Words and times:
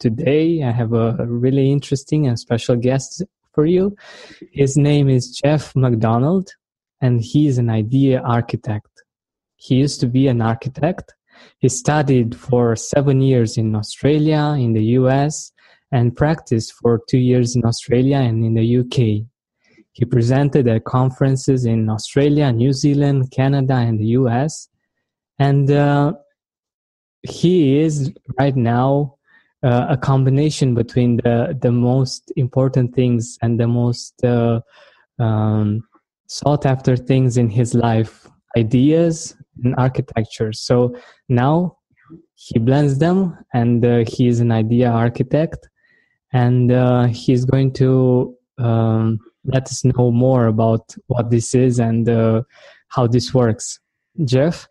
Today, 0.00 0.62
I 0.62 0.70
have 0.70 0.92
a 0.92 1.16
really 1.26 1.70
interesting 1.70 2.26
and 2.26 2.38
special 2.38 2.76
guest 2.76 3.22
for 3.52 3.64
you. 3.64 3.96
His 4.52 4.76
name 4.76 5.08
is 5.08 5.40
Geoff 5.42 5.74
McDonald, 5.76 6.50
and 7.00 7.20
he 7.22 7.46
is 7.46 7.58
an 7.58 7.70
idea 7.70 8.20
architect. 8.20 8.88
He 9.56 9.76
used 9.76 10.00
to 10.00 10.06
be 10.06 10.26
an 10.28 10.42
architect. 10.42 11.14
He 11.58 11.68
studied 11.68 12.34
for 12.34 12.76
seven 12.76 13.20
years 13.20 13.56
in 13.56 13.74
Australia, 13.74 14.56
in 14.58 14.72
the 14.72 14.84
US, 14.98 15.52
and 15.92 16.16
practiced 16.16 16.72
for 16.72 17.00
two 17.08 17.18
years 17.18 17.54
in 17.54 17.64
Australia 17.64 18.16
and 18.16 18.44
in 18.44 18.54
the 18.54 18.78
UK. 18.78 19.26
He 19.92 20.04
presented 20.04 20.66
at 20.66 20.84
conferences 20.84 21.64
in 21.64 21.88
Australia, 21.88 22.52
New 22.52 22.72
Zealand, 22.72 23.30
Canada, 23.30 23.74
and 23.74 24.00
the 24.00 24.08
US. 24.18 24.68
And 25.38 25.70
uh, 25.70 26.14
he 27.22 27.78
is 27.78 28.12
right 28.38 28.56
now 28.56 29.14
uh, 29.64 29.86
a 29.88 29.96
combination 29.96 30.74
between 30.74 31.16
the 31.18 31.56
the 31.60 31.72
most 31.72 32.32
important 32.36 32.94
things 32.94 33.38
and 33.40 33.58
the 33.58 33.66
most 33.66 34.22
uh, 34.24 34.60
um, 35.18 35.82
sought 36.26 36.66
after 36.66 36.96
things 36.96 37.36
in 37.36 37.48
his 37.48 37.74
life 37.74 38.28
ideas 38.56 39.34
and 39.62 39.74
architecture. 39.78 40.52
So 40.52 40.94
now 41.28 41.78
he 42.34 42.58
blends 42.58 42.98
them 42.98 43.36
and 43.52 43.84
uh, 43.84 44.04
he 44.06 44.28
is 44.28 44.40
an 44.40 44.52
idea 44.52 44.90
architect 44.90 45.68
and 46.32 46.70
uh, 46.70 47.04
he's 47.06 47.44
going 47.44 47.72
to 47.74 48.36
um, 48.58 49.18
let 49.44 49.64
us 49.64 49.84
know 49.84 50.10
more 50.10 50.46
about 50.46 50.94
what 51.06 51.30
this 51.30 51.54
is 51.54 51.78
and 51.78 52.08
uh, 52.08 52.42
how 52.88 53.06
this 53.06 53.32
works. 53.32 53.80
Geoff? 54.24 54.68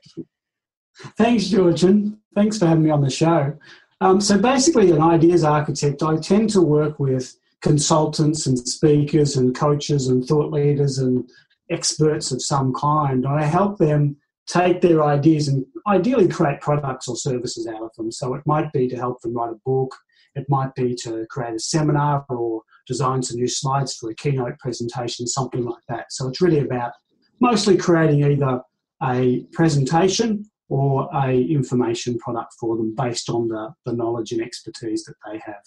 Thanks 1.17 1.45
georgian. 1.45 2.19
Thanks 2.35 2.57
for 2.57 2.67
having 2.67 2.83
me 2.83 2.91
on 2.91 3.01
the 3.01 3.09
show 3.09 3.57
um, 4.03 4.19
so 4.19 4.37
basically, 4.37 4.91
an 4.91 5.01
ideas 5.01 5.45
architect, 5.45 6.03
I 6.03 6.17
tend 6.17 6.49
to 6.51 6.61
work 6.61 6.99
with 6.99 7.35
consultants 7.61 8.45
and 8.47 8.59
speakers 8.59 9.37
and 9.37 9.55
coaches 9.55 10.09
and 10.09 10.25
thought 10.25 10.51
leaders 10.51 10.97
and 10.97 11.29
experts 11.69 12.31
of 12.33 12.41
some 12.41 12.73
kind. 12.73 13.25
I 13.25 13.43
help 13.43 13.77
them 13.77 14.17
take 14.45 14.81
their 14.81 15.01
ideas 15.03 15.47
and 15.47 15.65
ideally 15.87 16.27
create 16.27 16.59
products 16.59 17.07
or 17.07 17.15
services 17.15 17.65
out 17.65 17.81
of 17.81 17.93
them. 17.95 18.11
So 18.11 18.33
it 18.33 18.41
might 18.45 18.73
be 18.73 18.89
to 18.89 18.97
help 18.97 19.21
them 19.21 19.35
write 19.35 19.53
a 19.53 19.59
book, 19.65 19.95
it 20.35 20.49
might 20.49 20.75
be 20.75 20.95
to 20.95 21.25
create 21.29 21.55
a 21.55 21.59
seminar 21.59 22.25
or 22.27 22.61
design 22.85 23.23
some 23.23 23.37
new 23.37 23.47
slides 23.47 23.93
for 23.93 24.09
a 24.09 24.15
keynote 24.15 24.59
presentation, 24.59 25.27
something 25.27 25.63
like 25.63 25.83
that. 25.87 26.11
So 26.11 26.27
it's 26.27 26.41
really 26.41 26.59
about 26.59 26.91
mostly 27.39 27.77
creating 27.77 28.25
either 28.25 28.59
a 29.01 29.45
presentation 29.53 30.43
or 30.73 31.07
a 31.13 31.39
information 31.59 32.17
product 32.17 32.51
for 32.59 32.75
them 32.75 32.95
based 32.95 33.29
on 33.29 33.47
the, 33.47 33.71
the 33.85 33.93
knowledge 33.93 34.31
and 34.31 34.41
expertise 34.41 35.03
that 35.03 35.13
they 35.23 35.37
have. 35.37 35.63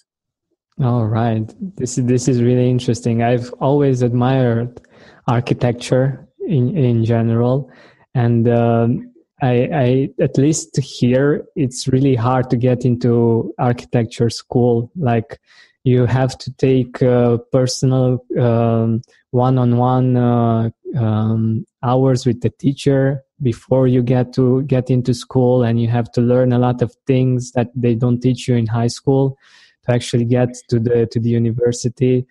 All 0.83 1.07
right. 1.07 1.47
This 1.77 1.97
is 1.97 2.07
this 2.07 2.27
is 2.27 2.43
really 2.43 2.69
interesting. 2.69 3.23
I've 3.23 3.53
always 3.61 4.03
admired 4.03 4.81
architecture 5.29 6.29
in 6.41 6.77
in 6.77 7.05
general, 7.05 7.71
and 8.15 8.49
um, 8.49 9.15
I, 9.41 9.55
I 9.85 10.09
at 10.21 10.37
least 10.39 10.77
here 10.77 11.47
it's 11.55 11.87
really 11.87 12.17
hard 12.17 12.51
to 12.51 12.57
get 12.57 12.85
into 12.85 13.55
architecture 13.59 14.29
school. 14.29 14.91
Like 14.97 15.39
you 15.85 16.07
have 16.07 16.37
to 16.39 16.51
take 16.55 17.01
uh, 17.01 17.39
personal 17.53 18.25
um, 18.41 19.03
one-on-one 19.31 20.17
uh, 20.17 20.71
um, 20.97 21.65
hours 21.81 22.27
with 22.27 22.41
the 22.41 22.51
teacher 22.51 23.23
before 23.43 23.87
you 23.87 24.03
get 24.03 24.33
to 24.35 24.63
get 24.63 24.91
into 24.91 25.13
school 25.13 25.63
and 25.63 25.81
you 25.81 25.89
have 25.89 26.11
to 26.13 26.21
learn 26.21 26.53
a 26.53 26.59
lot 26.59 26.83
of 26.83 26.95
things 27.07 27.53
that 27.53 27.71
they 27.75 27.95
don't 27.95 28.21
teach 28.21 28.49
you 28.49 28.55
in 28.55 28.67
high 28.67 28.87
school 28.87 29.37
to 29.85 29.93
actually 29.93 30.25
get 30.25 30.55
to 30.69 30.79
the 30.79 31.07
to 31.07 31.21
the 31.21 31.29
university. 31.29 32.27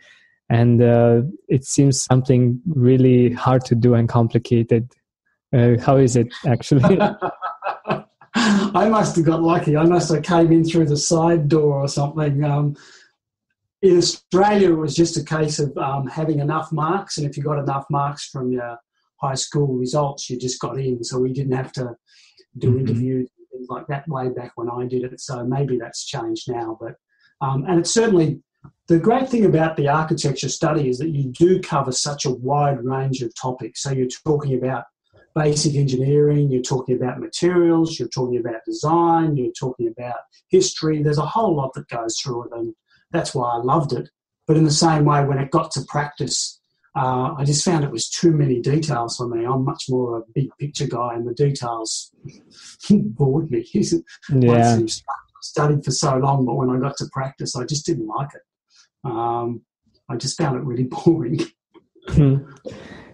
And 0.49 0.81
uh, 0.81 1.21
it 1.47 1.65
seems 1.65 2.03
something 2.03 2.61
really 2.67 3.31
hard 3.31 3.65
to 3.65 3.75
do 3.75 3.95
and 3.95 4.07
complicated. 4.07 4.91
Uh, 5.51 5.75
how 5.79 5.97
is 5.97 6.15
it 6.15 6.27
actually? 6.45 6.99
I 8.37 8.89
must 8.89 9.15
have 9.15 9.25
got 9.25 9.41
lucky. 9.41 9.77
I 9.77 9.85
must 9.85 10.11
have 10.11 10.23
came 10.23 10.51
in 10.51 10.65
through 10.65 10.85
the 10.85 10.97
side 10.97 11.47
door 11.47 11.79
or 11.79 11.87
something. 11.87 12.43
Um, 12.43 12.75
in 13.81 13.97
australia 13.97 14.71
it 14.71 14.77
was 14.77 14.95
just 14.95 15.17
a 15.17 15.23
case 15.23 15.59
of 15.59 15.77
um, 15.77 16.07
having 16.07 16.39
enough 16.39 16.71
marks. 16.71 17.17
And 17.17 17.27
if 17.27 17.37
you 17.37 17.43
got 17.43 17.59
enough 17.59 17.85
marks 17.89 18.27
from 18.27 18.51
your 18.51 18.77
high 19.17 19.35
school 19.35 19.67
results, 19.67 20.29
you 20.29 20.37
just 20.37 20.59
got 20.59 20.79
in. 20.79 21.03
So 21.03 21.19
we 21.19 21.33
didn't 21.33 21.55
have 21.55 21.71
to 21.73 21.95
do 22.57 22.69
mm-hmm. 22.69 22.79
interviews 22.79 23.29
things 23.55 23.69
like 23.69 23.87
that 23.87 24.07
way 24.07 24.29
back 24.29 24.51
when 24.55 24.69
I 24.69 24.85
did 24.85 25.03
it. 25.03 25.19
So 25.19 25.45
maybe 25.45 25.77
that's 25.77 26.05
changed 26.05 26.51
now. 26.51 26.77
But 26.79 26.95
um, 27.41 27.65
and 27.67 27.79
it's 27.79 27.91
certainly 27.91 28.41
the 28.87 28.99
great 28.99 29.29
thing 29.29 29.45
about 29.45 29.77
the 29.77 29.87
architecture 29.87 30.49
study 30.49 30.89
is 30.89 30.97
that 30.99 31.09
you 31.09 31.31
do 31.31 31.61
cover 31.61 31.91
such 31.91 32.25
a 32.25 32.31
wide 32.31 32.83
range 32.83 33.21
of 33.21 33.33
topics. 33.39 33.83
So 33.83 33.91
you're 33.91 34.07
talking 34.25 34.57
about 34.57 34.85
basic 35.35 35.75
engineering, 35.75 36.49
you're 36.49 36.61
talking 36.61 36.95
about 36.95 37.19
materials, 37.19 37.99
you're 37.99 38.07
talking 38.07 38.39
about 38.39 38.63
design, 38.65 39.35
you're 39.35 39.51
talking 39.51 39.93
about 39.95 40.15
history. 40.49 41.03
There's 41.03 41.17
a 41.17 41.25
whole 41.25 41.55
lot 41.55 41.73
that 41.73 41.89
goes 41.89 42.17
through 42.17 42.45
it, 42.45 42.51
and 42.53 42.73
that's 43.11 43.35
why 43.35 43.49
I 43.49 43.57
loved 43.57 43.91
it. 43.93 44.09
But 44.47 44.57
in 44.57 44.63
the 44.63 44.71
same 44.71 45.05
way, 45.05 45.25
when 45.25 45.39
it 45.39 45.51
got 45.51 45.71
to 45.71 45.81
practice, 45.87 46.61
uh, 46.95 47.35
I 47.37 47.43
just 47.43 47.65
found 47.65 47.83
it 47.83 47.91
was 47.91 48.09
too 48.09 48.31
many 48.31 48.61
details 48.61 49.17
for 49.17 49.27
me. 49.27 49.45
I'm 49.45 49.65
much 49.65 49.85
more 49.89 50.19
a 50.19 50.21
big 50.33 50.49
picture 50.59 50.87
guy, 50.87 51.13
and 51.13 51.27
the 51.27 51.33
details 51.33 52.11
bored 52.89 53.51
me. 53.51 53.67
yeah. 53.73 54.77
I 54.79 54.85
studied 55.41 55.83
for 55.83 55.91
so 55.91 56.15
long, 56.17 56.45
but 56.45 56.55
when 56.55 56.69
I 56.69 56.79
got 56.79 56.95
to 56.97 57.05
practice, 57.11 57.55
I 57.55 57.65
just 57.65 57.85
didn't 57.85 58.07
like 58.07 58.29
it. 58.33 58.41
Um, 59.03 59.61
I 60.09 60.15
just 60.15 60.37
found 60.37 60.55
it 60.57 60.63
really 60.63 60.83
boring. 61.05 61.41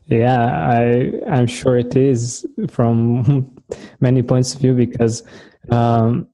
yeah, 0.06 0.70
I 0.70 1.14
I'm 1.28 1.48
sure 1.48 1.78
it 1.78 1.96
is 1.96 2.46
from 2.70 3.52
many 4.00 4.22
points 4.22 4.54
of 4.54 4.62
view 4.62 4.76
because 4.76 5.24
um, 5.72 6.28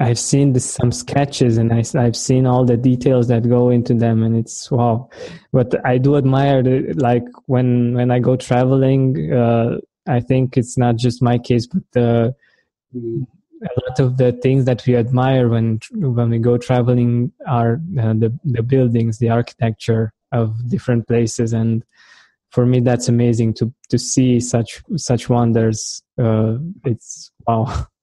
I've 0.00 0.18
seen 0.18 0.52
this, 0.52 0.68
some 0.68 0.90
sketches 0.90 1.56
and 1.56 1.72
I, 1.72 1.84
have 2.02 2.16
seen 2.16 2.46
all 2.46 2.64
the 2.64 2.76
details 2.76 3.28
that 3.28 3.48
go 3.48 3.70
into 3.70 3.94
them, 3.94 4.24
and 4.24 4.36
it's 4.36 4.68
wow. 4.70 5.08
But 5.52 5.74
I 5.86 5.98
do 5.98 6.16
admire 6.16 6.62
the, 6.62 6.94
like 6.96 7.24
when 7.46 7.94
when 7.94 8.10
I 8.10 8.18
go 8.18 8.36
traveling. 8.36 9.32
Uh, 9.32 9.78
I 10.06 10.20
think 10.20 10.56
it's 10.56 10.76
not 10.76 10.96
just 10.96 11.22
my 11.22 11.38
case, 11.38 11.66
but 11.66 12.02
a 13.64 13.80
lot 13.88 14.00
of 14.00 14.16
the 14.16 14.32
things 14.42 14.64
that 14.64 14.84
we 14.86 14.96
admire 14.96 15.48
when 15.48 15.80
when 15.92 16.30
we 16.30 16.38
go 16.38 16.58
traveling 16.58 17.32
are 17.46 17.80
uh, 17.98 18.14
the 18.14 18.36
the 18.44 18.62
buildings, 18.62 19.18
the 19.18 19.30
architecture 19.30 20.12
of 20.32 20.68
different 20.68 21.06
places, 21.06 21.52
and 21.52 21.84
for 22.50 22.66
me 22.66 22.80
that's 22.80 23.08
amazing 23.08 23.54
to 23.54 23.72
to 23.90 23.98
see 23.98 24.40
such 24.40 24.82
such 24.96 25.28
wonders. 25.28 26.02
Uh, 26.18 26.56
it's 26.84 27.30
wow. 27.46 27.86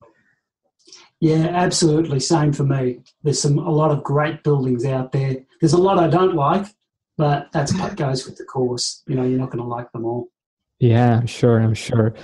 Yeah, 1.22 1.46
absolutely. 1.54 2.20
Same 2.20 2.52
for 2.52 2.64
me. 2.64 3.00
There's 3.22 3.40
some 3.40 3.59
a 3.59 3.70
lot 3.70 3.92
of 3.92 4.04
great 4.04 4.44
buildings 4.44 4.86
out 4.86 5.12
there. 5.12 5.38
There's 5.59 5.73
a 5.73 5.78
lot 5.78 6.00
I 6.00 6.08
don't 6.08 6.34
like, 6.34 6.66
but 7.16 7.47
that's 7.53 7.73
what 7.78 7.96
goes 8.06 8.26
with 8.26 8.38
the 8.38 8.44
course. 8.44 9.03
You 9.08 9.16
know, 9.16 9.23
you're 9.23 9.38
not 9.38 9.52
going 9.52 9.64
to 9.64 9.70
like 9.70 9.91
them 9.91 10.03
all. 10.03 10.29
Yeah, 10.79 11.20
I'm 11.20 11.28
sure. 11.28 11.62
I'm 11.62 11.76
sure. 11.76 12.16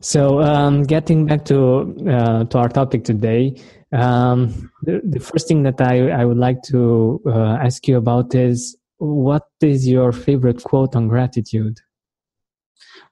So, 0.00 0.42
um, 0.42 0.82
getting 0.82 1.24
back 1.24 1.46
to 1.46 1.96
uh, 2.06 2.44
to 2.44 2.58
our 2.58 2.68
topic 2.68 3.04
today, 3.04 3.56
um, 3.92 4.70
the, 4.82 5.00
the, 5.02 5.20
first 5.20 5.48
thing 5.48 5.62
that 5.62 5.80
I, 5.80 6.10
I 6.10 6.26
would 6.26 6.36
like 6.36 6.60
to 6.64 7.22
uh, 7.24 7.56
ask 7.66 7.88
you 7.88 7.96
about 7.96 8.34
is 8.34 8.76
what 8.98 9.46
is 9.62 9.88
your 9.88 10.12
favorite 10.12 10.62
quote 10.62 10.94
on 10.94 11.08
gratitude? 11.08 11.78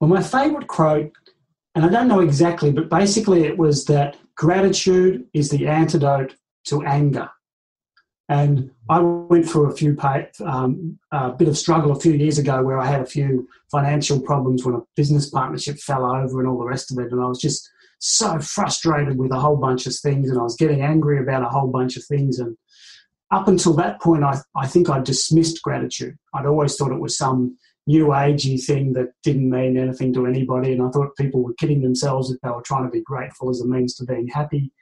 Well, 0.01 0.11
my 0.11 0.23
favorite 0.23 0.69
quote, 0.69 1.13
and 1.75 1.87
I 1.87 1.89
don't 1.89 2.09
know 2.09 2.21
exactly, 2.21 2.71
but 2.71 2.91
basically 2.91 3.45
it 3.45 3.57
was 3.57 3.87
that 3.87 4.17
Gratitude 4.37 5.27
is 5.32 5.50
the 5.50 5.67
antidote 5.67 6.37
to 6.67 6.82
anger. 6.82 7.29
And 8.29 8.71
I 8.88 9.00
went 9.00 9.49
through 9.49 9.71
a 9.71 9.75
few 9.75 9.97
um, 10.44 10.99
a 11.11 11.32
bit 11.32 11.49
of 11.49 11.59
struggle 11.59 11.91
a 11.91 11.99
few 11.99 12.12
years 12.12 12.38
ago 12.38 12.62
where 12.62 12.79
I 12.79 12.87
had 12.87 13.00
a 13.00 13.06
few 13.06 13.49
financial 13.73 14.21
problems 14.21 14.65
when 14.65 14.77
a 14.77 14.82
business 14.94 15.29
partnership 15.29 15.79
fell 15.79 16.05
over 16.05 16.38
and 16.38 16.49
all 16.49 16.59
the 16.59 16.65
rest 16.65 16.93
of 16.93 16.99
it. 17.05 17.11
And 17.11 17.21
I 17.21 17.27
was 17.27 17.41
just 17.41 17.69
so 17.99 18.38
frustrated 18.38 19.19
with 19.19 19.32
a 19.32 19.41
whole 19.41 19.56
bunch 19.56 19.87
of 19.87 19.97
things 19.97 20.31
and 20.31 20.38
I 20.38 20.43
was 20.43 20.55
getting 20.56 20.81
angry 20.81 21.19
about 21.19 21.43
a 21.43 21.49
whole 21.49 21.69
bunch 21.69 21.97
of 21.97 22.05
things. 22.05 22.38
And 22.38 22.56
up 23.33 23.49
until 23.49 23.75
that 23.75 24.00
point, 24.00 24.23
I, 24.23 24.38
I 24.55 24.69
think 24.69 24.88
I 24.88 25.00
dismissed 25.00 25.61
gratitude. 25.62 26.17
I'd 26.33 26.47
always 26.47 26.76
thought 26.76 26.93
it 26.93 27.00
was 27.00 27.19
some 27.19 27.59
new 27.87 28.06
agey 28.09 28.62
thing 28.62 28.93
that 28.94 29.12
didn't 29.23 29.50
mean 29.50 29.77
anything 29.77 30.12
to 30.15 30.27
anybody, 30.27 30.73
and 30.73 30.82
I 30.82 30.91
thought 30.91 31.17
people 31.17 31.43
were 31.43 31.55
kidding 31.55 31.82
themselves 31.82 32.31
if 32.31 32.41
they 32.41 32.50
were 32.50 32.62
trying 32.62 32.85
to 32.85 32.91
be 32.91 33.03
grateful 33.03 33.50
as 33.50 33.61
a 33.61 33.67
means 33.67 33.94
to 33.97 34.05
being 34.05 34.29
happy. 34.29 34.73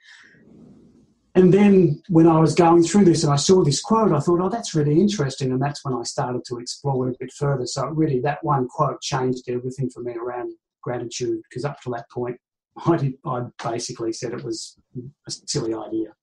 And 1.35 1.53
then 1.53 2.01
when 2.09 2.27
I 2.27 2.39
was 2.39 2.55
going 2.55 2.83
through 2.83 3.05
this 3.05 3.23
and 3.23 3.31
I 3.31 3.37
saw 3.37 3.63
this 3.63 3.81
quote, 3.81 4.11
I 4.11 4.19
thought, 4.19 4.41
oh, 4.41 4.49
that's 4.49 4.75
really 4.75 4.99
interesting. 4.99 5.51
And 5.51 5.61
that's 5.61 5.85
when 5.85 5.93
I 5.93 6.03
started 6.03 6.43
to 6.45 6.57
explore 6.57 7.07
it 7.07 7.15
a 7.15 7.17
bit 7.19 7.31
further. 7.31 7.65
So 7.65 7.85
really, 7.87 8.19
that 8.21 8.43
one 8.43 8.67
quote 8.67 8.99
changed 9.01 9.47
everything 9.47 9.89
for 9.89 10.01
me 10.01 10.15
around 10.15 10.53
gratitude 10.81 11.41
because 11.49 11.65
up 11.65 11.79
to 11.81 11.91
that 11.91 12.09
point, 12.09 12.37
I, 12.85 12.97
did, 12.97 13.13
I 13.25 13.43
basically 13.63 14.11
said 14.11 14.33
it 14.33 14.43
was 14.43 14.75
a 15.27 15.31
silly 15.31 15.73
idea. 15.73 16.13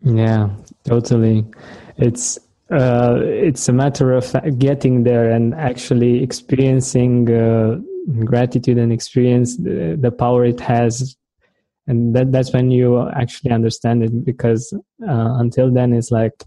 Yeah, 0.00 0.50
totally. 0.84 1.44
It's 1.96 2.38
uh, 2.72 3.20
it's 3.22 3.68
a 3.68 3.72
matter 3.72 4.12
of 4.12 4.34
getting 4.58 5.04
there 5.04 5.30
and 5.30 5.54
actually 5.54 6.22
experiencing 6.22 7.30
uh, 7.30 7.78
gratitude 8.24 8.78
and 8.78 8.92
experience 8.92 9.56
the, 9.58 9.98
the, 10.00 10.10
power 10.10 10.44
it 10.44 10.58
has. 10.58 11.16
And 11.86 12.14
that 12.16 12.32
that's 12.32 12.52
when 12.52 12.70
you 12.70 13.08
actually 13.10 13.50
understand 13.50 14.04
it 14.04 14.24
because 14.24 14.72
uh, 15.06 15.36
until 15.38 15.70
then 15.70 15.92
it's 15.92 16.10
like 16.10 16.44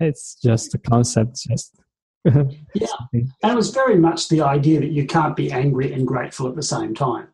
it's 0.00 0.34
just 0.42 0.74
a 0.74 0.78
concept 0.78 1.40
just 1.48 1.76
yeah. 2.24 2.86
And 3.12 3.52
it 3.52 3.56
was 3.56 3.70
very 3.70 3.96
much 3.96 4.28
the 4.28 4.42
idea 4.42 4.80
that 4.80 4.90
you 4.90 5.06
can't 5.06 5.34
be 5.34 5.50
angry 5.50 5.92
and 5.92 6.06
grateful 6.06 6.48
at 6.48 6.54
the 6.54 6.62
same 6.62 6.94
time 6.94 7.28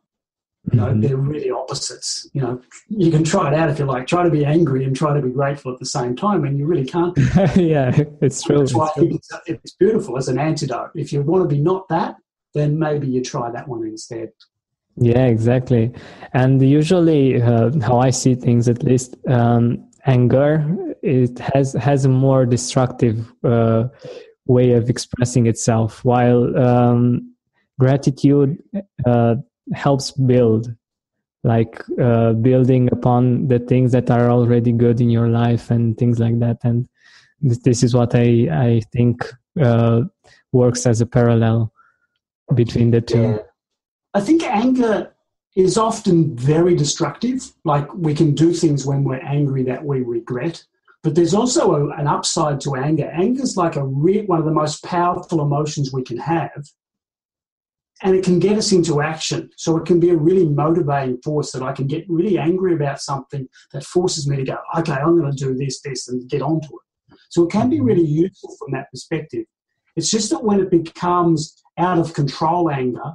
you 0.70 0.78
know 0.78 0.86
mm-hmm. 0.86 1.00
they're 1.00 1.16
really 1.16 1.50
opposites. 1.50 2.28
You 2.32 2.42
know 2.42 2.60
you 2.88 3.10
can 3.10 3.24
try 3.24 3.48
it 3.48 3.54
out 3.54 3.70
if 3.70 3.78
you 3.78 3.84
like. 3.84 4.06
Try 4.06 4.22
to 4.22 4.30
be 4.30 4.44
angry 4.44 4.84
and 4.84 4.94
try 4.94 5.14
to 5.14 5.22
be 5.22 5.30
grateful 5.30 5.72
at 5.72 5.78
the 5.78 5.86
same 5.86 6.16
time 6.16 6.44
and 6.44 6.58
you 6.58 6.66
really 6.66 6.84
can't. 6.84 7.16
Yeah 7.56 7.96
it's 8.20 8.42
true. 8.42 8.58
That's 8.58 8.74
why 8.74 8.90
it's, 8.96 9.30
it's 9.46 9.74
beautiful 9.74 10.18
as 10.18 10.28
an 10.28 10.38
antidote 10.38 10.90
if 10.94 11.12
you 11.12 11.22
want 11.22 11.48
to 11.48 11.54
be 11.54 11.60
not 11.60 11.88
that 11.88 12.16
then 12.54 12.78
maybe 12.78 13.06
you 13.06 13.22
try 13.22 13.50
that 13.50 13.68
one 13.68 13.84
instead. 13.84 14.30
Yeah, 14.96 15.26
exactly. 15.26 15.92
And 16.32 16.60
usually, 16.60 17.40
uh, 17.40 17.70
how 17.80 17.98
I 17.98 18.10
see 18.10 18.34
things, 18.34 18.68
at 18.68 18.82
least, 18.82 19.16
um, 19.28 19.88
anger 20.06 20.94
it 21.02 21.38
has 21.38 21.74
has 21.74 22.04
a 22.04 22.08
more 22.08 22.46
destructive 22.46 23.32
uh, 23.44 23.84
way 24.46 24.72
of 24.72 24.90
expressing 24.90 25.46
itself, 25.46 26.04
while 26.04 26.56
um, 26.58 27.34
gratitude 27.78 28.60
uh, 29.06 29.36
helps 29.74 30.10
build, 30.12 30.74
like 31.44 31.82
uh, 32.00 32.32
building 32.34 32.88
upon 32.92 33.48
the 33.48 33.58
things 33.58 33.92
that 33.92 34.10
are 34.10 34.30
already 34.30 34.72
good 34.72 35.00
in 35.00 35.10
your 35.10 35.28
life 35.28 35.70
and 35.70 35.96
things 35.96 36.18
like 36.18 36.38
that. 36.40 36.58
And 36.62 36.88
this, 37.40 37.58
this 37.58 37.82
is 37.82 37.94
what 37.94 38.14
I 38.14 38.48
I 38.50 38.82
think 38.92 39.24
uh, 39.60 40.02
works 40.52 40.86
as 40.86 41.00
a 41.00 41.06
parallel 41.06 41.72
between 42.54 42.90
the 42.90 43.00
two. 43.00 43.22
Yeah 43.22 43.38
I 44.14 44.20
think 44.20 44.42
anger 44.42 45.12
is 45.54 45.76
often 45.76 46.36
very 46.36 46.74
destructive. 46.74 47.52
Like 47.64 47.92
we 47.94 48.14
can 48.14 48.34
do 48.34 48.52
things 48.52 48.86
when 48.86 49.04
we're 49.04 49.20
angry 49.20 49.62
that 49.64 49.84
we 49.84 50.00
regret. 50.00 50.64
But 51.02 51.14
there's 51.14 51.34
also 51.34 51.74
a, 51.74 51.90
an 51.90 52.06
upside 52.06 52.60
to 52.62 52.74
anger. 52.74 53.08
Anger 53.12 53.42
is 53.42 53.56
like 53.56 53.76
a 53.76 53.84
re- 53.84 54.26
one 54.26 54.38
of 54.38 54.44
the 54.44 54.50
most 54.50 54.82
powerful 54.82 55.40
emotions 55.40 55.92
we 55.92 56.02
can 56.02 56.18
have. 56.18 56.66
And 58.02 58.14
it 58.14 58.24
can 58.24 58.38
get 58.38 58.56
us 58.56 58.70
into 58.70 59.00
action. 59.00 59.50
So 59.56 59.76
it 59.76 59.84
can 59.84 59.98
be 59.98 60.10
a 60.10 60.16
really 60.16 60.48
motivating 60.48 61.20
force 61.22 61.50
that 61.52 61.62
I 61.62 61.72
can 61.72 61.86
get 61.86 62.04
really 62.08 62.38
angry 62.38 62.74
about 62.74 63.00
something 63.00 63.48
that 63.72 63.84
forces 63.84 64.28
me 64.28 64.36
to 64.36 64.44
go, 64.44 64.58
okay, 64.78 64.92
I'm 64.92 65.18
going 65.18 65.30
to 65.30 65.44
do 65.44 65.54
this, 65.54 65.80
this, 65.80 66.08
and 66.08 66.28
get 66.28 66.42
onto 66.42 66.68
it. 66.68 67.16
So 67.28 67.44
it 67.44 67.50
can 67.50 67.68
be 67.68 67.80
really 67.80 68.04
mm-hmm. 68.04 68.22
useful 68.22 68.54
from 68.58 68.72
that 68.72 68.90
perspective. 68.90 69.44
It's 69.96 70.10
just 70.10 70.30
that 70.30 70.44
when 70.44 70.60
it 70.60 70.70
becomes 70.70 71.60
out 71.76 71.98
of 71.98 72.14
control 72.14 72.70
anger, 72.70 73.14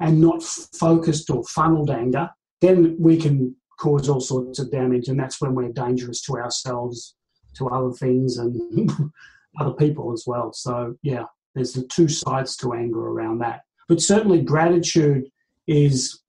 and 0.00 0.20
not 0.20 0.42
focused 0.42 1.30
or 1.30 1.44
funneled 1.44 1.90
anger, 1.90 2.30
then 2.60 2.96
we 2.98 3.16
can 3.16 3.54
cause 3.78 4.08
all 4.08 4.20
sorts 4.20 4.58
of 4.58 4.70
damage, 4.70 5.08
and 5.08 5.18
that's 5.18 5.40
when 5.40 5.54
we're 5.54 5.72
dangerous 5.72 6.20
to 6.22 6.36
ourselves, 6.36 7.14
to 7.54 7.68
other 7.68 7.92
things, 7.92 8.38
and 8.38 8.90
other 9.60 9.72
people 9.72 10.12
as 10.12 10.24
well. 10.26 10.52
So, 10.52 10.96
yeah, 11.02 11.24
there's 11.54 11.72
the 11.72 11.82
two 11.84 12.08
sides 12.08 12.56
to 12.58 12.72
anger 12.72 13.00
around 13.00 13.38
that. 13.38 13.62
But 13.88 14.02
certainly, 14.02 14.42
gratitude 14.42 15.30
is, 15.66 16.20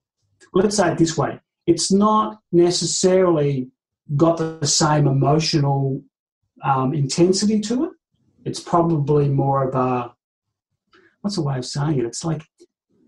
let's 0.54 0.78
say 0.78 0.92
it 0.92 0.98
this 0.98 1.18
way, 1.18 1.40
it's 1.68 1.92
not 1.92 2.40
necessarily 2.52 3.70
got 4.16 4.38
the 4.38 4.66
same 4.66 5.08
emotional 5.08 6.02
um, 6.64 6.94
intensity 6.94 7.60
to 7.62 7.86
it. 7.86 7.92
It's 8.46 8.60
probably 8.60 9.30
more 9.30 9.68
of 9.68 9.76
a, 9.76 10.14
what's 11.22 11.36
the 11.36 11.44
way 11.44 11.58
of 11.58 11.66
saying 11.66 12.00
it? 12.00 12.06
It's 12.06 12.24
like 12.24 12.44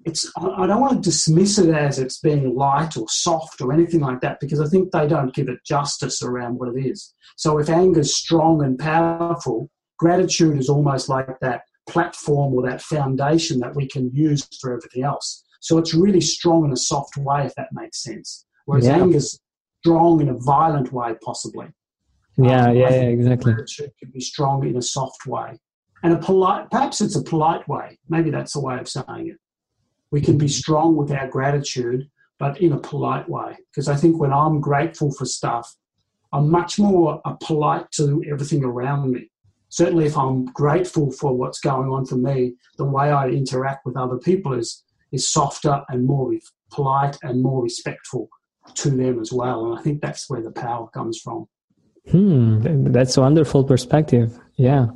it's 0.06 0.32
I 0.36 0.66
don't 0.66 0.82
want 0.82 0.94
to 0.94 1.10
dismiss 1.10 1.58
it 1.58 1.70
as 1.70 2.00
it's 2.00 2.20
being 2.20 2.56
light 2.56 2.98
or 2.98 3.08
soft 3.08 3.62
or 3.62 3.72
anything 3.72 4.00
like 4.00 4.22
that 4.22 4.40
because 4.40 4.60
I 4.60 4.68
think 4.68 4.92
they 4.92 5.08
don't 5.08 5.34
give 5.34 5.50
it 5.50 5.64
justice 5.66 6.24
around 6.24 6.56
what 6.56 6.76
it 6.76 6.80
is. 6.86 7.14
So 7.38 7.60
if 7.60 7.70
anger's 7.70 8.16
strong 8.16 8.64
and 8.64 8.78
powerful, 8.78 9.70
gratitude 10.00 10.58
is 10.58 10.70
almost 10.70 11.10
like 11.10 11.40
that 11.42 11.62
platform 11.88 12.54
or 12.54 12.62
that 12.64 12.82
foundation 12.82 13.60
that 13.60 13.76
we 13.76 13.88
can 13.88 14.12
use 14.14 14.48
for 14.60 14.74
everything 14.74 15.04
else. 15.04 15.44
So 15.60 15.78
it's 15.78 15.94
really 15.94 16.22
strong 16.22 16.66
in 16.66 16.72
a 16.72 16.78
soft 16.78 17.18
way, 17.18 17.46
if 17.46 17.56
that 17.56 17.70
makes 17.72 18.02
sense. 18.04 18.46
Whereas 18.66 18.86
yeah. 18.86 18.98
anger 18.98 19.18
is 19.18 19.40
strong 19.80 20.22
in 20.22 20.30
a 20.30 20.38
violent 20.38 20.92
way, 20.92 21.16
possibly. 21.24 21.68
Yeah, 22.38 22.70
um, 22.70 22.76
yeah, 22.76 22.90
yeah, 22.90 23.02
exactly. 23.02 23.54
Gratitude 23.54 23.92
can 24.00 24.12
be 24.12 24.22
strong 24.22 24.68
in 24.68 24.78
a 24.78 24.82
soft 24.82 25.26
way. 25.28 25.60
And 26.04 26.14
a 26.14 26.18
polite, 26.18 26.72
perhaps 26.72 27.02
it's 27.02 27.16
a 27.16 27.24
polite 27.24 27.68
way. 27.68 28.00
Maybe 28.10 28.32
that's 28.32 28.54
the 28.54 28.60
way 28.60 28.80
of 28.80 28.90
saying 28.90 29.28
it 29.28 29.38
we 30.12 30.22
can 30.22 30.38
be 30.38 30.48
strong 30.48 30.96
with 30.96 31.12
our 31.12 31.28
gratitude, 31.28 32.10
but 32.38 32.62
in 32.62 32.74
a 32.74 32.78
polite 32.78 33.28
way. 33.28 33.58
Because 33.72 33.88
I 33.88 33.96
think 33.96 34.20
when 34.20 34.34
I'm 34.34 34.60
grateful 34.60 35.12
for 35.14 35.26
stuff, 35.26 35.74
I'm 36.34 36.50
much 36.52 36.78
more 36.78 37.22
uh, 37.26 37.34
polite 37.34 37.90
to 37.94 38.24
everything 38.30 38.64
around 38.64 39.12
me. 39.12 39.31
Certainly, 39.72 40.06
if 40.06 40.18
I'm 40.18 40.46
grateful 40.46 41.12
for 41.12 41.34
what's 41.34 41.60
going 41.62 41.90
on 41.90 42.06
for 42.06 42.18
me, 42.18 42.56
the 42.78 42.84
way 42.86 43.10
I 43.10 43.30
interact 43.30 43.86
with 43.86 43.96
other 43.96 44.18
people 44.18 44.54
is 44.54 44.84
is 45.14 45.28
softer 45.28 45.82
and 45.90 46.06
more 46.06 46.34
polite 46.72 47.18
and 47.24 47.42
more 47.42 47.64
respectful 47.64 48.30
to 48.76 48.90
them 48.90 49.20
as 49.20 49.32
well. 49.32 49.66
And 49.66 49.80
I 49.80 49.82
think 49.82 50.02
that's 50.02 50.30
where 50.30 50.42
the 50.42 50.52
power 50.52 50.88
comes 50.88 51.20
from. 51.20 51.48
Hmm, 52.10 52.92
that's 52.92 53.16
a 53.16 53.22
wonderful 53.22 53.64
perspective. 53.64 54.38
Yeah, 54.58 54.88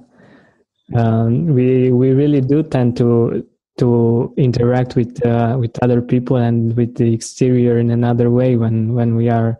um, 0.93 1.47
we 1.47 1.91
we 1.91 2.11
really 2.11 2.41
do 2.41 2.61
tend 2.61 2.97
to 2.97 3.47
to 3.77 4.33
interact 4.35 4.97
with 4.97 5.25
uh, 5.25 5.55
with 5.57 5.71
other 5.83 6.01
people 6.01 6.35
and 6.35 6.75
with 6.75 6.95
the 6.95 7.13
exterior 7.13 7.77
in 7.77 7.91
another 7.91 8.29
way 8.29 8.57
when 8.57 8.93
when 8.93 9.15
we 9.15 9.29
are 9.29 9.57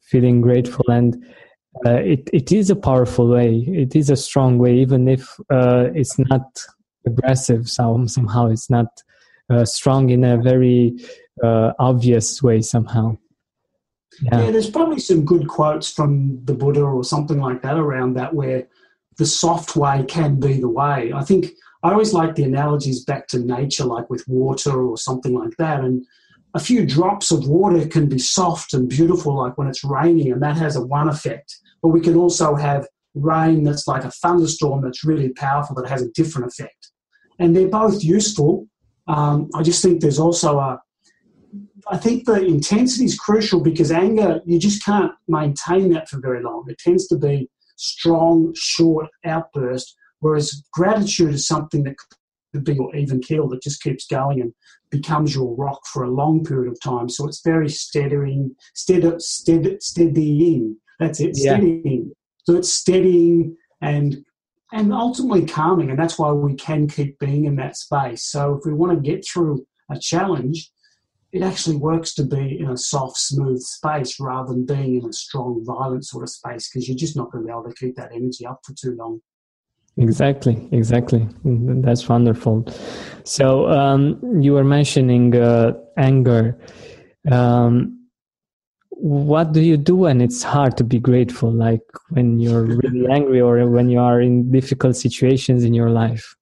feeling 0.00 0.42
grateful 0.42 0.84
and 0.90 1.24
uh, 1.86 1.94
it 1.94 2.28
it 2.32 2.52
is 2.52 2.70
a 2.70 2.76
powerful 2.76 3.28
way 3.28 3.64
it 3.66 3.96
is 3.96 4.10
a 4.10 4.16
strong 4.16 4.58
way 4.58 4.74
even 4.74 5.08
if 5.08 5.38
uh, 5.50 5.88
it's 5.94 6.18
not 6.18 6.62
aggressive 7.06 7.68
so 7.68 8.04
somehow 8.06 8.48
it's 8.48 8.70
not 8.70 9.02
uh, 9.50 9.64
strong 9.64 10.10
in 10.10 10.24
a 10.24 10.36
very 10.36 10.94
uh, 11.42 11.72
obvious 11.78 12.42
way 12.42 12.60
somehow 12.60 13.16
yeah. 14.22 14.42
yeah 14.42 14.50
there's 14.50 14.70
probably 14.70 14.98
some 14.98 15.24
good 15.24 15.48
quotes 15.48 15.90
from 15.90 16.44
the 16.44 16.54
buddha 16.54 16.82
or 16.82 17.02
something 17.02 17.40
like 17.40 17.62
that 17.62 17.76
around 17.76 18.14
that 18.14 18.34
where 18.34 18.66
the 19.18 19.26
soft 19.26 19.76
way 19.76 20.04
can 20.08 20.38
be 20.38 20.60
the 20.60 20.68
way 20.68 21.12
i 21.14 21.22
think 21.22 21.46
I 21.82 21.90
always 21.90 22.14
like 22.14 22.34
the 22.34 22.44
analogies 22.44 23.04
back 23.04 23.26
to 23.28 23.40
nature, 23.40 23.84
like 23.84 24.08
with 24.08 24.26
water 24.28 24.86
or 24.86 24.96
something 24.96 25.34
like 25.34 25.56
that. 25.58 25.80
And 25.80 26.06
a 26.54 26.60
few 26.60 26.86
drops 26.86 27.30
of 27.30 27.48
water 27.48 27.86
can 27.86 28.08
be 28.08 28.18
soft 28.18 28.74
and 28.74 28.88
beautiful, 28.88 29.36
like 29.36 29.56
when 29.56 29.68
it's 29.68 29.84
raining, 29.84 30.32
and 30.32 30.42
that 30.42 30.56
has 30.56 30.76
a 30.76 30.84
one 30.84 31.08
effect. 31.08 31.58
But 31.82 31.88
we 31.88 32.00
can 32.00 32.16
also 32.16 32.54
have 32.54 32.86
rain 33.14 33.64
that's 33.64 33.86
like 33.86 34.04
a 34.04 34.10
thunderstorm 34.10 34.82
that's 34.82 35.04
really 35.04 35.30
powerful 35.30 35.74
that 35.76 35.88
has 35.88 36.02
a 36.02 36.10
different 36.12 36.48
effect. 36.48 36.90
And 37.38 37.56
they're 37.56 37.68
both 37.68 38.04
useful. 38.04 38.66
Um, 39.08 39.50
I 39.54 39.62
just 39.62 39.82
think 39.82 40.00
there's 40.00 40.18
also 40.18 40.58
a, 40.58 40.80
I 41.90 41.96
think 41.96 42.24
the 42.24 42.44
intensity 42.44 43.04
is 43.04 43.18
crucial 43.18 43.60
because 43.60 43.90
anger, 43.90 44.40
you 44.46 44.58
just 44.58 44.84
can't 44.84 45.12
maintain 45.26 45.90
that 45.92 46.08
for 46.08 46.20
very 46.20 46.42
long. 46.42 46.64
It 46.68 46.78
tends 46.78 47.08
to 47.08 47.18
be 47.18 47.50
strong, 47.76 48.52
short 48.54 49.08
outburst 49.24 49.96
Whereas 50.22 50.62
gratitude 50.72 51.34
is 51.34 51.48
something 51.48 51.82
that 51.82 51.96
could 52.52 52.64
be 52.64 52.74
your 52.74 52.94
even 52.94 53.20
keel 53.20 53.48
that 53.48 53.62
just 53.62 53.82
keeps 53.82 54.06
going 54.06 54.40
and 54.40 54.52
becomes 54.90 55.34
your 55.34 55.54
rock 55.56 55.86
for 55.86 56.04
a 56.04 56.10
long 56.10 56.44
period 56.44 56.70
of 56.70 56.80
time. 56.80 57.08
So 57.08 57.26
it's 57.26 57.42
very 57.42 57.68
steadying, 57.68 58.54
steady, 58.74 59.14
steady, 59.18 59.78
steadying. 59.80 60.76
That's 60.98 61.20
it, 61.20 61.32
yeah. 61.34 61.56
steadying. 61.56 62.12
So 62.44 62.56
it's 62.56 62.72
steadying 62.72 63.56
and 63.80 64.24
and 64.74 64.92
ultimately 64.92 65.44
calming, 65.44 65.90
and 65.90 65.98
that's 65.98 66.18
why 66.18 66.32
we 66.32 66.54
can 66.54 66.88
keep 66.88 67.18
being 67.18 67.44
in 67.44 67.56
that 67.56 67.76
space. 67.76 68.22
So 68.22 68.56
if 68.56 68.64
we 68.64 68.72
want 68.72 68.92
to 68.92 69.10
get 69.10 69.26
through 69.26 69.66
a 69.90 69.98
challenge, 69.98 70.72
it 71.32 71.42
actually 71.42 71.76
works 71.76 72.14
to 72.14 72.24
be 72.24 72.58
in 72.58 72.70
a 72.70 72.76
soft, 72.76 73.18
smooth 73.18 73.60
space 73.60 74.18
rather 74.18 74.52
than 74.52 74.66
being 74.66 74.96
in 74.96 75.08
a 75.08 75.12
strong, 75.12 75.62
violent 75.64 76.06
sort 76.06 76.22
of 76.22 76.30
space 76.30 76.68
because 76.68 76.88
you're 76.88 76.96
just 76.96 77.16
not 77.16 77.30
going 77.30 77.44
to 77.44 77.46
be 77.46 77.52
able 77.52 77.64
to 77.64 77.74
keep 77.74 77.96
that 77.96 78.12
energy 78.14 78.46
up 78.46 78.60
for 78.64 78.74
too 78.74 78.94
long. 78.96 79.20
Exactly, 79.98 80.68
exactly. 80.72 81.28
That's 81.44 82.08
wonderful. 82.08 82.66
So 83.24 83.68
um, 83.68 84.18
you 84.40 84.54
were 84.54 84.64
mentioning 84.64 85.36
uh, 85.36 85.74
anger. 85.96 86.58
Um, 87.30 87.98
what 88.90 89.52
do 89.52 89.60
you 89.60 89.76
do 89.76 89.96
when 89.96 90.20
it's 90.20 90.42
hard 90.42 90.76
to 90.78 90.84
be 90.84 90.98
grateful, 90.98 91.52
like 91.52 91.82
when 92.10 92.40
you're 92.40 92.62
really 92.62 93.06
angry 93.10 93.40
or 93.40 93.68
when 93.68 93.90
you 93.90 93.98
are 93.98 94.20
in 94.20 94.50
difficult 94.50 94.96
situations 94.96 95.64
in 95.64 95.74
your 95.74 95.90
life? 95.90 96.36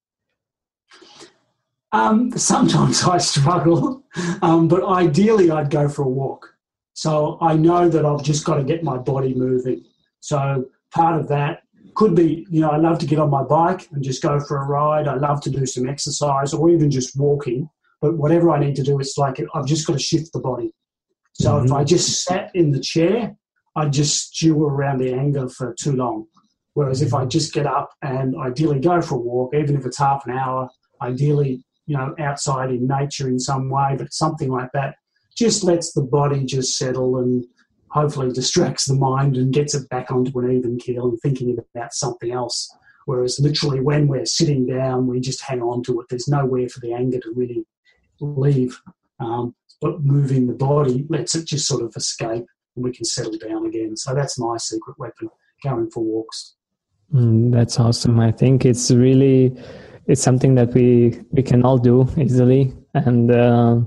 Um, 1.93 2.31
sometimes 2.37 3.03
I 3.09 3.19
struggle, 3.19 4.05
um, 4.43 4.69
but 4.69 4.85
ideally 4.85 5.51
I'd 5.51 5.71
go 5.71 5.89
for 5.89 6.03
a 6.03 6.09
walk. 6.09 6.55
So 6.93 7.39
I 7.41 7.55
know 7.55 7.89
that 7.89 8.05
I've 8.05 8.23
just 8.23 8.45
got 8.45 8.57
to 8.57 8.63
get 8.65 8.85
my 8.85 8.99
body 8.99 9.35
moving. 9.35 9.85
So 10.21 10.67
part 10.93 11.19
of 11.19 11.29
that 11.29 11.60
could 11.95 12.15
be, 12.15 12.47
you 12.51 12.61
know, 12.61 12.71
I 12.71 12.77
love 12.77 12.99
to 13.01 13.07
get 13.07 13.19
on 13.19 13.31
my 13.31 13.43
bike 13.43 13.89
and 13.93 14.03
just 14.03 14.23
go 14.23 14.41
for 14.41 14.59
a 14.59 14.67
ride. 14.67 15.09
I 15.09 15.15
love 15.15 15.41
to 15.43 15.51
do 15.51 15.67
some 15.67 15.89
exercise 15.89 16.53
or 16.53 16.71
even 16.71 16.91
just 16.91 17.19
walking. 17.19 17.69
But 18.01 18.17
whatever 18.17 18.51
I 18.51 18.59
need 18.59 18.77
to 18.77 18.83
do, 18.83 18.99
it's 18.99 19.19
like 19.19 19.43
I've 19.55 19.67
just 19.67 19.87
got 19.87 19.95
to 19.95 19.99
shift 19.99 20.33
the 20.33 20.41
body. 20.41 20.73
So 21.33 21.53
mm-hmm. 21.53 21.67
if 21.67 21.73
I 21.73 21.85
just 21.85 22.25
sat 22.25 22.51
in 22.55 22.71
the 22.71 22.81
chair, 22.81 23.37
I'd 23.77 23.93
just 23.93 24.29
stew 24.29 24.65
around 24.65 24.99
the 24.99 25.13
anger 25.13 25.49
for 25.49 25.75
too 25.79 25.93
long. 25.93 26.27
Whereas 26.75 27.03
if 27.03 27.15
I 27.15 27.27
just 27.27 27.53
get 27.53 27.67
up 27.67 27.91
and 28.03 28.35
ideally 28.37 28.81
go 28.81 29.01
for 29.03 29.17
a 29.17 29.19
walk, 29.19 29.55
even 29.55 29.77
if 29.77 29.85
it's 29.85 29.99
half 29.99 30.25
an 30.27 30.37
hour, 30.37 30.71
ideally 31.03 31.65
you 31.91 31.97
know, 31.97 32.15
outside 32.21 32.71
in 32.71 32.87
nature 32.87 33.27
in 33.27 33.41
some 33.41 33.69
way, 33.69 33.97
but 33.99 34.13
something 34.13 34.49
like 34.49 34.71
that 34.73 34.95
just 35.37 35.65
lets 35.65 35.93
the 35.93 36.03
body 36.03 36.45
just 36.45 36.79
settle 36.79 37.19
and 37.19 37.45
hopefully 37.91 38.33
distracts 38.33 38.87
the 38.87 38.95
mind 38.95 39.37
and 39.37 39.53
gets 39.53 39.75
it 39.75 39.89
back 39.89 40.11
onto 40.11 40.39
an 40.39 40.51
even 40.51 40.79
keel 40.79 41.09
and 41.09 41.21
thinking 41.21 41.57
about 41.75 41.93
something 41.93 42.33
else. 42.33 42.73
Whereas 43.07 43.41
literally 43.41 43.81
when 43.81 44.07
we're 44.07 44.27
sitting 44.27 44.67
down, 44.67 45.07
we 45.07 45.21
just 45.21 45.43
hang 45.43 45.63
on 45.63 45.83
to 45.85 46.01
it. 46.01 46.07
There's 46.09 46.29
nowhere 46.29 46.69
for 46.69 46.81
the 46.81 46.93
anger 46.93 47.19
to 47.21 47.33
really 47.35 47.65
leave. 48.21 48.81
Um, 49.19 49.55
but 49.81 50.03
moving 50.03 50.47
the 50.47 50.55
body 50.55 51.07
lets 51.09 51.35
it 51.35 51.47
just 51.47 51.67
sort 51.67 51.83
of 51.83 51.95
escape 51.97 52.47
and 52.77 52.85
we 52.85 52.93
can 52.93 53.05
settle 53.05 53.37
down 53.39 53.67
again. 53.67 53.97
So 53.97 54.15
that's 54.15 54.39
my 54.39 54.57
secret 54.59 54.99
weapon, 54.99 55.31
going 55.63 55.91
for 55.91 56.05
walks. 56.05 56.55
Mm, 57.13 57.51
that's 57.53 57.81
awesome. 57.81 58.21
I 58.21 58.31
think 58.31 58.65
it's 58.65 58.91
really 58.91 59.57
it's 60.07 60.23
something 60.23 60.55
that 60.55 60.73
we 60.75 61.21
we 61.31 61.43
can 61.43 61.65
all 61.65 61.79
do 61.79 62.09
easily, 62.17 62.73
and 62.95 63.31
uh, 63.31 63.81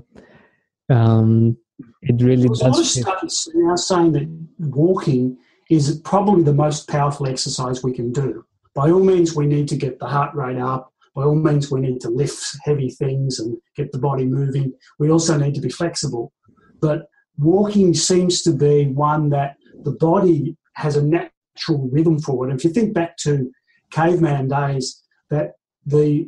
um, 0.90 1.58
it 2.06 2.22
really 2.22 2.48
does. 2.48 2.62
A 2.62 2.68
lot 2.70 2.80
of 2.80 2.86
studies 2.86 3.50
now 3.54 3.76
saying 3.76 4.12
that 4.14 4.28
walking 4.60 5.38
is 5.70 6.00
probably 6.04 6.44
the 6.44 6.54
most 6.54 6.88
powerful 6.88 7.28
exercise 7.28 7.84
we 7.84 7.94
can 7.94 8.12
do. 8.12 8.46
By 8.76 8.90
all 8.90 9.04
means, 9.04 9.36
we 9.36 9.46
need 9.46 9.68
to 9.70 9.78
get 9.78 10.00
the 10.00 10.08
heart 10.08 10.34
rate 10.36 10.58
up. 10.58 10.92
By 11.16 11.24
all 11.24 11.36
means, 11.36 11.72
we 11.72 11.80
need 11.80 12.02
to 12.02 12.10
lift 12.10 12.44
heavy 12.64 12.90
things 12.90 13.40
and 13.40 13.58
get 13.76 13.92
the 13.92 14.00
body 14.00 14.26
moving. 14.26 14.74
We 15.00 15.12
also 15.12 15.38
need 15.38 15.56
to 15.56 15.62
be 15.62 15.70
flexible. 15.70 16.34
But 16.82 17.08
walking 17.38 17.94
seems 17.94 18.42
to 18.44 18.52
be 18.52 18.88
one 18.88 19.30
that 19.30 19.56
the 19.84 19.92
body 19.92 20.58
has 20.74 20.96
a 20.96 21.04
natural 21.04 21.88
rhythm 21.92 22.20
for 22.20 22.46
it. 22.46 22.52
And 22.52 22.60
if 22.60 22.66
you 22.66 22.72
think 22.72 22.94
back 22.94 23.16
to 23.18 23.52
caveman 23.92 24.48
days, 24.48 25.04
that 25.30 25.54
the 25.86 26.28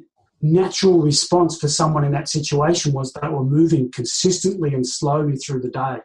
natural 0.52 1.02
response 1.02 1.58
for 1.58 1.68
someone 1.68 2.04
in 2.04 2.12
that 2.12 2.30
situation 2.30 2.94
was 2.94 3.12
they 3.12 3.28
were 3.28 3.44
moving 3.44 3.92
consistently 3.92 4.74
and 4.74 4.86
slowly 4.86 5.36
through 5.36 5.62
the 5.62 5.70
day. 5.70 5.98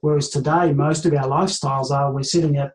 Whereas 0.00 0.28
today, 0.28 0.72
most 0.72 1.06
of 1.06 1.14
our 1.14 1.26
lifestyles 1.26 1.90
are 1.90 2.12
we're 2.12 2.22
sitting 2.22 2.56
at 2.56 2.72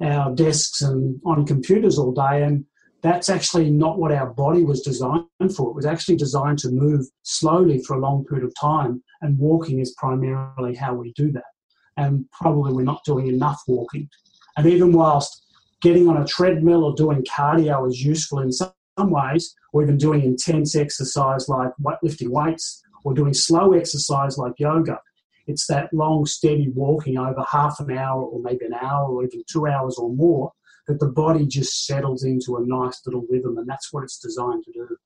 our 0.00 0.34
desks 0.34 0.80
and 0.80 1.20
on 1.24 1.44
computers 1.44 1.98
all 1.98 2.12
day, 2.12 2.44
and 2.44 2.64
that's 3.02 3.28
actually 3.28 3.70
not 3.70 3.98
what 3.98 4.12
our 4.12 4.32
body 4.32 4.64
was 4.64 4.80
designed 4.82 5.26
for. 5.56 5.70
It 5.70 5.74
was 5.74 5.86
actually 5.86 6.16
designed 6.16 6.58
to 6.60 6.70
move 6.70 7.06
slowly 7.22 7.82
for 7.82 7.96
a 7.96 8.00
long 8.00 8.24
period 8.24 8.46
of 8.46 8.54
time, 8.60 9.02
and 9.22 9.38
walking 9.38 9.80
is 9.80 9.94
primarily 9.98 10.74
how 10.74 10.94
we 10.94 11.12
do 11.12 11.32
that. 11.32 11.50
And 11.96 12.26
probably 12.30 12.72
we're 12.72 12.84
not 12.84 13.04
doing 13.04 13.26
enough 13.26 13.60
walking. 13.66 14.08
And 14.56 14.66
even 14.66 14.92
whilst 14.92 15.44
getting 15.80 16.08
on 16.08 16.16
a 16.16 16.26
treadmill 16.26 16.84
or 16.84 16.94
doing 16.94 17.24
cardio 17.24 17.88
is 17.88 18.04
useful 18.04 18.38
in 18.38 18.52
some 18.52 18.72
some 18.98 19.10
ways, 19.10 19.54
or 19.72 19.82
even 19.82 19.96
doing 19.96 20.22
intense 20.22 20.74
exercise 20.74 21.48
like 21.48 21.72
lifting 22.02 22.30
weights, 22.30 22.82
or 23.04 23.14
doing 23.14 23.34
slow 23.34 23.72
exercise 23.72 24.36
like 24.38 24.54
yoga. 24.58 24.98
It's 25.46 25.66
that 25.68 25.92
long, 25.94 26.26
steady 26.26 26.68
walking 26.74 27.16
over 27.16 27.44
half 27.50 27.80
an 27.80 27.96
hour, 27.96 28.22
or 28.22 28.40
maybe 28.40 28.66
an 28.66 28.74
hour, 28.74 29.08
or 29.08 29.24
even 29.24 29.42
two 29.50 29.66
hours 29.66 29.96
or 29.96 30.10
more, 30.10 30.52
that 30.86 31.00
the 31.00 31.08
body 31.08 31.46
just 31.46 31.86
settles 31.86 32.24
into 32.24 32.56
a 32.56 32.66
nice 32.66 33.00
little 33.06 33.24
rhythm, 33.30 33.56
and 33.58 33.68
that's 33.68 33.92
what 33.92 34.04
it's 34.04 34.18
designed 34.18 34.64
to 34.64 34.72
do. 34.72 34.96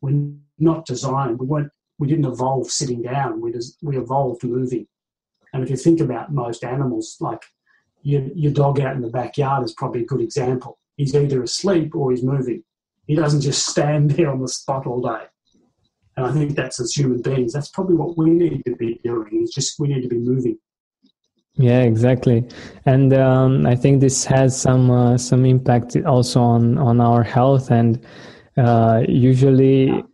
We're 0.00 0.32
not 0.58 0.86
designed. 0.86 1.38
We 1.38 1.46
weren't. 1.46 1.70
We 1.98 2.08
didn't 2.08 2.26
evolve 2.26 2.70
sitting 2.70 3.00
down. 3.02 3.40
We 3.40 3.52
just, 3.52 3.78
we 3.82 3.96
evolved 3.96 4.44
moving. 4.44 4.86
And 5.54 5.62
if 5.62 5.70
you 5.70 5.76
think 5.76 6.00
about 6.00 6.30
most 6.30 6.62
animals, 6.62 7.16
like 7.20 7.42
your, 8.02 8.22
your 8.34 8.52
dog 8.52 8.80
out 8.80 8.96
in 8.96 9.00
the 9.00 9.08
backyard 9.08 9.64
is 9.64 9.72
probably 9.72 10.02
a 10.02 10.04
good 10.04 10.20
example. 10.20 10.78
He's 10.96 11.14
either 11.14 11.42
asleep 11.42 11.94
or 11.94 12.10
he's 12.10 12.22
moving. 12.22 12.62
He 13.06 13.14
doesn't 13.14 13.40
just 13.40 13.66
stand 13.66 14.12
there 14.12 14.30
on 14.30 14.40
the 14.40 14.48
spot 14.48 14.86
all 14.86 15.00
day. 15.00 15.24
And 16.16 16.26
I 16.26 16.32
think 16.32 16.56
that's 16.56 16.80
as 16.80 16.92
human 16.92 17.20
beings, 17.20 17.52
that's 17.52 17.68
probably 17.68 17.94
what 17.94 18.16
we 18.16 18.30
need 18.30 18.62
to 18.66 18.74
be 18.76 19.00
doing. 19.04 19.42
Is 19.42 19.50
just 19.50 19.78
we 19.78 19.88
need 19.88 20.02
to 20.02 20.08
be 20.08 20.18
moving. 20.18 20.58
Yeah, 21.58 21.82
exactly, 21.82 22.44
and 22.84 23.14
um, 23.14 23.66
I 23.66 23.76
think 23.76 24.00
this 24.00 24.26
has 24.26 24.60
some 24.60 24.90
uh, 24.90 25.16
some 25.16 25.46
impact 25.46 25.96
also 26.04 26.40
on 26.40 26.76
on 26.76 27.00
our 27.00 27.22
health. 27.22 27.70
And 27.70 28.04
uh, 28.58 29.04
usually, 29.08 30.04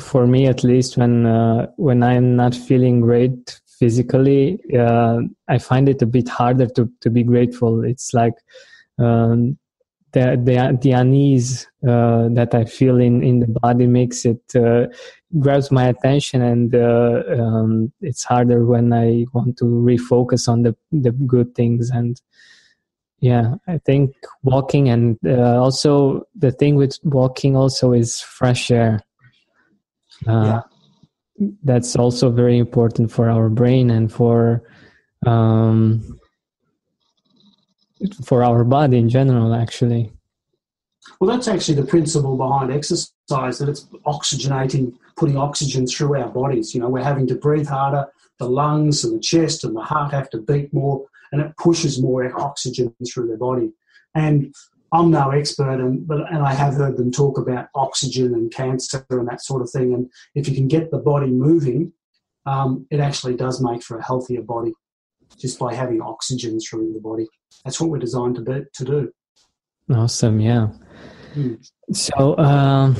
for 0.00 0.26
me 0.26 0.46
at 0.46 0.64
least, 0.64 0.96
when 0.96 1.26
uh, 1.26 1.66
when 1.76 2.02
I'm 2.02 2.34
not 2.34 2.54
feeling 2.54 3.00
great 3.00 3.60
physically, 3.78 4.60
uh, 4.76 5.20
I 5.48 5.58
find 5.58 5.88
it 5.88 6.02
a 6.02 6.06
bit 6.06 6.28
harder 6.28 6.66
to 6.66 6.90
to 7.00 7.10
be 7.10 7.22
grateful. 7.22 7.84
It's 7.84 8.12
like 8.12 8.34
um, 8.98 9.56
the 10.18 10.36
the, 10.36 10.78
the 10.80 10.90
unease 10.92 11.66
uh, 11.86 12.28
that 12.30 12.54
I 12.54 12.64
feel 12.64 12.98
in, 13.00 13.22
in 13.22 13.40
the 13.40 13.46
body 13.46 13.86
makes 13.86 14.24
it 14.24 14.42
uh, 14.54 14.86
grabs 15.38 15.70
my 15.70 15.88
attention, 15.88 16.42
and 16.42 16.74
uh, 16.74 17.22
um, 17.38 17.92
it's 18.00 18.24
harder 18.24 18.64
when 18.64 18.92
I 18.92 19.26
want 19.32 19.56
to 19.58 19.64
refocus 19.64 20.48
on 20.48 20.62
the 20.62 20.76
the 20.90 21.12
good 21.12 21.54
things. 21.54 21.90
And 21.90 22.20
yeah, 23.20 23.54
I 23.66 23.78
think 23.78 24.14
walking 24.42 24.88
and 24.88 25.18
uh, 25.26 25.60
also 25.60 26.26
the 26.34 26.52
thing 26.52 26.76
with 26.76 26.98
walking 27.02 27.56
also 27.56 27.92
is 27.92 28.20
fresh 28.20 28.70
air. 28.70 29.00
Uh, 30.26 30.44
yeah. 30.44 30.60
That's 31.62 31.94
also 31.94 32.30
very 32.30 32.58
important 32.58 33.12
for 33.12 33.30
our 33.30 33.48
brain 33.48 33.90
and 33.90 34.12
for 34.12 34.62
um, 35.24 36.18
for 38.24 38.44
our 38.44 38.64
body 38.64 38.98
in 38.98 39.08
general 39.08 39.54
actually. 39.54 40.12
Well 41.20 41.30
that's 41.30 41.48
actually 41.48 41.80
the 41.80 41.86
principle 41.86 42.36
behind 42.36 42.72
exercise 42.72 43.58
that 43.58 43.68
it's 43.68 43.86
oxygenating 44.06 44.94
putting 45.16 45.36
oxygen 45.36 45.86
through 45.86 46.16
our 46.16 46.28
bodies. 46.28 46.74
You 46.74 46.80
know 46.80 46.88
we're 46.88 47.02
having 47.02 47.26
to 47.28 47.34
breathe 47.34 47.68
harder. 47.68 48.06
The 48.38 48.48
lungs 48.48 49.04
and 49.04 49.16
the 49.16 49.20
chest 49.20 49.64
and 49.64 49.74
the 49.74 49.82
heart 49.82 50.12
have 50.12 50.30
to 50.30 50.38
beat 50.38 50.72
more 50.72 51.06
and 51.32 51.40
it 51.40 51.56
pushes 51.56 52.00
more 52.00 52.24
oxygen 52.40 52.94
through 53.12 53.28
the 53.28 53.36
body. 53.36 53.72
And 54.14 54.54
I'm 54.92 55.10
no 55.10 55.30
expert, 55.30 55.80
and 55.80 56.06
but 56.06 56.20
and 56.32 56.38
I 56.38 56.54
have 56.54 56.74
heard 56.74 56.96
them 56.96 57.12
talk 57.12 57.38
about 57.38 57.68
oxygen 57.74 58.34
and 58.34 58.52
cancer 58.52 59.04
and 59.10 59.28
that 59.28 59.42
sort 59.42 59.60
of 59.62 59.70
thing. 59.70 59.92
And 59.92 60.10
if 60.34 60.48
you 60.48 60.54
can 60.54 60.66
get 60.66 60.90
the 60.90 60.98
body 60.98 61.26
moving, 61.26 61.92
um, 62.46 62.86
it 62.90 63.00
actually 63.00 63.36
does 63.36 63.60
make 63.60 63.82
for 63.82 63.98
a 63.98 64.04
healthier 64.04 64.42
body 64.42 64.72
just 65.38 65.58
by 65.58 65.74
having 65.74 66.00
oxygen 66.00 66.58
through 66.60 66.92
the 66.92 67.00
body. 67.00 67.26
That's 67.64 67.80
what 67.80 67.90
we're 67.90 67.98
designed 67.98 68.36
to 68.36 68.42
be, 68.42 68.62
to 68.74 68.84
do. 68.84 69.12
Awesome, 69.90 70.40
yeah. 70.40 70.68
Mm. 71.34 71.70
So, 71.92 72.36
um, 72.38 72.96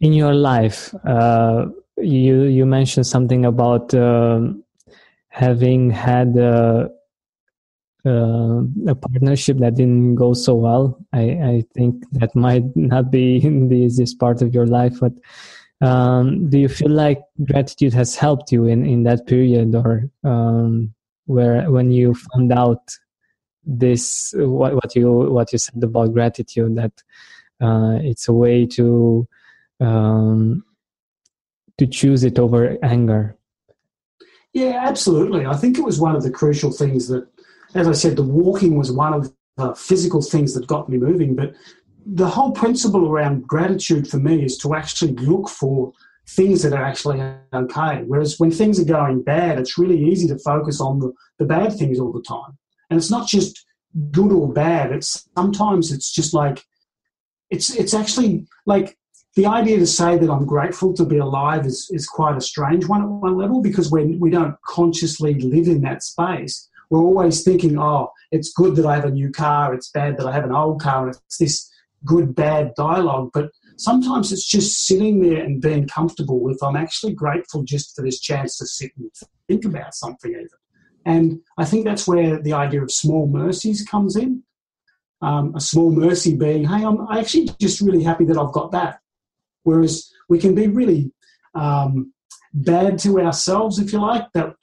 in 0.00 0.12
your 0.12 0.34
life, 0.34 0.94
uh, 1.06 1.66
you 1.96 2.42
you 2.44 2.66
mentioned 2.66 3.06
something 3.06 3.44
about 3.44 3.94
uh, 3.94 4.40
having 5.28 5.90
had 5.90 6.36
a, 6.36 6.90
uh, 8.06 8.62
a, 8.86 8.94
partnership 8.94 9.58
that 9.58 9.74
didn't 9.74 10.14
go 10.14 10.32
so 10.34 10.54
well. 10.54 10.98
I, 11.12 11.22
I 11.22 11.64
think 11.74 12.04
that 12.12 12.34
might 12.36 12.64
not 12.76 13.10
be 13.10 13.40
the 13.68 13.76
easiest 13.76 14.18
part 14.18 14.42
of 14.42 14.54
your 14.54 14.66
life, 14.66 15.00
but 15.00 15.12
um, 15.84 16.48
do 16.48 16.58
you 16.58 16.68
feel 16.68 16.90
like 16.90 17.22
gratitude 17.44 17.92
has 17.92 18.16
helped 18.16 18.50
you 18.50 18.64
in, 18.64 18.86
in 18.86 19.02
that 19.02 19.26
period 19.26 19.74
or 19.74 20.08
um, 20.24 20.94
where 21.26 21.70
when 21.70 21.90
you 21.90 22.14
found 22.14 22.52
out 22.52 22.96
this 23.66 24.34
what, 24.36 24.74
what 24.74 24.94
you 24.94 25.10
what 25.10 25.52
you 25.52 25.58
said 25.58 25.82
about 25.82 26.12
gratitude 26.12 26.74
that 26.76 26.92
uh, 27.60 27.98
it's 28.02 28.28
a 28.28 28.32
way 28.32 28.66
to 28.66 29.26
um, 29.80 30.64
to 31.78 31.86
choose 31.86 32.24
it 32.24 32.38
over 32.38 32.78
anger 32.82 33.36
Yeah, 34.54 34.80
absolutely. 34.86 35.44
I 35.46 35.56
think 35.56 35.78
it 35.78 35.84
was 35.84 36.00
one 36.00 36.14
of 36.14 36.22
the 36.22 36.30
crucial 36.30 36.70
things 36.70 37.08
that, 37.08 37.26
as 37.74 37.88
I 37.88 37.92
said, 37.92 38.14
the 38.16 38.22
walking 38.22 38.78
was 38.78 38.92
one 38.92 39.12
of 39.12 39.32
the 39.56 39.74
physical 39.74 40.22
things 40.22 40.54
that 40.54 40.68
got 40.68 40.88
me 40.88 40.96
moving. 40.96 41.34
But 41.34 41.54
the 42.06 42.28
whole 42.28 42.52
principle 42.52 43.08
around 43.08 43.46
gratitude 43.46 44.08
for 44.08 44.18
me 44.18 44.44
is 44.44 44.58
to 44.58 44.74
actually 44.74 45.12
look 45.14 45.48
for 45.48 45.92
things 46.26 46.62
that 46.62 46.72
are 46.72 46.84
actually 46.84 47.20
okay. 47.52 48.02
Whereas 48.06 48.38
when 48.38 48.50
things 48.50 48.80
are 48.80 48.84
going 48.84 49.22
bad, 49.22 49.58
it's 49.58 49.78
really 49.78 50.02
easy 50.02 50.26
to 50.28 50.38
focus 50.38 50.80
on 50.80 50.98
the, 50.98 51.12
the 51.38 51.44
bad 51.44 51.72
things 51.74 52.00
all 52.00 52.12
the 52.12 52.22
time. 52.22 52.56
And 52.90 52.98
it's 52.98 53.10
not 53.10 53.28
just 53.28 53.64
good 54.10 54.32
or 54.32 54.52
bad. 54.52 54.92
It's 54.92 55.28
sometimes 55.36 55.92
it's 55.92 56.12
just 56.12 56.34
like 56.34 56.64
it's 57.50 57.74
it's 57.74 57.94
actually 57.94 58.46
like 58.66 58.96
the 59.36 59.46
idea 59.46 59.78
to 59.78 59.86
say 59.86 60.16
that 60.16 60.30
I'm 60.30 60.46
grateful 60.46 60.94
to 60.94 61.04
be 61.04 61.18
alive 61.18 61.66
is, 61.66 61.88
is 61.90 62.06
quite 62.06 62.36
a 62.36 62.40
strange 62.40 62.86
one 62.86 63.02
at 63.02 63.08
one 63.08 63.36
level 63.36 63.60
because 63.60 63.90
when 63.90 64.20
we 64.20 64.30
don't 64.30 64.56
consciously 64.66 65.34
live 65.34 65.66
in 65.66 65.82
that 65.82 66.04
space, 66.04 66.68
we're 66.88 67.00
always 67.00 67.42
thinking, 67.42 67.76
oh, 67.76 68.12
it's 68.30 68.52
good 68.52 68.76
that 68.76 68.86
I 68.86 68.94
have 68.94 69.04
a 69.04 69.10
new 69.10 69.32
car, 69.32 69.74
it's 69.74 69.90
bad 69.90 70.16
that 70.18 70.26
I 70.26 70.32
have 70.32 70.44
an 70.44 70.54
old 70.54 70.80
car, 70.80 71.08
it's 71.08 71.38
this 71.38 71.68
good 72.04 72.34
bad 72.34 72.72
dialogue. 72.76 73.30
But 73.32 73.50
sometimes 73.76 74.32
it's 74.32 74.46
just 74.46 74.86
sitting 74.86 75.20
there 75.20 75.42
and 75.42 75.60
being 75.60 75.86
comfortable 75.86 76.40
with 76.40 76.62
I'm 76.62 76.76
actually 76.76 77.14
grateful 77.14 77.62
just 77.62 77.94
for 77.94 78.02
this 78.02 78.20
chance 78.20 78.58
to 78.58 78.66
sit 78.66 78.92
and 78.96 79.10
think 79.48 79.64
about 79.64 79.94
something 79.94 80.30
even. 80.32 80.48
And 81.06 81.40
I 81.58 81.64
think 81.64 81.84
that's 81.84 82.08
where 82.08 82.40
the 82.40 82.54
idea 82.54 82.82
of 82.82 82.90
small 82.90 83.26
mercies 83.26 83.84
comes 83.84 84.16
in. 84.16 84.42
Um, 85.20 85.54
a 85.54 85.60
small 85.60 85.90
mercy 85.90 86.36
being, 86.36 86.64
hey, 86.64 86.84
I'm 86.84 87.06
actually 87.10 87.48
just 87.58 87.80
really 87.80 88.02
happy 88.02 88.24
that 88.26 88.36
I've 88.36 88.52
got 88.52 88.72
that. 88.72 88.98
Whereas 89.62 90.10
we 90.28 90.38
can 90.38 90.54
be 90.54 90.66
really 90.66 91.12
um, 91.54 92.12
bad 92.52 92.98
to 93.00 93.20
ourselves, 93.20 93.78
if 93.78 93.92
you 93.92 94.00
like, 94.00 94.26
that 94.34 94.54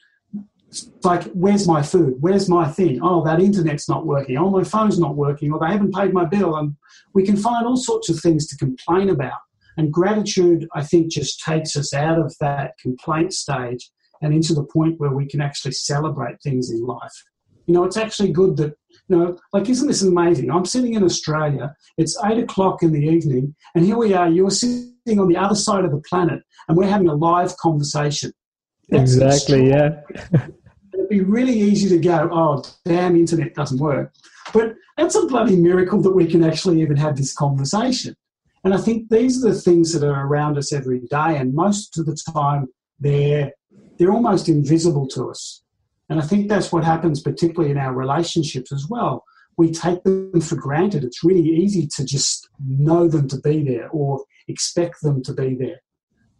like, 1.04 1.24
where's 1.34 1.68
my 1.68 1.82
food? 1.82 2.16
Where's 2.20 2.48
my 2.48 2.68
thing? 2.70 3.00
Oh, 3.02 3.24
that 3.26 3.42
internet's 3.42 3.90
not 3.90 4.06
working. 4.06 4.38
Oh, 4.38 4.50
my 4.50 4.64
phone's 4.64 5.00
not 5.00 5.16
working. 5.16 5.52
Or 5.52 5.60
they 5.60 5.72
haven't 5.72 5.94
paid 5.94 6.14
my 6.14 6.26
bill. 6.26 6.56
And 6.56 6.76
we 7.14 7.26
can 7.26 7.38
find 7.38 7.66
all 7.66 7.78
sorts 7.78 8.10
of 8.10 8.20
things 8.20 8.48
to 8.48 8.58
complain 8.58 9.10
about. 9.10 9.40
And 9.78 9.92
gratitude, 9.92 10.68
I 10.74 10.84
think, 10.84 11.12
just 11.12 11.42
takes 11.42 11.76
us 11.76 11.94
out 11.94 12.20
of 12.20 12.36
that 12.40 12.78
complaint 12.82 13.34
stage 13.34 13.90
and 14.22 14.34
into 14.34 14.54
the 14.54 14.64
point 14.64 15.00
where 15.00 15.12
we 15.12 15.28
can 15.28 15.42
actually 15.42 15.72
celebrate 15.72 16.42
things 16.42 16.70
in 16.70 16.86
life. 16.86 17.24
You 17.66 17.74
know, 17.74 17.84
it's 17.84 17.98
actually 17.98 18.32
good 18.32 18.58
that, 18.58 18.74
you 19.08 19.18
know, 19.18 19.38
like, 19.54 19.70
isn't 19.70 19.88
this 19.88 20.02
amazing? 20.02 20.52
I'm 20.52 20.66
sitting 20.66 20.94
in 20.94 21.04
Australia, 21.04 21.76
it's 21.98 22.18
eight 22.26 22.38
o'clock 22.38 22.84
in 22.84 22.92
the 22.92 23.04
evening, 23.04 23.56
and 23.76 23.86
here 23.86 23.98
we 23.98 24.14
are, 24.14 24.30
you're 24.30 24.52
sitting 24.52 25.20
on 25.20 25.28
the 25.28 25.38
other 25.38 25.56
side 25.56 25.86
of 25.86 25.92
the 25.92 26.02
planet, 26.02 26.42
and 26.68 26.78
we're 26.78 26.88
having 26.88 27.08
a 27.08 27.16
live 27.16 27.56
conversation. 27.58 28.34
That's 28.90 29.16
exactly, 29.16 29.70
yeah. 29.70 30.02
Be 31.12 31.20
really 31.20 31.60
easy 31.60 31.90
to 31.90 32.00
go, 32.00 32.30
oh, 32.32 32.64
damn, 32.86 33.18
internet 33.18 33.54
doesn't 33.54 33.80
work. 33.80 34.14
But 34.54 34.76
that's 34.96 35.16
a 35.16 35.26
bloody 35.26 35.58
miracle 35.58 36.02
that 36.04 36.16
we 36.16 36.26
can 36.26 36.42
actually 36.42 36.82
even 36.82 36.96
have 36.96 37.18
this 37.18 37.34
conversation. 37.34 38.16
And 38.64 38.74
I 38.74 38.78
think 38.78 39.10
these 39.10 39.44
are 39.44 39.50
the 39.50 39.60
things 39.60 39.92
that 39.92 40.08
are 40.08 40.26
around 40.26 40.58
us 40.58 40.72
every 40.72 41.02
day, 41.02 41.36
and 41.36 41.54
most 41.54 42.00
of 42.00 42.06
the 42.06 42.18
time 42.34 42.68
they're 42.98 43.52
they're 43.98 44.14
almost 44.14 44.48
invisible 44.48 45.06
to 45.10 45.30
us. 45.30 45.62
And 46.08 46.18
I 46.18 46.24
think 46.24 46.48
that's 46.48 46.72
what 46.72 46.86
happens, 46.86 47.22
particularly 47.22 47.72
in 47.72 47.78
our 47.78 47.94
relationships 47.94 48.72
as 48.72 48.88
well. 48.88 49.26
We 49.58 49.70
take 49.70 50.04
them 50.04 50.40
for 50.40 50.56
granted. 50.56 51.04
It's 51.04 51.26
really 51.26 51.42
easy 51.42 51.88
to 51.98 52.06
just 52.06 52.48
know 52.66 53.10
them 53.10 53.28
to 53.28 53.40
be 53.42 53.66
there 53.66 53.90
or 53.90 54.24
expect 54.48 55.02
them 55.02 55.22
to 55.24 55.34
be 55.34 55.56
there. 55.56 55.82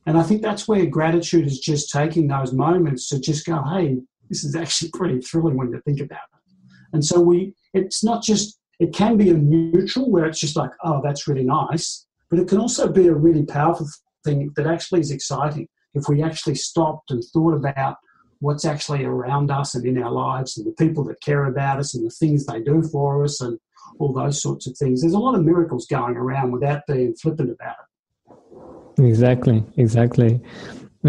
And 0.06 0.18
I 0.18 0.24
think 0.24 0.42
that's 0.42 0.66
where 0.66 0.86
gratitude 0.86 1.46
is 1.46 1.60
just 1.60 1.92
taking 1.92 2.28
those 2.28 2.54
moments 2.54 3.10
to 3.10 3.20
just 3.20 3.46
go, 3.46 3.62
hey, 3.64 3.98
this 4.32 4.46
is 4.46 4.56
actually 4.56 4.90
pretty 4.92 5.20
thrilling 5.20 5.58
when 5.58 5.70
you 5.72 5.82
think 5.82 6.00
about 6.00 6.22
it. 6.34 6.56
And 6.94 7.04
so 7.04 7.20
we, 7.20 7.54
it's 7.74 8.02
not 8.02 8.24
just, 8.24 8.60
it 8.80 8.94
can 8.94 9.18
be 9.18 9.30
a 9.30 9.34
neutral 9.34 10.10
where 10.10 10.26
it's 10.26 10.40
just 10.40 10.56
like, 10.56 10.72
oh, 10.86 11.02
that's 11.04 11.28
really 11.28 11.44
nice, 11.44 12.08
but 12.30 12.40
it 12.40 12.48
can 12.48 12.58
also 12.58 12.88
be 12.88 13.08
a 13.08 13.14
really 13.14 13.46
powerful 13.46 13.88
thing 14.24 14.50
that 14.56 14.68
actually 14.68 15.02
is 15.02 15.12
exciting 15.12 15.68
if 15.94 16.08
we 16.08 16.24
actually 16.24 16.56
stopped 16.56 17.12
and 17.12 17.22
thought 17.34 17.54
about 17.54 17.98
what's 18.40 18.64
actually 18.64 19.04
around 19.04 19.52
us 19.52 19.76
and 19.76 19.86
in 19.86 20.02
our 20.02 20.12
lives 20.12 20.58
and 20.58 20.66
the 20.66 20.72
people 20.84 21.04
that 21.04 21.22
care 21.22 21.46
about 21.46 21.78
us 21.78 21.94
and 21.94 22.06
the 22.06 22.10
things 22.10 22.46
they 22.46 22.62
do 22.62 22.82
for 22.82 23.26
us 23.26 23.42
and 23.42 23.60
all 24.00 24.14
those 24.14 24.42
sorts 24.42 24.66
of 24.66 24.78
things. 24.78 25.02
There's 25.02 25.14
a 25.14 25.20
lot 25.20 25.36
of 25.36 25.44
miracles 25.44 25.88
going 25.88 26.16
around 26.16 26.52
without 26.52 26.84
being 26.88 27.14
flippant 27.16 27.52
about 27.52 27.76
it. 27.82 29.04
Exactly, 29.04 29.64
exactly. 29.76 30.40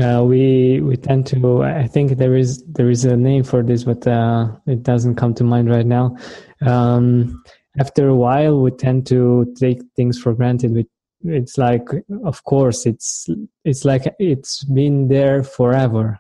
Uh, 0.01 0.25
we 0.25 0.81
we 0.81 0.97
tend 0.97 1.27
to. 1.27 1.63
I 1.63 1.87
think 1.87 2.17
there 2.17 2.35
is 2.35 2.65
there 2.65 2.89
is 2.89 3.05
a 3.05 3.17
name 3.17 3.45
for 3.45 3.63
this, 3.63 3.85
but 3.85 4.07
uh, 4.07 4.49
it 4.67 4.83
doesn't 4.83 5.17
come 5.17 5.35
to 5.35 5.45
mind 5.45 5.69
right 5.71 5.85
now. 5.85 6.17
Um, 6.63 7.43
after 7.79 8.09
a 8.09 8.17
while, 8.17 8.61
we 8.61 8.71
tend 8.71 9.07
to 9.09 9.53
take 9.59 9.81
things 9.95 10.19
for 10.19 10.33
granted. 10.33 10.73
We 10.73 10.87
it's 11.25 11.59
like 11.59 11.89
of 12.25 12.43
course 12.45 12.87
it's 12.87 13.29
it's 13.65 13.85
like 13.85 14.13
it's 14.19 14.65
been 14.65 15.09
there 15.09 15.43
forever 15.43 16.19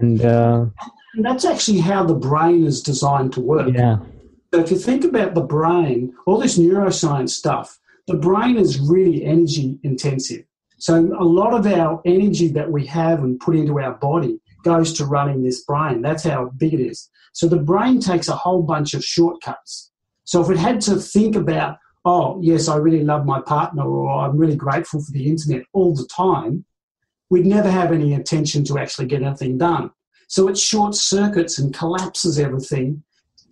and, 0.00 0.24
uh, 0.24 0.66
and 1.14 1.24
that's 1.24 1.44
actually 1.44 1.78
how 1.78 2.04
the 2.04 2.14
brain 2.14 2.64
is 2.64 2.82
designed 2.82 3.32
to 3.32 3.40
work 3.40 3.68
yeah 3.74 3.98
so 4.52 4.60
if 4.60 4.70
you 4.70 4.78
think 4.78 5.04
about 5.04 5.34
the 5.34 5.42
brain 5.42 6.14
all 6.26 6.38
this 6.38 6.58
neuroscience 6.58 7.30
stuff 7.30 7.78
the 8.06 8.16
brain 8.16 8.56
is 8.56 8.80
really 8.80 9.24
energy 9.24 9.78
intensive 9.82 10.44
so 10.78 10.96
a 11.18 11.24
lot 11.24 11.54
of 11.54 11.66
our 11.66 12.00
energy 12.04 12.48
that 12.48 12.70
we 12.70 12.86
have 12.86 13.20
and 13.20 13.40
put 13.40 13.56
into 13.56 13.80
our 13.80 13.94
body 13.94 14.38
goes 14.64 14.92
to 14.92 15.04
running 15.04 15.42
this 15.42 15.64
brain 15.64 16.02
that's 16.02 16.24
how 16.24 16.50
big 16.56 16.74
it 16.74 16.80
is 16.80 17.10
so 17.32 17.48
the 17.48 17.56
brain 17.56 18.00
takes 18.00 18.28
a 18.28 18.36
whole 18.36 18.62
bunch 18.62 18.94
of 18.94 19.04
shortcuts 19.04 19.90
so 20.24 20.42
if 20.42 20.50
it 20.50 20.58
had 20.58 20.80
to 20.82 20.96
think 20.96 21.36
about 21.36 21.78
oh, 22.06 22.38
yes, 22.40 22.68
I 22.68 22.76
really 22.76 23.02
love 23.02 23.26
my 23.26 23.40
partner 23.40 23.82
or 23.82 24.24
I'm 24.24 24.38
really 24.38 24.56
grateful 24.56 25.02
for 25.02 25.10
the 25.10 25.28
internet 25.28 25.64
all 25.72 25.94
the 25.94 26.06
time, 26.06 26.64
we'd 27.28 27.44
never 27.44 27.68
have 27.68 27.92
any 27.92 28.12
intention 28.12 28.64
to 28.64 28.78
actually 28.78 29.08
get 29.08 29.22
anything 29.22 29.58
done. 29.58 29.90
So 30.28 30.48
it 30.48 30.56
short 30.56 30.94
circuits 30.94 31.58
and 31.58 31.74
collapses 31.74 32.38
everything 32.38 33.02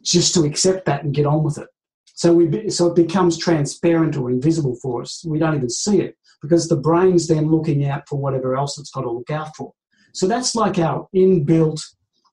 just 0.03 0.35
to 0.35 0.45
accept 0.45 0.87
that 0.87 1.03
and 1.03 1.13
get 1.13 1.27
on 1.27 1.43
with 1.43 1.59
it. 1.59 1.67
So 2.15 2.33
we 2.33 2.71
so 2.71 2.87
it 2.87 2.95
becomes 2.95 3.37
transparent 3.37 4.17
or 4.17 4.31
invisible 4.31 4.77
for 4.81 5.03
us. 5.03 5.25
We 5.27 5.41
don't 5.41 5.57
even 5.57 5.69
see 5.69 6.01
it 6.01 6.17
because 6.45 6.69
the 6.69 6.77
brain's 6.77 7.27
then 7.27 7.51
looking 7.51 7.87
out 7.87 8.07
for 8.07 8.19
whatever 8.19 8.55
else 8.55 8.79
it's 8.79 8.91
got 8.91 9.01
to 9.01 9.11
look 9.11 9.31
out 9.31 9.57
for. 9.57 9.73
So 10.13 10.29
that's 10.29 10.55
like 10.55 10.79
our 10.79 11.09
inbuilt 11.17 11.81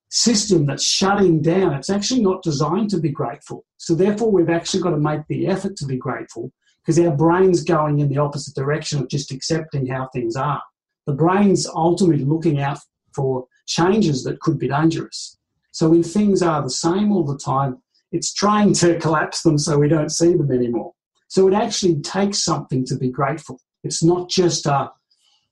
system 0.10 0.66
that's 0.66 0.84
shutting 0.84 1.42
down, 1.42 1.74
it's 1.74 1.90
actually 1.90 2.22
not 2.22 2.44
designed 2.44 2.90
to 2.90 3.00
be 3.00 3.10
grateful. 3.10 3.64
So 3.78 3.96
therefore, 3.96 4.30
we've 4.30 4.50
actually 4.50 4.84
got 4.84 4.90
to 4.90 4.98
make 4.98 5.22
the 5.30 5.48
effort 5.48 5.78
to 5.78 5.86
be 5.86 5.96
grateful 5.96 6.52
because 6.84 7.00
our 7.00 7.16
brain's 7.16 7.64
going 7.64 8.00
in 8.00 8.10
the 8.10 8.18
opposite 8.18 8.54
direction 8.54 9.00
of 9.00 9.08
just 9.08 9.32
accepting 9.32 9.88
how 9.88 10.10
things 10.14 10.36
are. 10.36 10.62
The 11.08 11.14
brain's 11.14 11.66
ultimately 11.66 12.26
looking 12.26 12.60
out 12.60 12.80
for 13.16 13.48
changes 13.68 14.24
that 14.26 14.42
could 14.42 14.60
be 14.60 14.68
dangerous. 14.68 15.38
So 15.72 15.90
when 15.90 16.04
things 16.04 16.42
are 16.42 16.62
the 16.62 16.70
same 16.70 17.14
all 17.14 17.24
the 17.24 17.38
time, 17.38 17.82
it's 18.12 18.34
trying 18.34 18.74
to 18.76 19.00
collapse 19.00 19.44
them 19.44 19.58
so 19.58 19.78
we 19.78 19.88
don't 19.88 20.12
see 20.12 20.34
them 20.34 20.52
anymore. 20.52 20.92
So 21.30 21.48
it 21.48 21.54
actually 21.54 22.02
takes 22.02 22.44
something 22.44 22.86
to 22.88 22.98
be 22.98 23.10
grateful. 23.10 23.62
It's 23.84 24.04
not 24.04 24.30
just 24.30 24.66
a 24.66 24.92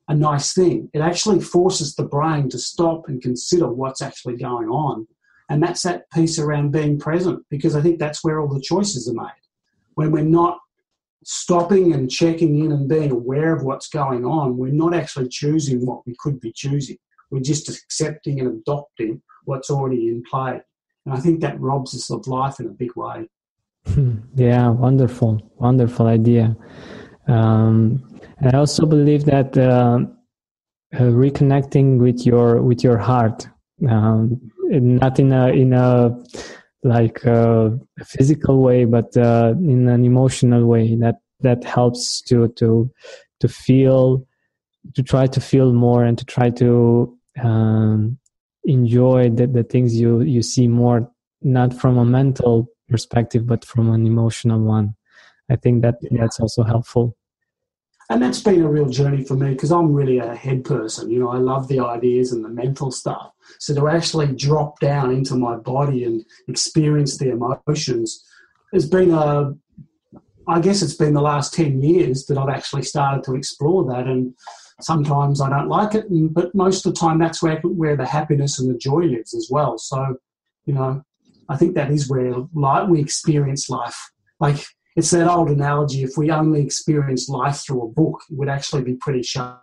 a 0.09 0.15
nice 0.15 0.53
thing. 0.53 0.89
It 0.93 1.01
actually 1.01 1.39
forces 1.39 1.93
the 1.93 2.03
brain 2.03 2.49
to 2.49 2.57
stop 2.57 3.07
and 3.07 3.21
consider 3.21 3.67
what's 3.71 4.01
actually 4.01 4.37
going 4.37 4.67
on. 4.67 5.07
And 5.49 5.61
that's 5.61 5.83
that 5.83 6.09
piece 6.11 6.39
around 6.39 6.71
being 6.71 6.99
present, 6.99 7.45
because 7.49 7.75
I 7.75 7.81
think 7.81 7.99
that's 7.99 8.23
where 8.23 8.39
all 8.39 8.47
the 8.47 8.59
choices 8.59 9.07
are 9.07 9.13
made. 9.13 9.43
When 9.93 10.11
we're 10.11 10.23
not 10.23 10.57
stopping 11.23 11.93
and 11.93 12.09
checking 12.09 12.57
in 12.63 12.71
and 12.71 12.89
being 12.89 13.11
aware 13.11 13.53
of 13.55 13.63
what's 13.63 13.87
going 13.87 14.25
on, 14.25 14.57
we're 14.57 14.71
not 14.71 14.95
actually 14.95 15.27
choosing 15.29 15.85
what 15.85 16.05
we 16.07 16.15
could 16.17 16.39
be 16.39 16.53
choosing. 16.53 16.97
We're 17.29 17.41
just 17.41 17.69
accepting 17.69 18.39
and 18.39 18.59
adopting 18.59 19.21
what's 19.45 19.69
already 19.69 20.07
in 20.07 20.23
play. 20.23 20.59
And 21.05 21.13
I 21.13 21.19
think 21.19 21.41
that 21.41 21.59
robs 21.59 21.93
us 21.93 22.09
of 22.09 22.25
life 22.25 22.59
in 22.59 22.65
a 22.65 22.69
big 22.69 22.95
way. 22.95 23.29
Hmm. 23.85 24.17
Yeah, 24.35 24.69
wonderful, 24.69 25.51
wonderful 25.57 26.07
idea. 26.07 26.55
Um, 27.29 28.03
I 28.41 28.57
also 28.57 28.85
believe 28.85 29.25
that 29.25 29.57
uh, 29.57 29.99
uh, 30.95 30.99
reconnecting 30.99 31.99
with 31.99 32.25
your 32.25 32.61
with 32.61 32.83
your 32.83 32.97
heart, 32.97 33.47
um, 33.87 34.41
not 34.69 35.19
in 35.19 35.31
a 35.31 35.47
in 35.49 35.73
a 35.73 36.17
like 36.83 37.23
a 37.25 37.77
physical 38.03 38.61
way, 38.63 38.85
but 38.85 39.15
uh, 39.15 39.53
in 39.59 39.87
an 39.87 40.05
emotional 40.05 40.65
way, 40.65 40.95
that 40.95 41.17
that 41.41 41.63
helps 41.63 42.21
to 42.23 42.47
to 42.55 42.89
to 43.41 43.47
feel, 43.47 44.25
to 44.95 45.03
try 45.03 45.27
to 45.27 45.39
feel 45.39 45.71
more, 45.73 46.03
and 46.03 46.17
to 46.17 46.25
try 46.25 46.49
to 46.49 47.15
um, 47.43 48.17
enjoy 48.63 49.29
the, 49.29 49.45
the 49.45 49.63
things 49.63 49.99
you 49.99 50.21
you 50.21 50.41
see 50.41 50.67
more, 50.67 51.11
not 51.43 51.73
from 51.73 51.97
a 51.99 52.05
mental 52.05 52.67
perspective, 52.87 53.45
but 53.45 53.63
from 53.63 53.91
an 53.91 54.07
emotional 54.07 54.61
one. 54.61 54.95
I 55.51 55.55
think 55.57 55.83
that 55.83 55.95
that's 56.11 56.39
also 56.39 56.63
helpful. 56.63 57.15
And 58.09 58.21
that's 58.21 58.41
been 58.41 58.63
a 58.63 58.69
real 58.69 58.89
journey 58.89 59.23
for 59.23 59.35
me 59.35 59.51
because 59.51 59.71
I'm 59.71 59.93
really 59.93 60.17
a 60.17 60.35
head 60.35 60.65
person. 60.65 61.11
You 61.11 61.19
know, 61.19 61.29
I 61.29 61.37
love 61.37 61.67
the 61.67 61.79
ideas 61.79 62.31
and 62.31 62.43
the 62.43 62.49
mental 62.49 62.91
stuff. 62.91 63.31
So 63.59 63.75
to 63.75 63.87
actually 63.87 64.33
drop 64.35 64.79
down 64.79 65.11
into 65.11 65.35
my 65.35 65.55
body 65.57 66.03
and 66.03 66.25
experience 66.47 67.17
the 67.17 67.29
emotions 67.29 68.25
has 68.73 68.89
been 68.89 69.11
a, 69.11 69.53
I 70.47 70.59
guess 70.59 70.81
it's 70.81 70.95
been 70.95 71.13
the 71.13 71.21
last 71.21 71.53
10 71.53 71.83
years 71.83 72.25
that 72.25 72.37
I've 72.37 72.49
actually 72.49 72.81
started 72.81 73.23
to 73.25 73.35
explore 73.35 73.85
that. 73.93 74.07
And 74.07 74.33
sometimes 74.81 75.39
I 75.39 75.49
don't 75.49 75.69
like 75.69 75.93
it, 75.93 76.05
but 76.09 76.55
most 76.55 76.87
of 76.87 76.93
the 76.93 76.99
time 76.99 77.19
that's 77.19 77.43
where, 77.43 77.57
where 77.57 77.95
the 77.95 78.07
happiness 78.07 78.57
and 78.57 78.73
the 78.73 78.77
joy 78.77 79.01
lives 79.01 79.35
as 79.35 79.49
well. 79.51 79.77
So, 79.77 80.15
you 80.65 80.73
know, 80.73 81.03
I 81.47 81.57
think 81.57 81.75
that 81.75 81.91
is 81.91 82.09
where 82.09 82.33
life, 82.55 82.89
we 82.89 83.01
experience 83.01 83.69
life. 83.69 84.11
Like 84.39 84.65
it's 84.95 85.11
that 85.11 85.29
old 85.29 85.49
analogy 85.49 86.03
if 86.03 86.17
we 86.17 86.31
only 86.31 86.61
experience 86.61 87.29
life 87.29 87.63
through 87.65 87.83
a 87.83 87.87
book, 87.87 88.21
it 88.29 88.37
would 88.37 88.49
actually 88.49 88.83
be 88.83 88.95
pretty 88.95 89.23
shallow. 89.23 89.59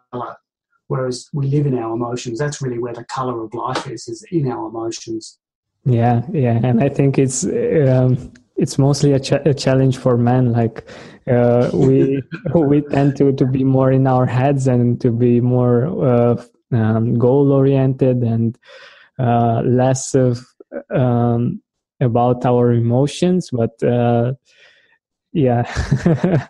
Whereas 0.88 1.28
we 1.32 1.48
live 1.48 1.66
in 1.66 1.76
our 1.76 1.94
emotions. 1.94 2.38
That's 2.38 2.62
really 2.62 2.78
where 2.78 2.94
the 2.94 3.04
color 3.04 3.42
of 3.42 3.52
life 3.52 3.88
is, 3.88 4.06
is 4.06 4.24
in 4.30 4.48
our 4.50 4.68
emotions. 4.68 5.38
Yeah, 5.84 6.22
yeah. 6.32 6.60
And 6.62 6.82
I 6.82 6.88
think 6.88 7.18
it's. 7.18 7.44
Um 7.44 8.32
it's 8.56 8.78
mostly 8.78 9.12
a, 9.12 9.20
ch- 9.20 9.32
a, 9.32 9.54
challenge 9.54 9.98
for 9.98 10.16
men 10.16 10.52
like 10.52 10.88
uh, 11.30 11.70
we 11.72 12.22
we 12.54 12.80
tend 12.80 13.16
to, 13.16 13.32
to 13.32 13.46
be 13.46 13.64
more 13.64 13.92
in 13.92 14.06
our 14.06 14.26
heads 14.26 14.66
and 14.66 15.00
to 15.00 15.10
be 15.10 15.40
more 15.40 15.86
uh, 16.04 16.42
um, 16.72 17.18
goal 17.18 17.52
oriented 17.52 18.22
and 18.22 18.58
uh, 19.18 19.62
less 19.64 20.14
of 20.14 20.44
um, 20.94 21.60
about 22.00 22.44
our 22.44 22.72
emotions 22.72 23.50
but 23.52 23.82
uh, 23.82 24.32
yeah. 25.36 25.70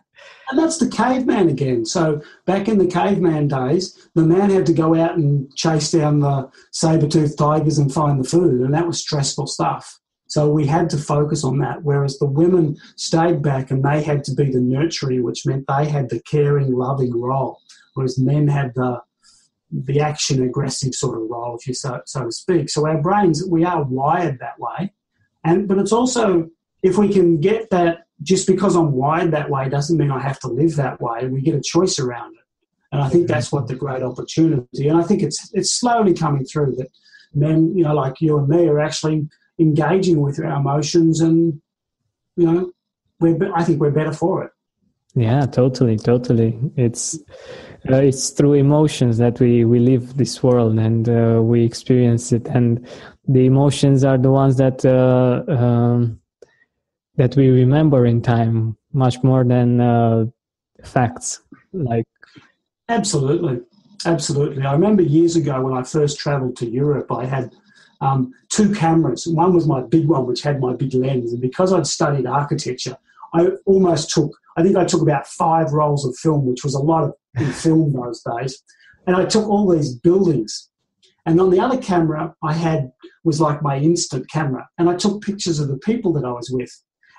and 0.48 0.58
that's 0.58 0.78
the 0.78 0.88
caveman 0.88 1.48
again. 1.48 1.84
So 1.84 2.22
back 2.44 2.68
in 2.68 2.78
the 2.78 2.86
caveman 2.86 3.48
days, 3.48 4.08
the 4.14 4.22
man 4.22 4.48
had 4.50 4.64
to 4.66 4.72
go 4.72 4.94
out 4.94 5.16
and 5.16 5.52
chase 5.56 5.90
down 5.90 6.20
the 6.20 6.48
saber-toothed 6.70 7.36
tigers 7.36 7.78
and 7.78 7.92
find 7.92 8.22
the 8.22 8.28
food, 8.28 8.60
and 8.60 8.72
that 8.74 8.86
was 8.86 9.00
stressful 9.00 9.48
stuff. 9.48 9.98
So 10.28 10.48
we 10.48 10.66
had 10.66 10.88
to 10.90 10.98
focus 10.98 11.42
on 11.42 11.58
that, 11.58 11.82
whereas 11.82 12.18
the 12.18 12.26
women 12.26 12.76
stayed 12.94 13.42
back 13.42 13.72
and 13.72 13.84
they 13.84 14.02
had 14.02 14.22
to 14.24 14.34
be 14.34 14.50
the 14.50 14.60
nurturing, 14.60 15.24
which 15.24 15.46
meant 15.46 15.64
they 15.66 15.88
had 15.88 16.08
the 16.08 16.20
caring, 16.20 16.72
loving 16.72 17.20
role, 17.20 17.60
whereas 17.94 18.18
men 18.18 18.46
had 18.46 18.72
the 18.74 19.00
the 19.72 20.00
action 20.00 20.44
aggressive 20.44 20.94
sort 20.94 21.20
of 21.20 21.28
role, 21.28 21.56
if 21.56 21.66
you 21.66 21.74
so, 21.74 22.00
so 22.06 22.24
to 22.24 22.30
speak. 22.30 22.70
So 22.70 22.86
our 22.86 23.02
brains, 23.02 23.44
we 23.44 23.64
are 23.64 23.82
wired 23.82 24.38
that 24.38 24.60
way. 24.60 24.92
And 25.44 25.66
but 25.66 25.78
it's 25.78 25.92
also 25.92 26.48
if 26.84 26.98
we 26.98 27.12
can 27.12 27.40
get 27.40 27.68
that 27.70 28.05
just 28.22 28.46
because 28.46 28.76
I'm 28.76 28.92
wired 28.92 29.32
that 29.32 29.50
way 29.50 29.68
doesn't 29.68 29.96
mean 29.96 30.10
I 30.10 30.20
have 30.20 30.40
to 30.40 30.48
live 30.48 30.76
that 30.76 31.00
way. 31.00 31.26
We 31.28 31.42
get 31.42 31.54
a 31.54 31.60
choice 31.60 31.98
around 31.98 32.34
it. 32.34 32.40
And 32.92 33.02
I 33.02 33.08
think 33.08 33.28
that's 33.28 33.52
what 33.52 33.68
the 33.68 33.74
great 33.74 34.02
opportunity. 34.02 34.88
And 34.88 34.98
I 34.98 35.02
think 35.02 35.22
it's 35.22 35.50
it's 35.52 35.72
slowly 35.72 36.14
coming 36.14 36.44
through 36.44 36.76
that 36.76 36.88
men, 37.34 37.76
you 37.76 37.84
know, 37.84 37.94
like 37.94 38.20
you 38.20 38.38
and 38.38 38.48
me, 38.48 38.68
are 38.68 38.80
actually 38.80 39.28
engaging 39.58 40.20
with 40.20 40.38
our 40.38 40.56
emotions, 40.56 41.20
and 41.20 41.60
you 42.36 42.50
know, 42.50 42.72
we're 43.20 43.54
I 43.54 43.64
think 43.64 43.80
we're 43.80 43.90
better 43.90 44.12
for 44.12 44.44
it. 44.44 44.50
Yeah, 45.14 45.46
totally, 45.46 45.96
totally. 45.96 46.58
It's 46.76 47.18
uh, 47.90 47.96
it's 47.96 48.30
through 48.30 48.54
emotions 48.54 49.18
that 49.18 49.40
we 49.40 49.64
we 49.64 49.78
live 49.78 50.16
this 50.16 50.42
world 50.42 50.78
and 50.78 51.08
uh, 51.08 51.40
we 51.42 51.64
experience 51.64 52.32
it, 52.32 52.46
and 52.48 52.86
the 53.26 53.46
emotions 53.46 54.04
are 54.04 54.18
the 54.18 54.30
ones 54.30 54.56
that. 54.56 54.84
Uh, 54.84 55.42
um, 55.52 56.20
that 57.16 57.36
we 57.36 57.48
remember 57.48 58.06
in 58.06 58.22
time 58.22 58.76
much 58.92 59.22
more 59.22 59.44
than 59.44 59.80
uh, 59.80 60.26
facts 60.84 61.42
like 61.72 62.06
absolutely. 62.88 63.60
Absolutely. 64.04 64.62
I 64.62 64.72
remember 64.72 65.02
years 65.02 65.36
ago 65.36 65.60
when 65.62 65.76
i 65.76 65.82
first 65.82 66.18
traveled 66.18 66.56
to 66.56 66.66
europe 66.68 67.10
i 67.10 67.24
had 67.24 67.54
um, 68.02 68.34
two 68.50 68.74
cameras. 68.74 69.26
One 69.26 69.54
was 69.54 69.66
my 69.66 69.80
big 69.80 70.06
one 70.06 70.26
which 70.26 70.42
had 70.42 70.60
my 70.60 70.74
big 70.74 70.92
lens. 70.94 71.32
And 71.32 71.40
because 71.40 71.72
i'd 71.72 71.86
studied 71.86 72.26
architecture 72.26 72.96
i 73.34 73.48
almost 73.64 74.10
took 74.10 74.30
i 74.56 74.62
think 74.62 74.76
i 74.76 74.84
took 74.84 75.02
about 75.02 75.26
five 75.26 75.72
rolls 75.72 76.04
of 76.06 76.16
film 76.16 76.46
which 76.46 76.62
was 76.62 76.74
a 76.74 76.78
lot 76.80 77.04
of 77.04 77.54
film 77.54 77.92
those 77.92 78.22
days. 78.22 78.62
And 79.06 79.16
i 79.16 79.24
took 79.24 79.48
all 79.48 79.68
these 79.68 79.94
buildings. 79.94 80.68
And 81.24 81.40
on 81.40 81.50
the 81.50 81.60
other 81.60 81.78
camera 81.78 82.34
i 82.42 82.52
had 82.52 82.92
was 83.24 83.40
like 83.40 83.62
my 83.62 83.78
instant 83.78 84.30
camera. 84.30 84.68
And 84.78 84.88
i 84.88 84.94
took 84.94 85.22
pictures 85.22 85.58
of 85.58 85.68
the 85.68 85.78
people 85.78 86.12
that 86.12 86.24
i 86.24 86.30
was 86.30 86.50
with 86.50 86.70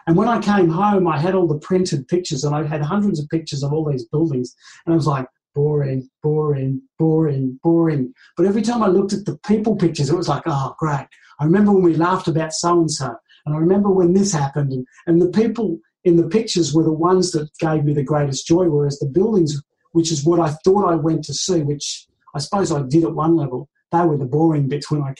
and 0.07 0.15
when 0.15 0.29
I 0.29 0.39
came 0.39 0.69
home, 0.69 1.05
I 1.05 1.19
had 1.19 1.35
all 1.35 1.47
the 1.47 1.59
printed 1.59 2.07
pictures 2.07 2.45
and 2.45 2.55
I 2.55 2.63
had 2.65 2.81
hundreds 2.81 3.19
of 3.19 3.27
pictures 3.27 3.61
of 3.61 3.73
all 3.73 3.83
these 3.83 4.05
buildings. 4.05 4.55
And 4.85 4.93
I 4.93 4.95
was 4.95 5.05
like, 5.05 5.27
boring, 5.53 6.09
boring, 6.23 6.81
boring, 6.97 7.59
boring. 7.61 8.13
But 8.37 8.45
every 8.45 8.61
time 8.61 8.81
I 8.81 8.87
looked 8.87 9.11
at 9.11 9.25
the 9.25 9.37
people 9.45 9.75
pictures, 9.75 10.09
it 10.09 10.15
was 10.15 10.29
like, 10.29 10.43
oh, 10.45 10.75
great. 10.79 11.07
I 11.39 11.43
remember 11.43 11.73
when 11.73 11.83
we 11.83 11.95
laughed 11.95 12.29
about 12.29 12.53
so 12.53 12.79
and 12.79 12.89
so. 12.89 13.13
And 13.45 13.53
I 13.53 13.57
remember 13.57 13.89
when 13.89 14.13
this 14.13 14.31
happened. 14.31 14.71
And, 14.71 14.87
and 15.07 15.21
the 15.21 15.29
people 15.29 15.77
in 16.05 16.15
the 16.15 16.27
pictures 16.29 16.73
were 16.73 16.83
the 16.83 16.93
ones 16.93 17.31
that 17.31 17.49
gave 17.59 17.83
me 17.83 17.93
the 17.93 18.01
greatest 18.01 18.47
joy, 18.47 18.69
whereas 18.69 18.99
the 18.99 19.07
buildings, 19.07 19.61
which 19.91 20.11
is 20.11 20.23
what 20.23 20.39
I 20.39 20.55
thought 20.63 20.89
I 20.89 20.95
went 20.95 21.25
to 21.25 21.33
see, 21.33 21.63
which 21.63 22.07
I 22.33 22.39
suppose 22.39 22.71
I 22.71 22.83
did 22.83 23.03
at 23.03 23.13
one 23.13 23.35
level, 23.35 23.67
they 23.91 24.05
were 24.05 24.17
the 24.17 24.25
boring 24.25 24.69
bits 24.69 24.89
when 24.89 25.01
I 25.01 25.15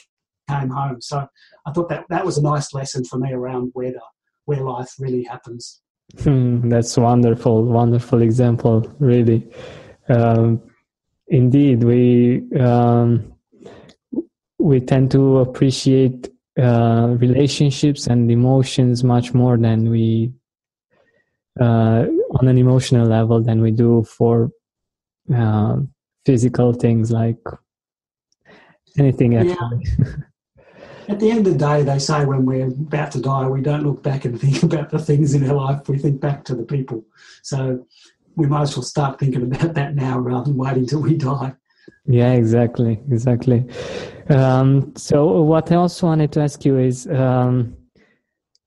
came 0.48 0.70
home. 0.70 1.02
So 1.02 1.26
I 1.66 1.72
thought 1.72 1.90
that 1.90 2.06
that 2.08 2.24
was 2.24 2.38
a 2.38 2.42
nice 2.42 2.72
lesson 2.72 3.04
for 3.04 3.18
me 3.18 3.34
around 3.34 3.72
to 3.74 4.00
where 4.48 4.62
life 4.62 4.94
really 4.98 5.24
happens. 5.24 5.82
Hmm, 6.22 6.70
that's 6.70 6.96
wonderful, 6.96 7.64
wonderful 7.64 8.22
example, 8.22 8.90
really. 8.98 9.46
Um, 10.08 10.62
indeed, 11.26 11.84
we 11.84 12.42
um, 12.58 13.34
we 14.58 14.80
tend 14.80 15.10
to 15.10 15.40
appreciate 15.40 16.30
uh, 16.58 17.14
relationships 17.18 18.06
and 18.06 18.30
emotions 18.30 19.04
much 19.04 19.34
more 19.34 19.58
than 19.58 19.90
we 19.90 20.32
uh, 21.60 22.06
on 22.40 22.48
an 22.48 22.56
emotional 22.56 23.06
level 23.06 23.42
than 23.42 23.60
we 23.60 23.70
do 23.70 24.02
for 24.04 24.50
uh, 25.34 25.76
physical 26.24 26.72
things 26.72 27.12
like 27.12 27.44
anything 28.98 29.36
actually. 29.36 29.84
Yeah. 29.98 30.14
at 31.08 31.20
the 31.20 31.30
end 31.30 31.46
of 31.46 31.52
the 31.52 31.58
day, 31.58 31.82
they 31.82 31.98
say 31.98 32.24
when 32.24 32.44
we're 32.44 32.66
about 32.66 33.12
to 33.12 33.20
die, 33.20 33.48
we 33.48 33.62
don't 33.62 33.82
look 33.82 34.02
back 34.02 34.24
and 34.24 34.40
think 34.40 34.62
about 34.62 34.90
the 34.90 34.98
things 34.98 35.34
in 35.34 35.48
our 35.48 35.56
life. 35.56 35.88
We 35.88 35.98
think 35.98 36.20
back 36.20 36.44
to 36.44 36.54
the 36.54 36.64
people. 36.64 37.04
So 37.42 37.86
we 38.36 38.46
might 38.46 38.62
as 38.62 38.76
well 38.76 38.84
start 38.84 39.18
thinking 39.18 39.42
about 39.42 39.74
that 39.74 39.94
now 39.94 40.18
rather 40.18 40.44
than 40.50 40.56
waiting 40.56 40.86
till 40.86 41.02
we 41.02 41.16
die. 41.16 41.54
Yeah, 42.06 42.32
exactly, 42.32 43.00
exactly. 43.10 43.66
Um, 44.28 44.92
so 44.96 45.42
what 45.42 45.72
I 45.72 45.76
also 45.76 46.06
wanted 46.06 46.32
to 46.32 46.40
ask 46.40 46.64
you 46.64 46.78
is, 46.78 47.06
um, 47.08 47.74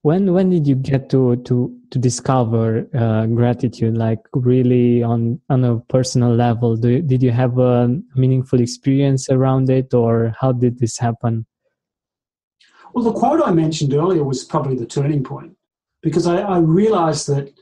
when 0.03 0.33
when 0.33 0.49
did 0.49 0.67
you 0.67 0.75
get 0.75 1.11
to 1.11 1.35
to 1.35 1.77
to 1.91 1.99
discover 1.99 2.87
uh, 2.95 3.27
gratitude, 3.27 3.95
like 3.95 4.19
really 4.33 5.03
on 5.03 5.39
on 5.49 5.63
a 5.63 5.79
personal 5.81 6.33
level? 6.33 6.75
Did 6.75 7.21
you 7.21 7.29
have 7.29 7.59
a 7.59 7.95
meaningful 8.15 8.59
experience 8.59 9.29
around 9.29 9.69
it, 9.69 9.93
or 9.93 10.35
how 10.39 10.53
did 10.53 10.79
this 10.79 10.97
happen? 10.97 11.45
Well, 12.93 13.05
the 13.05 13.13
quote 13.13 13.41
I 13.43 13.51
mentioned 13.51 13.93
earlier 13.93 14.23
was 14.23 14.43
probably 14.43 14.75
the 14.75 14.85
turning 14.85 15.23
point 15.23 15.55
because 16.01 16.27
I, 16.27 16.41
I 16.41 16.57
realized 16.57 17.27
that, 17.27 17.53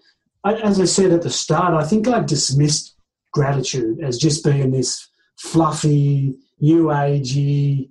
as 0.45 0.79
I 0.79 0.85
said 0.85 1.11
at 1.11 1.21
the 1.21 1.29
start, 1.29 1.73
I 1.73 1.85
think 1.85 2.07
I 2.07 2.21
dismissed 2.21 2.95
gratitude 3.31 4.03
as 4.03 4.17
just 4.17 4.43
being 4.43 4.71
this 4.71 5.07
fluffy, 5.37 6.37
new 6.59 6.85
agey 6.85 7.89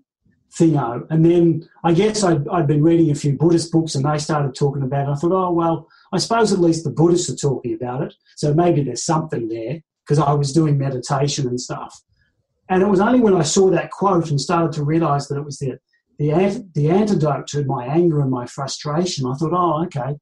thingo. 0.58 1.06
And 1.10 1.24
then 1.24 1.68
I 1.84 1.92
guess 1.92 2.24
I'd, 2.24 2.48
I'd 2.48 2.66
been 2.66 2.82
reading 2.82 3.10
a 3.10 3.14
few 3.14 3.34
Buddhist 3.34 3.70
books 3.70 3.94
and 3.94 4.04
they 4.04 4.18
started 4.18 4.54
talking 4.54 4.82
about 4.82 5.08
it. 5.08 5.12
I 5.12 5.14
thought, 5.14 5.32
oh, 5.32 5.52
well, 5.52 5.88
I 6.12 6.18
suppose 6.18 6.52
at 6.52 6.58
least 6.58 6.84
the 6.84 6.90
Buddhists 6.90 7.30
are 7.30 7.36
talking 7.36 7.74
about 7.74 8.02
it. 8.02 8.14
So 8.36 8.54
maybe 8.54 8.82
there's 8.82 9.04
something 9.04 9.48
there 9.48 9.80
because 10.04 10.18
I 10.18 10.32
was 10.32 10.52
doing 10.52 10.78
meditation 10.78 11.46
and 11.46 11.60
stuff. 11.60 12.02
And 12.70 12.82
it 12.82 12.88
was 12.88 13.00
only 13.00 13.20
when 13.20 13.34
I 13.34 13.42
saw 13.42 13.70
that 13.70 13.90
quote 13.90 14.30
and 14.30 14.40
started 14.40 14.72
to 14.72 14.84
realize 14.84 15.28
that 15.28 15.36
it 15.36 15.44
was 15.44 15.58
the 15.58 15.78
the, 16.18 16.32
ant- 16.32 16.74
the 16.74 16.90
antidote 16.90 17.46
to 17.48 17.64
my 17.64 17.86
anger 17.86 18.20
and 18.20 18.30
my 18.30 18.46
frustration, 18.46 19.26
I 19.26 19.34
thought, 19.34 19.52
oh, 19.52 19.84
okay, 19.84 20.16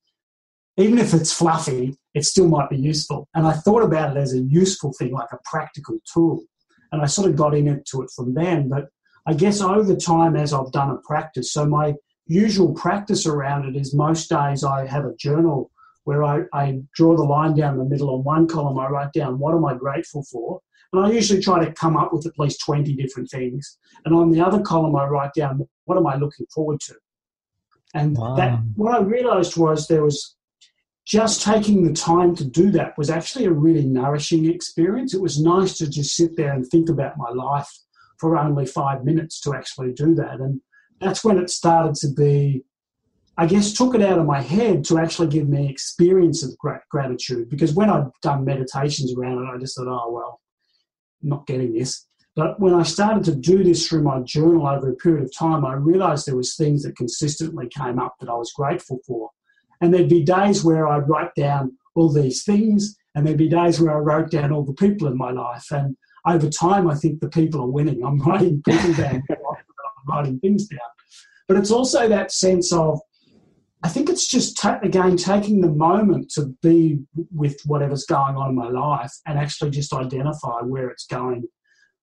even 0.77 0.99
if 0.99 1.15
it's 1.15 1.33
fluffy, 1.33 1.97
it 2.15 2.25
still 2.25 2.49
might 2.49 2.69
be 2.69 2.77
useful. 2.77 3.29
And 3.35 3.47
I 3.47 3.53
thought 3.53 3.83
about 3.83 4.17
it 4.17 4.21
as 4.21 4.35
a 4.35 4.41
useful 4.41 4.93
thing, 4.99 5.13
like 5.13 5.33
a 5.33 5.39
practical 5.45 5.99
tool. 6.13 6.45
And 6.93 7.03
I 7.03 7.07
sort 7.07 7.31
of 7.31 7.37
got 7.37 7.55
into 7.55 8.03
it 8.03 8.11
from 8.15 8.35
then. 8.35 8.69
But 8.69 8.89
I 9.27 9.35
guess 9.35 9.61
over 9.61 9.97
time, 9.97 10.37
as 10.37 10.53
I've 10.53 10.73
done 10.73 10.91
a 10.91 10.99
practice, 10.99 11.53
so 11.53 11.67
my 11.67 11.95
usual 12.27 12.75
practice 12.75 13.27
around 13.27 13.67
it 13.67 13.79
is 13.79 13.95
most 13.95 14.29
days 14.29 14.65
I 14.65 14.87
have 14.87 15.05
a 15.05 15.17
journal 15.17 15.71
where 16.05 16.23
I, 16.23 16.43
I 16.53 16.81
draw 16.95 17.17
the 17.17 17.25
line 17.25 17.57
down 17.57 17.79
the 17.79 17.85
middle. 17.85 18.15
On 18.15 18.23
one 18.23 18.47
column, 18.47 18.79
I 18.79 18.89
write 18.89 19.13
down 19.13 19.39
what 19.39 19.55
am 19.55 19.65
I 19.65 19.75
grateful 19.75 20.25
for. 20.31 20.61
And 20.97 21.07
I 21.07 21.11
usually 21.11 21.43
try 21.43 21.65
to 21.65 21.73
come 21.73 21.97
up 21.97 22.13
with 22.13 22.27
at 22.27 22.39
least 22.39 22.61
20 22.65 22.95
different 22.95 23.31
things. 23.31 23.79
And 24.05 24.15
on 24.15 24.31
the 24.31 24.41
other 24.41 24.61
column, 24.61 24.97
I 24.97 25.07
write 25.07 25.33
down 25.35 25.67
what 25.85 25.99
am 25.99 26.07
I 26.07 26.17
looking 26.17 26.47
forward 26.55 26.81
to. 26.81 26.95
And 27.95 28.17
wow. 28.17 28.35
that 28.37 28.59
what 28.75 28.95
I 28.95 29.01
realized 29.01 29.57
was 29.57 29.87
there 29.87 30.05
was 30.05 30.37
just 31.07 31.43
taking 31.43 31.85
the 31.85 31.93
time 31.93 32.35
to 32.35 32.45
do 32.45 32.71
that 32.73 32.99
was 32.99 33.11
actually 33.11 33.45
a 33.45 33.53
really 33.53 33.85
nourishing 33.85 34.47
experience. 34.47 35.15
It 35.15 35.23
was 35.23 35.41
nice 35.41 35.79
to 35.79 35.89
just 35.89 36.17
sit 36.17 36.37
there 36.37 36.53
and 36.53 36.67
think 36.67 36.89
about 36.89 37.17
my 37.17 37.31
life 37.31 37.71
for 38.19 38.37
only 38.37 38.67
five 38.67 39.05
minutes 39.05 39.41
to 39.43 39.55
actually 39.55 39.93
do 39.93 40.15
that. 40.17 40.41
And 40.41 40.61
that's 41.01 41.25
when 41.25 41.39
it 41.39 41.49
started 41.49 41.95
to 41.97 42.09
be, 42.09 42.65
I 43.39 43.47
guess, 43.47 43.73
took 43.73 43.95
it 43.95 44.03
out 44.03 44.19
of 44.19 44.27
my 44.27 44.41
head 44.41 44.85
to 44.87 44.99
actually 44.99 45.29
give 45.29 45.49
me 45.49 45.71
experience 45.71 46.43
of 46.43 46.57
gratitude. 46.91 47.51
Because 47.51 47.73
when 47.73 47.89
I'd 47.89 48.11
done 48.23 48.45
meditations 48.45 49.15
around 49.17 49.45
it, 49.45 49.55
I 49.55 49.59
just 49.59 49.77
thought, 49.77 49.89
oh, 49.89 50.11
well, 50.11 50.41
not 51.27 51.47
getting 51.47 51.73
this. 51.73 52.07
But 52.35 52.61
when 52.61 52.75
I 52.75 52.83
started 52.83 53.25
to 53.25 53.35
do 53.35 53.65
this 53.65 53.89
through 53.89 54.03
my 54.03 54.21
journal 54.21 54.67
over 54.67 54.91
a 54.91 54.97
period 54.97 55.25
of 55.25 55.35
time, 55.35 55.65
I 55.65 55.73
realized 55.73 56.27
there 56.27 56.37
was 56.37 56.55
things 56.55 56.83
that 56.83 56.97
consistently 56.97 57.67
came 57.69 57.99
up 57.99 58.15
that 58.21 58.29
I 58.29 58.35
was 58.35 58.53
grateful 58.53 59.01
for. 59.07 59.31
And 59.81 59.93
there'd 59.93 60.09
be 60.09 60.23
days 60.23 60.63
where 60.63 60.87
I'd 60.87 61.09
write 61.09 61.35
down 61.35 61.77
all 61.95 62.13
these 62.13 62.45
things, 62.45 62.95
and 63.15 63.27
there'd 63.27 63.39
be 63.39 63.49
days 63.49 63.81
where 63.81 63.97
I 63.97 64.01
wrote 64.01 64.31
down 64.31 64.53
all 64.53 64.65
the 64.65 64.75
people 64.75 65.09
in 65.09 65.17
my 65.17 65.31
life. 65.31 65.67
And 65.71 65.97
over 66.27 66.51
time, 66.51 66.89
I 66.91 66.95
think 66.95 67.21
the 67.21 67.31
people 67.31 67.63
are 67.63 67.71
winning. 67.71 68.05
I'm 68.05 68.19
writing 68.21 68.63
people 68.63 68.93
down, 68.93 69.23
I'm 69.31 70.07
writing 70.07 70.39
things 70.41 70.67
down. 70.67 70.81
But 71.49 71.57
it's 71.57 71.71
also 71.71 72.09
that 72.09 72.33
sense 72.33 72.73
of, 72.73 73.01
I 73.83 73.89
think 73.89 74.09
it's 74.09 74.27
just, 74.27 74.57
ta- 74.57 74.81
again, 74.83 75.17
taking 75.17 75.61
the 75.61 75.71
moment 75.71 76.31
to 76.31 76.55
be 76.63 77.01
with 77.33 77.61
whatever's 77.67 78.05
going 78.05 78.37
on 78.37 78.49
in 78.49 78.55
my 78.55 78.69
life 78.69 79.13
and 79.27 79.39
actually 79.39 79.71
just 79.71 79.93
identify 79.93 80.61
where 80.63 80.89
it's 80.89 81.07
going 81.07 81.47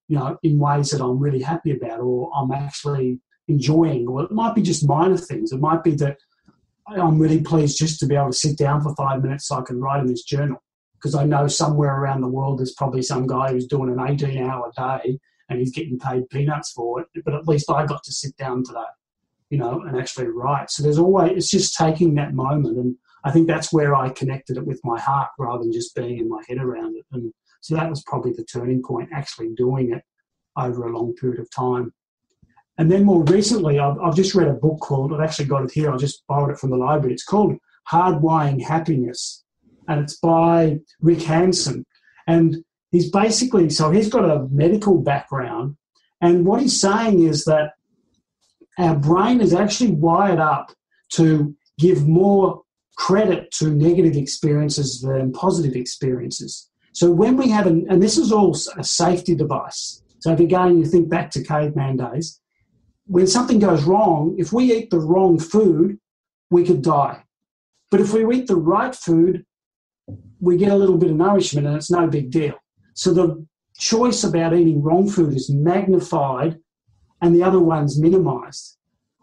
you 0.08 0.18
know, 0.18 0.38
in 0.44 0.60
ways 0.60 0.92
that 0.92 1.04
I'm 1.04 1.20
really 1.20 1.42
happy 1.42 1.72
about 1.72 2.00
or 2.00 2.32
I'm 2.36 2.52
actually 2.52 3.20
enjoying. 3.48 4.08
Or 4.08 4.24
it 4.24 4.32
might 4.32 4.56
be 4.56 4.62
just 4.62 4.88
minor 4.88 5.18
things. 5.18 5.52
It 5.52 5.60
might 5.60 5.84
be 5.84 5.96
that 5.96 6.18
I'm 6.88 7.18
really 7.18 7.42
pleased 7.42 7.78
just 7.78 8.00
to 8.02 8.06
be 8.06 8.16
able 8.16 8.28
to 8.28 8.34
sit 8.34 8.58
down 8.58 8.82
for 8.82 8.94
five 8.96 9.24
minutes 9.24 9.48
so 9.48 9.58
I 9.58 9.62
can 9.62 9.80
write 9.80 10.02
in 10.02 10.08
this 10.08 10.24
journal. 10.24 10.62
Because 10.96 11.16
I 11.16 11.26
know 11.26 11.48
somewhere 11.48 12.00
around 12.00 12.22
the 12.22 12.28
world 12.28 12.60
there's 12.60 12.74
probably 12.74 13.02
some 13.02 13.28
guy 13.28 13.52
who's 13.52 13.68
doing 13.68 13.90
an 13.90 14.06
18 14.06 14.38
hour 14.42 14.72
day 14.76 15.20
and 15.50 15.60
he's 15.60 15.74
getting 15.74 16.00
paid 16.00 16.30
peanuts 16.30 16.72
for 16.72 17.02
it. 17.02 17.08
But 17.26 17.34
at 17.34 17.48
least 17.48 17.70
I 17.70 17.86
got 17.86 18.04
to 18.04 18.12
sit 18.12 18.36
down 18.38 18.64
today, 18.64 18.80
you 19.54 19.60
know, 19.60 19.84
and 19.84 19.96
actually 19.96 20.26
write. 20.26 20.72
So 20.72 20.82
there's 20.82 20.98
always, 20.98 21.32
it's 21.38 21.52
just 21.52 21.76
taking 21.76 22.16
that 22.16 22.34
moment. 22.34 22.76
And 22.76 22.96
I 23.24 23.30
think 23.30 23.46
that's 23.46 23.72
where 23.72 23.94
I 23.94 24.10
connected 24.10 24.58
it 24.58 24.66
with 24.66 24.82
my 24.84 25.00
heart 25.00 25.30
rather 25.38 25.62
than 25.62 25.72
just 25.72 25.96
being 25.96 26.18
in 26.18 26.28
my 26.28 26.42
head 26.48 26.58
around 26.58 26.96
it. 26.96 27.06
And 27.12 27.32
so 27.62 27.76
that 27.76 27.88
was 27.88 28.02
probably 28.02 28.34
the 28.34 28.46
turning 28.46 28.82
point, 28.82 29.10
actually 29.14 29.54
doing 29.54 29.94
it 29.94 30.02
over 30.58 30.88
a 30.88 30.98
long 30.98 31.14
period 31.14 31.40
of 31.40 31.52
time. 31.52 31.94
And 32.80 32.92
then 32.92 33.04
more 33.04 33.24
recently, 33.26 33.78
I've, 33.78 34.00
I've 34.00 34.16
just 34.16 34.34
read 34.34 34.48
a 34.48 34.54
book 34.54 34.80
called, 34.80 35.14
I've 35.14 35.22
actually 35.22 35.46
got 35.46 35.66
it 35.66 35.72
here, 35.72 35.92
I 35.92 35.98
just 35.98 36.26
borrowed 36.28 36.50
it 36.50 36.58
from 36.58 36.72
the 36.72 36.78
library. 36.78 37.14
It's 37.14 37.24
called 37.24 37.56
Hardwiring 37.92 38.64
Happiness, 38.64 39.44
and 39.88 40.02
it's 40.02 40.18
by 40.18 40.80
Rick 41.00 41.22
Hanson. 41.22 41.86
And 42.26 42.66
he's 42.90 43.12
basically, 43.12 43.70
so 43.70 43.92
he's 43.92 44.10
got 44.10 44.26
a 44.26 44.48
medical 44.50 45.00
background, 45.00 45.78
and 46.22 46.44
what 46.44 46.60
he's 46.60 46.82
saying 46.82 47.22
is 47.22 47.46
that 47.46 47.74
our 48.78 48.96
brain 48.96 49.42
is 49.42 49.54
actually 49.54 49.92
wired 49.92 50.40
up 50.40 50.72
to 51.14 51.56
give 51.80 52.08
more 52.08 52.62
credit 52.98 53.52
to 53.52 53.70
negative 53.70 54.16
experiences 54.16 55.02
than 55.02 55.32
positive 55.32 55.76
experiences. 55.76 56.70
So 56.94 57.12
when 57.12 57.38
we 57.38 57.50
have, 57.50 57.66
an, 57.66 57.86
and 57.90 58.02
this 58.02 58.18
is 58.18 58.32
all 58.32 58.56
a 58.78 58.84
safety 58.84 59.36
device. 59.36 60.02
So 60.20 60.32
if 60.32 60.40
again 60.40 60.78
you 60.78 60.86
think 60.86 61.10
back 61.10 61.32
to 61.32 61.44
caveman 61.44 61.98
days, 61.98 62.40
when 63.06 63.28
something 63.28 63.60
goes 63.60 63.84
wrong, 63.84 64.36
if 64.38 64.54
we 64.54 64.74
eat 64.74 64.90
the 64.90 65.00
wrong 65.00 65.38
food, 65.40 66.00
we 66.50 66.64
could 66.64 66.82
die. 66.82 67.24
But 67.92 68.02
if 68.02 68.14
we 68.14 68.26
eat 68.36 68.48
the 68.48 68.56
right 68.56 68.96
food, 68.96 69.46
we 70.40 70.58
get 70.58 70.72
a 70.72 70.76
little 70.76 70.98
bit 70.98 71.12
of 71.12 71.18
nourishment 71.18 71.68
and 71.68 71.76
it's 71.76 71.92
no 71.92 72.08
big 72.08 72.32
deal. 72.32 72.56
So 72.94 73.14
the 73.14 73.46
choice 73.78 74.24
about 74.24 74.54
eating 74.54 74.82
wrong 74.82 75.10
food 75.10 75.34
is 75.34 75.50
magnified 75.50 76.60
and 77.24 77.34
the 77.34 77.42
other 77.42 77.60
one's 77.60 78.00
minimized. 78.00 78.78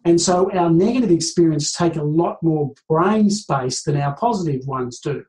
And 0.07 0.19
so 0.19 0.51
our 0.53 0.71
negative 0.71 1.11
experience 1.11 1.71
take 1.71 1.97
a 1.97 2.03
lot 2.03 2.43
more 2.43 2.73
brain 2.89 3.29
space 3.29 3.83
than 3.83 4.01
our 4.01 4.17
positive 4.17 4.67
ones 4.67 4.99
do. 5.01 5.23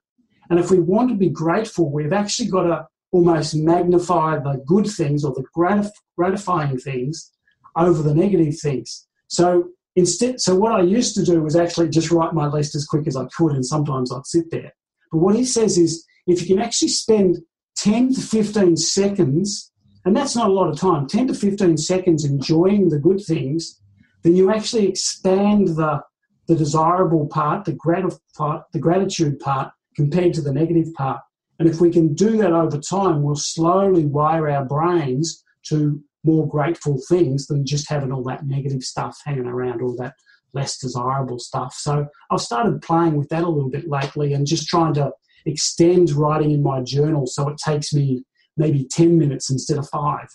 And 0.49 0.57
if 0.57 0.71
we 0.71 0.79
want 0.79 1.09
to 1.09 1.15
be 1.15 1.29
grateful, 1.29 1.91
we've 1.91 2.13
actually 2.13 2.49
got 2.49 2.63
to 2.63 2.87
almost 3.11 3.55
magnify 3.55 4.37
the 4.37 4.63
good 4.65 4.87
things 4.87 5.25
or 5.25 5.33
the 5.33 5.43
gratif- 5.55 5.91
gratifying 6.17 6.77
things 6.77 7.31
over 7.75 8.01
the 8.01 8.15
negative 8.15 8.57
things. 8.57 9.05
So 9.27 9.71
instead, 9.97 10.39
so 10.39 10.55
what 10.55 10.71
I 10.71 10.81
used 10.81 11.15
to 11.15 11.25
do 11.25 11.41
was 11.41 11.57
actually 11.57 11.89
just 11.89 12.09
write 12.09 12.33
my 12.33 12.47
list 12.47 12.73
as 12.75 12.85
quick 12.85 13.05
as 13.05 13.17
I 13.17 13.25
could, 13.35 13.51
and 13.51 13.65
sometimes 13.65 14.13
I'd 14.13 14.25
sit 14.25 14.49
there. 14.49 14.71
But 15.11 15.17
what 15.17 15.35
he 15.35 15.43
says 15.43 15.77
is, 15.77 16.05
if 16.25 16.41
you 16.41 16.55
can 16.55 16.63
actually 16.63 16.89
spend 16.89 17.39
10 17.75 18.13
to 18.13 18.21
15 18.21 18.77
seconds, 18.77 19.70
and 20.05 20.15
that's 20.15 20.35
not 20.35 20.49
a 20.49 20.53
lot 20.53 20.69
of 20.69 20.79
time, 20.79 21.07
10 21.07 21.27
to 21.27 21.33
15 21.33 21.77
seconds 21.77 22.25
enjoying 22.25 22.89
the 22.89 22.99
good 22.99 23.21
things, 23.21 23.79
then 24.23 24.35
you 24.35 24.51
actually 24.51 24.87
expand 24.87 25.69
the 25.69 26.01
the 26.47 26.55
desirable 26.57 27.27
part, 27.27 27.63
the, 27.63 27.71
gratif- 27.71 28.19
part, 28.35 28.63
the 28.73 28.79
gratitude 28.79 29.39
part, 29.39 29.71
compared 29.95 30.33
to 30.33 30.41
the 30.41 30.51
negative 30.51 30.93
part. 30.95 31.21
And 31.59 31.69
if 31.69 31.79
we 31.79 31.91
can 31.91 32.13
do 32.13 32.35
that 32.37 32.51
over 32.51 32.77
time, 32.77 33.23
we'll 33.23 33.35
slowly 33.35 34.05
wire 34.05 34.49
our 34.49 34.65
brains 34.65 35.43
to 35.67 36.03
more 36.25 36.45
grateful 36.47 36.99
things 37.07 37.47
than 37.47 37.65
just 37.65 37.89
having 37.89 38.11
all 38.11 38.23
that 38.23 38.45
negative 38.45 38.83
stuff 38.83 39.17
hanging 39.23 39.45
around, 39.45 39.81
all 39.81 39.95
that 39.97 40.15
less 40.53 40.77
desirable 40.77 41.39
stuff. 41.39 41.73
So 41.73 42.07
I've 42.29 42.41
started 42.41 42.81
playing 42.81 43.15
with 43.15 43.29
that 43.29 43.43
a 43.43 43.49
little 43.49 43.69
bit 43.69 43.87
lately 43.87 44.33
and 44.33 44.45
just 44.45 44.67
trying 44.67 44.93
to 44.95 45.11
extend 45.45 46.11
writing 46.11 46.51
in 46.51 46.61
my 46.61 46.81
journal 46.81 47.25
so 47.25 47.47
it 47.47 47.57
takes 47.57 47.93
me 47.93 48.25
maybe 48.57 48.83
10 48.83 49.17
minutes 49.17 49.49
instead 49.49 49.77
of 49.77 49.89
five. 49.89 50.27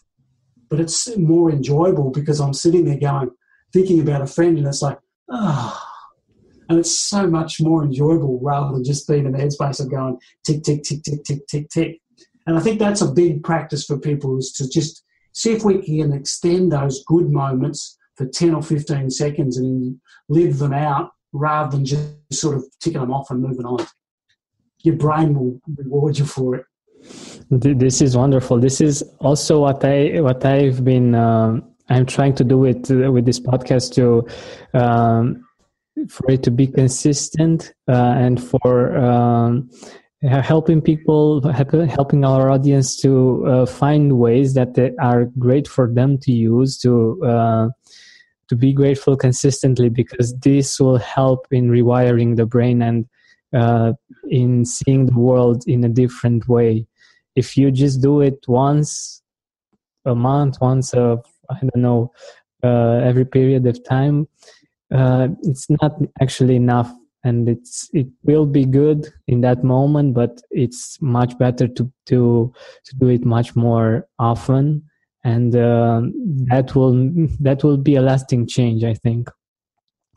But 0.68 0.80
it's 0.80 1.16
more 1.16 1.50
enjoyable 1.50 2.10
because 2.10 2.40
I'm 2.40 2.54
sitting 2.54 2.84
there 2.84 2.98
going, 2.98 3.30
thinking 3.72 4.00
about 4.00 4.22
a 4.22 4.26
friend, 4.26 4.58
and 4.58 4.66
it's 4.66 4.82
like, 4.82 4.98
ah. 5.30 5.80
Oh, 5.80 5.86
and 6.68 6.78
it's 6.78 6.96
so 6.96 7.26
much 7.28 7.60
more 7.60 7.84
enjoyable 7.84 8.40
rather 8.42 8.72
than 8.72 8.84
just 8.84 9.08
being 9.08 9.26
in 9.26 9.32
the 9.32 9.38
headspace 9.38 9.80
of 9.80 9.90
going 9.90 10.18
tick, 10.44 10.64
tick, 10.64 10.82
tick, 10.82 11.02
tick, 11.02 11.22
tick, 11.24 11.46
tick, 11.46 11.68
tick. 11.68 12.00
And 12.46 12.56
I 12.56 12.60
think 12.60 12.78
that's 12.78 13.02
a 13.02 13.12
big 13.12 13.42
practice 13.42 13.84
for 13.84 13.98
people 13.98 14.38
is 14.38 14.52
to 14.52 14.68
just 14.68 15.04
see 15.32 15.52
if 15.52 15.64
we 15.64 15.82
can 15.82 16.12
extend 16.12 16.72
those 16.72 17.04
good 17.06 17.30
moments 17.30 17.98
for 18.16 18.26
10 18.26 18.54
or 18.54 18.62
15 18.62 19.10
seconds 19.10 19.58
and 19.58 20.00
live 20.28 20.58
them 20.58 20.72
out 20.72 21.10
rather 21.32 21.76
than 21.76 21.84
just 21.84 22.14
sort 22.32 22.56
of 22.56 22.64
ticking 22.80 23.00
them 23.00 23.12
off 23.12 23.30
and 23.30 23.42
moving 23.42 23.66
on. 23.66 23.86
Your 24.82 24.96
brain 24.96 25.34
will 25.34 25.60
reward 25.76 26.18
you 26.18 26.24
for 26.24 26.56
it. 26.56 26.64
This 27.50 28.02
is 28.02 28.16
wonderful. 28.16 28.58
This 28.58 28.80
is 28.80 29.04
also 29.20 29.60
what 29.60 29.84
I 29.84 30.20
what 30.20 30.44
I've 30.44 30.84
been 30.84 31.14
um, 31.14 31.62
I'm 31.88 32.04
trying 32.04 32.34
to 32.36 32.44
do 32.44 32.58
with 32.58 32.90
with 32.90 33.24
this 33.24 33.38
podcast 33.38 33.94
to 33.94 34.26
um, 34.78 35.46
for 36.08 36.28
it 36.28 36.42
to 36.42 36.50
be 36.50 36.66
consistent 36.66 37.72
uh, 37.88 38.14
and 38.16 38.42
for 38.42 38.96
um, 38.98 39.70
helping 40.22 40.80
people 40.82 41.40
helping 41.52 42.24
our 42.24 42.50
audience 42.50 42.96
to 43.02 43.46
uh, 43.46 43.66
find 43.66 44.18
ways 44.18 44.54
that 44.54 44.76
are 45.00 45.26
great 45.38 45.68
for 45.68 45.86
them 45.92 46.18
to 46.18 46.32
use 46.32 46.76
to 46.78 47.24
uh, 47.24 47.68
to 48.48 48.56
be 48.56 48.72
grateful 48.72 49.16
consistently 49.16 49.88
because 49.88 50.34
this 50.40 50.80
will 50.80 50.98
help 50.98 51.46
in 51.52 51.70
rewiring 51.70 52.34
the 52.34 52.46
brain 52.46 52.82
and 52.82 53.06
uh, 53.52 53.92
in 54.28 54.64
seeing 54.64 55.06
the 55.06 55.16
world 55.16 55.62
in 55.68 55.84
a 55.84 55.88
different 55.88 56.48
way 56.48 56.84
if 57.36 57.56
you 57.56 57.70
just 57.70 58.00
do 58.00 58.20
it 58.20 58.38
once 58.48 59.22
a 60.04 60.14
month 60.14 60.56
once 60.60 60.94
a 60.94 61.20
i 61.50 61.58
don't 61.60 61.82
know 61.82 62.10
uh, 62.64 62.98
every 63.04 63.24
period 63.24 63.66
of 63.66 63.76
time 63.84 64.26
uh, 64.94 65.28
it's 65.42 65.68
not 65.68 65.92
actually 66.20 66.56
enough. 66.56 66.92
And 67.24 67.48
it's 67.48 67.90
it 67.92 68.06
will 68.22 68.46
be 68.46 68.64
good 68.64 69.08
in 69.26 69.40
that 69.40 69.64
moment 69.64 70.14
but 70.14 70.40
it's 70.52 70.96
much 71.02 71.36
better 71.38 71.66
to 71.66 71.92
to 72.06 72.52
to 72.84 72.96
do 72.96 73.08
it 73.08 73.24
much 73.24 73.56
more 73.56 74.06
often. 74.20 74.84
And 75.24 75.56
uh, 75.56 76.02
that 76.52 76.76
will 76.76 77.10
that 77.40 77.64
will 77.64 77.78
be 77.78 77.96
a 77.96 78.00
lasting 78.00 78.46
change 78.46 78.84
i 78.84 78.94
think. 78.94 79.28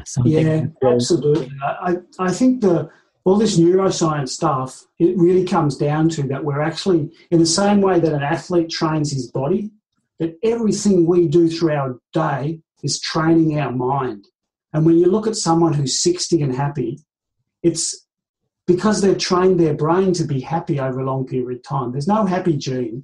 Something 0.05 0.31
yeah 0.31 0.65
absolutely. 0.83 1.49
I 1.63 1.97
i 2.19 2.31
think 2.31 2.61
the 2.61 2.87
all 3.25 3.37
this 3.37 3.57
neuroscience 3.57 4.29
stuff 4.29 4.85
it 4.99 5.17
really 5.17 5.45
comes 5.45 5.77
down 5.77 6.09
to 6.09 6.23
that 6.23 6.43
we're 6.43 6.61
actually 6.61 7.11
in 7.31 7.39
the 7.39 7.45
same 7.45 7.81
way 7.81 7.99
that 7.99 8.13
an 8.13 8.23
athlete 8.23 8.69
trains 8.69 9.11
his 9.11 9.31
body 9.31 9.71
that 10.19 10.37
everything 10.43 11.05
we 11.05 11.27
do 11.27 11.49
through 11.49 11.73
our 11.73 11.99
day 12.13 12.59
is 12.83 12.99
training 12.99 13.59
our 13.59 13.71
mind 13.71 14.27
and 14.73 14.85
when 14.85 14.97
you 14.97 15.07
look 15.07 15.27
at 15.27 15.35
someone 15.35 15.73
who's 15.73 15.99
60 15.99 16.41
and 16.41 16.55
happy, 16.55 16.99
it's 17.63 18.05
because 18.67 19.01
they've 19.01 19.17
trained 19.17 19.59
their 19.59 19.73
brain 19.73 20.13
to 20.13 20.23
be 20.23 20.39
happy 20.39 20.79
over 20.79 20.99
a 20.99 21.05
long 21.05 21.25
period 21.25 21.57
of 21.57 21.63
time. 21.63 21.91
There's 21.91 22.07
no 22.07 22.25
happy 22.25 22.55
gene. 22.55 23.03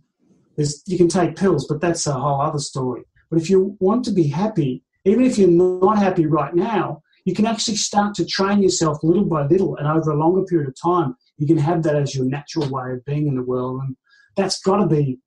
There's, 0.56 0.84
you 0.86 0.98
can 0.98 1.08
take 1.08 1.36
pills, 1.36 1.68
but 1.68 1.82
that's 1.82 2.06
a 2.06 2.14
whole 2.14 2.42
other 2.42 2.60
story. 2.60 3.04
But 3.30 3.42
if 3.42 3.50
you 3.50 3.76
want 3.80 4.06
to 4.06 4.12
be 4.12 4.28
happy, 4.28 4.84
even 5.06 5.26
if 5.26 5.38
you're 5.38 5.50
not 5.50 5.98
happy 5.98 6.28
right 6.28 6.54
now, 6.54 7.02
you 7.26 7.34
can 7.34 7.46
actually 7.46 7.76
start 7.76 8.14
to 8.16 8.26
train 8.26 8.62
yourself 8.62 9.00
little 9.04 9.26
by 9.26 9.46
little 9.48 9.76
and 9.78 9.88
over 9.88 10.12
a 10.12 10.18
longer 10.18 10.44
period 10.44 10.70
of 10.70 10.76
time. 10.82 11.16
You 11.38 11.48
can 11.48 11.58
have 11.58 11.84
that 11.84 11.96
as 11.96 12.16
your 12.16 12.26
natural 12.26 12.70
way 12.70 12.94
of 12.94 13.04
being 13.06 13.28
in 13.28 13.36
the 13.36 13.44
world. 13.44 13.82
And 13.82 13.98
that's 14.38 14.62
got 14.62 14.78
to 14.78 14.88
be, 14.88 15.20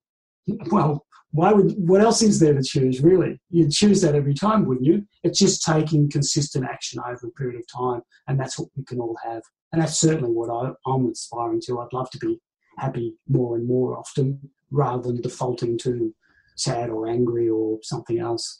well, 0.70 1.04
why 1.32 1.52
would, 1.52 1.74
what 1.76 2.00
else 2.00 2.22
is 2.22 2.40
there 2.40 2.54
to 2.54 2.62
choose, 2.62 3.02
really? 3.02 3.38
You'd 3.50 3.72
choose 3.72 4.00
that 4.00 4.14
every 4.14 4.32
time, 4.32 4.64
wouldn't 4.64 4.86
you? 4.86 5.06
It's 5.24 5.38
just 5.38 5.62
taking 5.62 6.08
consistent 6.08 6.64
action 6.64 7.00
over 7.06 7.26
a 7.26 7.30
period 7.32 7.60
of 7.60 7.66
time. 7.66 8.00
And 8.28 8.40
that's 8.40 8.58
what 8.58 8.68
we 8.76 8.84
can 8.84 9.00
all 9.00 9.16
have. 9.24 9.42
And 9.72 9.82
that's 9.82 10.00
certainly 10.00 10.30
what 10.30 10.50
I, 10.50 10.72
I'm 10.90 11.10
aspiring 11.10 11.60
to. 11.66 11.80
I'd 11.80 11.92
love 11.92 12.10
to 12.10 12.18
be 12.18 12.40
happy 12.78 13.14
more 13.28 13.56
and 13.56 13.66
more 13.66 13.98
often 13.98 14.50
rather 14.70 15.02
than 15.02 15.20
defaulting 15.20 15.76
to 15.78 16.14
sad 16.56 16.90
or 16.90 17.08
angry 17.08 17.48
or 17.48 17.78
something 17.82 18.18
else. 18.18 18.58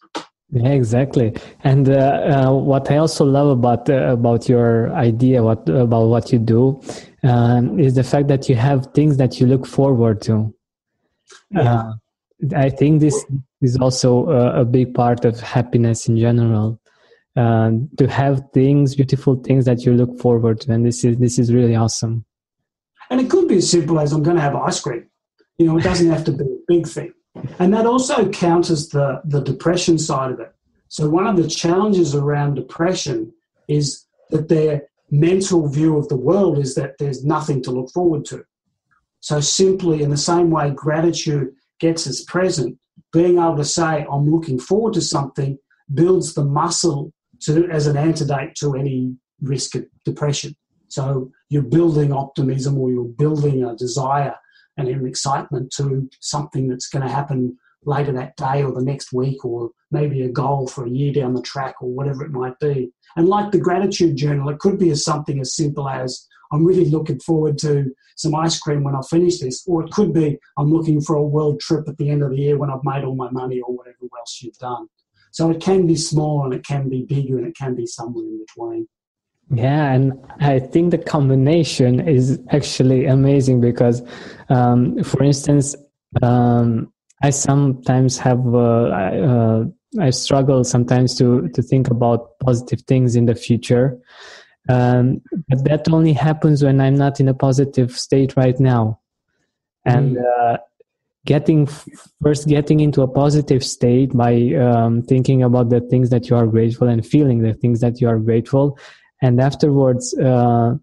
Yeah, 0.51 0.71
exactly. 0.71 1.35
And 1.63 1.91
uh, 1.91 2.47
uh, 2.49 2.53
what 2.53 2.91
I 2.91 2.97
also 2.97 3.25
love 3.25 3.49
about 3.49 3.91
uh, 3.91 4.13
about 4.13 4.49
your 4.49 4.91
idea, 4.95 5.43
what 5.43 5.69
about 5.69 6.07
what 6.07 6.33
you 6.33 6.39
do, 6.39 6.81
um, 7.23 7.79
is 7.79 7.95
the 7.95 8.03
fact 8.03 8.29
that 8.29 8.49
you 8.49 8.55
have 8.55 8.87
things 8.95 9.19
that 9.19 9.41
you 9.41 9.47
look 9.47 9.67
forward 9.67 10.23
to. 10.23 10.55
Yeah. 11.51 11.75
Uh, 11.75 11.93
I 12.57 12.71
think 12.71 13.01
this 13.01 13.27
is 13.61 13.77
also 13.77 14.29
a, 14.31 14.61
a, 14.61 14.65
big 14.65 14.95
part 14.95 15.25
of 15.25 15.41
happiness 15.41 16.09
in 16.09 16.17
general. 16.17 16.81
Uh, 17.37 17.73
to 17.99 18.07
have 18.09 18.43
things, 18.55 18.95
beautiful 18.95 19.37
things 19.37 19.65
that 19.65 19.85
you 19.85 19.93
look 19.93 20.19
forward 20.19 20.61
to, 20.63 20.73
and 20.73 20.85
this 20.85 21.05
is 21.05 21.19
this 21.19 21.39
is 21.39 21.53
really 21.53 21.77
awesome. 21.77 22.25
And 23.11 23.21
it 23.21 23.29
could 23.29 23.49
be 23.49 23.59
as 23.59 23.71
simple 23.71 24.01
as 24.01 24.13
I'm 24.13 24.23
going 24.23 24.37
to 24.37 24.43
have 24.43 24.57
ice 24.57 24.81
cream. 24.81 25.07
You 25.59 25.67
know, 25.67 25.79
it 25.79 25.83
doesn't 25.83 26.11
have 26.11 26.25
to 26.25 26.33
be 26.33 26.45
a 26.45 26.59
big 26.67 26.87
thing. 26.87 27.13
And 27.59 27.73
that 27.75 27.87
also 27.87 28.29
counters 28.31 28.89
the, 28.89 29.21
the 29.25 29.41
depression 29.41 29.99
side 29.99 30.33
of 30.33 30.41
it. 30.41 30.53
So, 30.89 31.09
one 31.09 31.27
of 31.27 31.37
the 31.37 31.49
challenges 31.49 32.15
around 32.15 32.55
depression 32.55 33.33
is 33.69 34.07
that 34.31 34.49
their 34.49 34.89
mental 35.11 35.69
view 35.69 35.97
of 35.97 36.09
the 36.09 36.17
world 36.17 36.59
is 36.59 36.75
that 36.75 36.99
there's 36.99 37.25
nothing 37.25 37.63
to 37.63 37.71
look 37.71 37.91
forward 37.91 38.25
to. 38.27 38.45
So, 39.21 39.41
simply 39.41 40.03
in 40.03 40.11
the 40.11 40.17
same 40.17 40.51
way 40.51 40.71
gratitude 40.71 41.49
gets 41.79 42.07
us 42.07 42.25
present, 42.25 42.79
being 43.13 43.39
able 43.39 43.57
to 43.57 43.65
say, 43.65 44.07
I'm 44.11 44.31
looking 44.31 44.59
forward 44.59 44.95
to 44.95 45.01
something, 45.03 45.59
builds 45.93 46.35
the 46.35 46.45
muscle 46.45 47.13
to, 47.43 47.69
as 47.71 47.87
an 47.87 47.97
antidote 47.97 48.55
to 48.57 48.75
any 48.75 49.15
risk 49.41 49.75
of 49.75 49.85
depression. 50.05 50.57
So, 50.89 51.31
you're 51.51 51.63
building 51.63 52.13
optimism 52.13 52.79
or 52.79 52.91
you're 52.91 53.05
building 53.05 53.65
a 53.65 53.77
desire 53.77 54.35
and 54.79 54.89
an 54.89 55.07
excitement 55.07 55.73
to 55.77 56.09
something 56.21 56.69
that's 56.69 56.89
going 56.89 57.05
to 57.05 57.13
happen 57.13 57.59
later 57.85 58.13
that 58.13 58.37
day 58.37 58.63
or 58.63 58.73
the 58.73 58.83
next 58.83 59.13
week 59.13 59.45
or 59.45 59.71
maybe 59.91 60.23
a 60.23 60.29
goal 60.29 60.67
for 60.67 60.87
a 60.87 60.91
year 60.91 61.13
down 61.13 61.35
the 61.35 61.43
track 61.43 61.75
or 61.81 61.91
whatever 61.91 62.25
it 62.25 62.31
might 62.31 62.59
be. 62.59 62.91
And 63.17 63.29
like 63.29 63.51
the 63.51 63.59
gratitude 63.59 64.17
journal, 64.17 64.49
it 64.49 64.59
could 64.59 64.79
be 64.79 64.91
as 64.91 65.05
something 65.05 65.41
as 65.41 65.55
simple 65.55 65.89
as 65.89 66.27
I'm 66.53 66.65
really 66.65 66.89
looking 66.89 67.21
forward 67.21 67.59
to 67.59 67.93
some 68.17 68.35
ice 68.35 68.59
cream 68.59 68.83
when 68.83 68.95
I 68.95 69.01
finish 69.09 69.41
this, 69.41 69.65
or 69.67 69.85
it 69.85 69.91
could 69.91 70.13
be 70.13 70.39
I'm 70.57 70.73
looking 70.73 71.01
for 71.01 71.17
a 71.17 71.23
world 71.23 71.61
trip 71.61 71.89
at 71.89 71.97
the 71.99 72.11
end 72.11 72.23
of 72.23 72.31
the 72.31 72.37
year 72.37 72.59
when 72.59 72.71
I've 72.71 72.85
made 72.85 73.05
all 73.05 73.15
my 73.15 73.31
money 73.31 73.61
or 73.61 73.75
whatever 73.75 73.97
else 74.19 74.41
you've 74.43 74.59
done. 74.59 74.89
So 75.31 75.51
it 75.51 75.61
can 75.61 75.87
be 75.87 75.97
small 75.97 76.45
and 76.45 76.55
it 76.55 76.65
can 76.65 76.89
be 76.89 77.05
bigger 77.05 77.39
and 77.39 77.47
it 77.47 77.57
can 77.57 77.75
be 77.75 77.87
somewhere 77.87 78.25
in 78.25 78.39
between. 78.39 78.89
Yeah, 79.51 79.93
and 79.93 80.13
I 80.41 80.59
think 80.59 80.91
the 80.91 80.99
combination 80.99 82.07
is 82.07 82.39
actually 82.51 83.07
amazing 83.07 83.63
because, 83.63 84.03
um, 84.51 85.03
for 85.03 85.23
instance, 85.23 85.75
um, 86.23 86.93
I 87.23 87.31
sometimes 87.31 88.19
have 88.19 88.47
uh, 88.55 88.89
uh, 88.89 89.65
I 89.99 90.11
struggle 90.11 90.65
sometimes 90.65 91.17
to 91.19 91.49
to 91.49 91.63
think 91.63 91.89
about 91.89 92.39
positive 92.41 92.83
things 92.83 93.17
in 93.17 93.25
the 93.25 93.35
future, 93.35 93.99
um, 94.69 95.23
but 95.49 95.65
that 95.65 95.91
only 95.91 96.13
happens 96.13 96.63
when 96.63 96.79
I'm 96.81 96.95
not 96.95 97.19
in 97.19 97.29
a 97.29 97.35
positive 97.35 97.99
state 97.99 98.37
right 98.37 98.59
now, 98.61 99.01
and 99.87 100.17
mm. 100.17 100.23
uh, 100.23 100.59
getting 101.25 101.67
first 102.23 102.49
getting 102.49 102.81
into 102.81 103.01
a 103.01 103.09
positive 103.09 103.65
state 103.65 104.15
by 104.15 104.53
um, 104.61 105.03
thinking 105.03 105.43
about 105.43 105.71
the 105.71 105.81
things 105.81 106.11
that 106.11 106.29
you 106.29 106.37
are 106.37 106.47
grateful 106.47 106.87
and 106.87 107.07
feeling 107.07 107.39
the 107.41 107.55
things 107.55 107.81
that 107.81 107.99
you 108.01 108.09
are 108.09 108.19
grateful 108.19 108.79
and 109.23 109.41
afterwards 109.41 110.17
uh, 110.19 110.75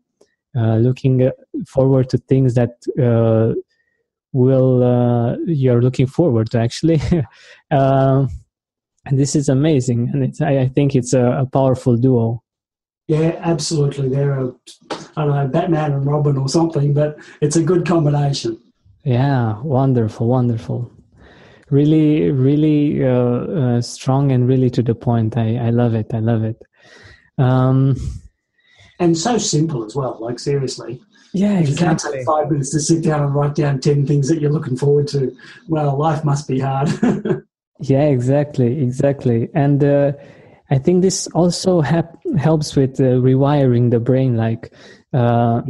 uh, 0.55 0.77
looking 0.77 1.31
forward 1.67 2.09
to 2.09 2.17
things 2.17 2.53
that 2.55 2.71
uh, 3.01 3.53
will 4.33 5.37
you're 5.45 5.81
looking 5.81 6.07
forward 6.07 6.49
to 6.51 6.59
actually. 6.59 7.01
And 9.05 9.19
this 9.19 9.35
is 9.35 9.49
amazing. 9.49 10.09
And 10.11 10.23
it's, 10.23 10.41
I, 10.41 10.59
I 10.59 10.67
think 10.67 10.95
it's 10.95 11.13
a, 11.13 11.25
a, 11.31 11.45
powerful 11.45 11.95
duo. 11.95 12.41
Yeah 13.07 13.39
absolutely. 13.39 14.09
They're 14.09 14.39
a 14.39 14.51
i 15.17 15.23
don't 15.23 15.35
know 15.35 15.47
batman 15.47 15.93
and 15.93 16.05
robin 16.05 16.37
or 16.37 16.49
something 16.49 16.93
but 16.93 17.17
it's 17.39 17.55
a 17.55 17.63
good 17.63 17.85
combination. 17.85 18.57
Yeah 19.03 19.61
wonderful 19.61 20.27
wonderful. 20.27 20.91
Really 21.69 22.31
really 22.31 23.05
uh, 23.05 23.11
uh, 23.11 23.81
strong 23.81 24.31
and 24.31 24.47
really 24.47 24.71
to 24.71 24.81
the 24.81 24.95
point. 24.95 25.37
I 25.37 25.57
i 25.57 25.69
love 25.69 25.93
it 25.93 26.07
i 26.13 26.19
love 26.19 26.43
it. 26.43 26.59
Um, 27.37 27.95
and 28.99 29.17
so 29.17 29.37
simple 29.37 29.83
as 29.85 29.95
well. 29.95 30.17
Like 30.19 30.39
seriously, 30.39 31.01
yeah, 31.33 31.59
if 31.59 31.69
you 31.69 31.75
can't 31.75 31.99
take 31.99 32.25
five 32.25 32.49
minutes 32.49 32.71
to 32.71 32.79
sit 32.79 33.03
down 33.03 33.23
and 33.23 33.35
write 33.35 33.55
down 33.55 33.79
ten 33.79 34.05
things 34.05 34.27
that 34.29 34.39
you're 34.39 34.51
looking 34.51 34.77
forward 34.77 35.07
to, 35.09 35.35
well, 35.67 35.97
life 35.97 36.23
must 36.23 36.47
be 36.47 36.59
hard. 36.59 36.89
yeah, 37.79 38.03
exactly, 38.03 38.81
exactly, 38.81 39.49
and 39.53 39.83
uh, 39.83 40.13
I 40.69 40.77
think 40.77 41.01
this 41.01 41.27
also 41.27 41.81
hap- 41.81 42.19
helps 42.37 42.75
with 42.75 42.99
uh, 42.99 43.19
rewiring 43.21 43.91
the 43.91 43.99
brain. 43.99 44.37
Like 44.37 44.73
uh, 45.13 45.61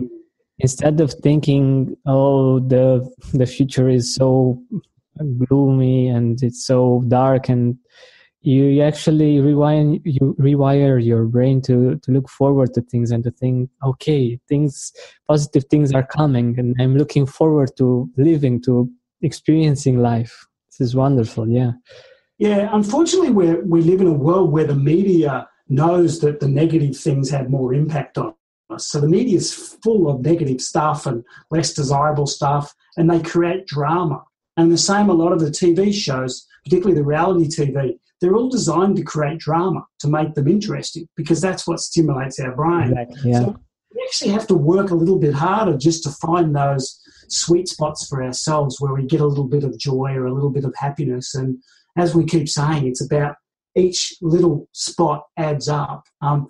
instead 0.59 1.01
of 1.01 1.13
thinking, 1.13 1.97
"Oh, 2.05 2.59
the 2.59 3.09
the 3.33 3.45
future 3.45 3.89
is 3.89 4.13
so 4.13 4.61
gloomy 5.38 6.07
and 6.07 6.41
it's 6.43 6.65
so 6.65 7.03
dark 7.07 7.49
and 7.49 7.77
you 8.45 8.81
actually 8.84 9.38
rewire 9.38 9.99
you 10.05 10.36
rewire 10.39 11.03
your 11.03 11.25
brain 11.25 11.62
to 11.62 11.97
to 12.03 12.12
look 12.12 12.29
forward 12.29 12.73
to 12.75 12.81
things 12.81 13.10
and 13.12 13.23
to 13.23 13.31
think 13.31 13.69
okay 13.84 14.39
things 14.47 14.93
positive 15.27 15.65
things 15.65 15.91
are 15.91 16.05
coming 16.05 16.58
and 16.60 16.75
i'm 16.79 16.95
looking 16.95 17.25
forward 17.25 17.71
to 17.75 18.10
living 18.17 18.62
to 18.62 18.89
experiencing 19.21 19.99
life. 19.99 20.45
This 20.69 20.89
is 20.89 20.95
wonderful 20.95 21.49
yeah. 21.49 21.71
Yeah 22.38 22.69
unfortunately 22.71 23.31
we 23.31 23.55
we 23.62 23.81
live 23.81 24.01
in 24.01 24.08
a 24.08 24.13
world 24.13 24.51
where 24.51 24.67
the 24.67 24.75
media 24.75 25.49
knows 25.67 26.19
that 26.19 26.39
the 26.39 26.47
negative 26.47 26.95
things 26.95 27.31
have 27.31 27.49
more 27.49 27.73
impact 27.73 28.19
on 28.19 28.36
us. 28.69 28.86
So 28.86 28.99
the 29.01 29.10
media 29.10 29.38
is 29.38 29.51
full 29.84 30.08
of 30.08 30.21
negative 30.21 30.62
stuff 30.62 31.08
and 31.08 31.23
less 31.49 31.73
desirable 31.73 32.27
stuff 32.27 32.75
and 32.95 33.10
they 33.10 33.21
create 33.21 33.65
drama. 33.65 34.23
And 34.58 34.71
the 34.71 34.77
same 34.77 35.10
a 35.10 35.13
lot 35.13 35.31
of 35.31 35.39
the 35.39 35.49
tv 35.49 35.91
shows 35.91 36.45
particularly 36.63 36.99
the 36.99 37.05
reality 37.05 37.47
tv 37.47 37.97
they're 38.25 38.35
all 38.35 38.49
designed 38.49 38.95
to 38.95 39.03
create 39.03 39.38
drama 39.38 39.85
to 39.99 40.07
make 40.07 40.33
them 40.33 40.47
interesting 40.47 41.07
because 41.15 41.39
that's 41.39 41.67
what 41.67 41.79
stimulates 41.79 42.39
our 42.39 42.55
brain. 42.55 42.89
Exactly, 42.89 43.31
yeah. 43.31 43.39
So 43.41 43.59
we 43.93 44.01
actually 44.03 44.31
have 44.31 44.47
to 44.47 44.55
work 44.55 44.89
a 44.89 44.95
little 44.95 45.19
bit 45.19 45.35
harder 45.35 45.77
just 45.77 46.01
to 46.03 46.09
find 46.09 46.55
those 46.55 46.99
sweet 47.29 47.67
spots 47.67 48.07
for 48.07 48.23
ourselves 48.23 48.81
where 48.81 48.95
we 48.95 49.05
get 49.05 49.21
a 49.21 49.27
little 49.27 49.47
bit 49.47 49.63
of 49.63 49.77
joy 49.77 50.13
or 50.13 50.25
a 50.25 50.33
little 50.33 50.49
bit 50.49 50.65
of 50.65 50.73
happiness. 50.75 51.35
And 51.35 51.61
as 51.97 52.15
we 52.15 52.25
keep 52.25 52.49
saying, 52.49 52.88
it's 52.88 53.05
about 53.05 53.35
each 53.75 54.15
little 54.23 54.67
spot 54.71 55.25
adds 55.38 55.69
up. 55.69 56.05
Um, 56.21 56.47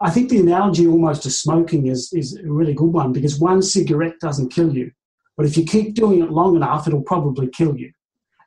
I 0.00 0.10
think 0.10 0.28
the 0.28 0.40
analogy 0.40 0.88
almost 0.88 1.22
to 1.22 1.30
smoking 1.30 1.86
is, 1.86 2.12
is 2.12 2.36
a 2.36 2.42
really 2.50 2.74
good 2.74 2.92
one 2.92 3.12
because 3.12 3.38
one 3.38 3.62
cigarette 3.62 4.18
doesn't 4.20 4.52
kill 4.52 4.74
you. 4.74 4.90
But 5.36 5.46
if 5.46 5.56
you 5.56 5.64
keep 5.64 5.94
doing 5.94 6.20
it 6.20 6.32
long 6.32 6.56
enough, 6.56 6.88
it'll 6.88 7.02
probably 7.02 7.46
kill 7.46 7.76
you. 7.76 7.92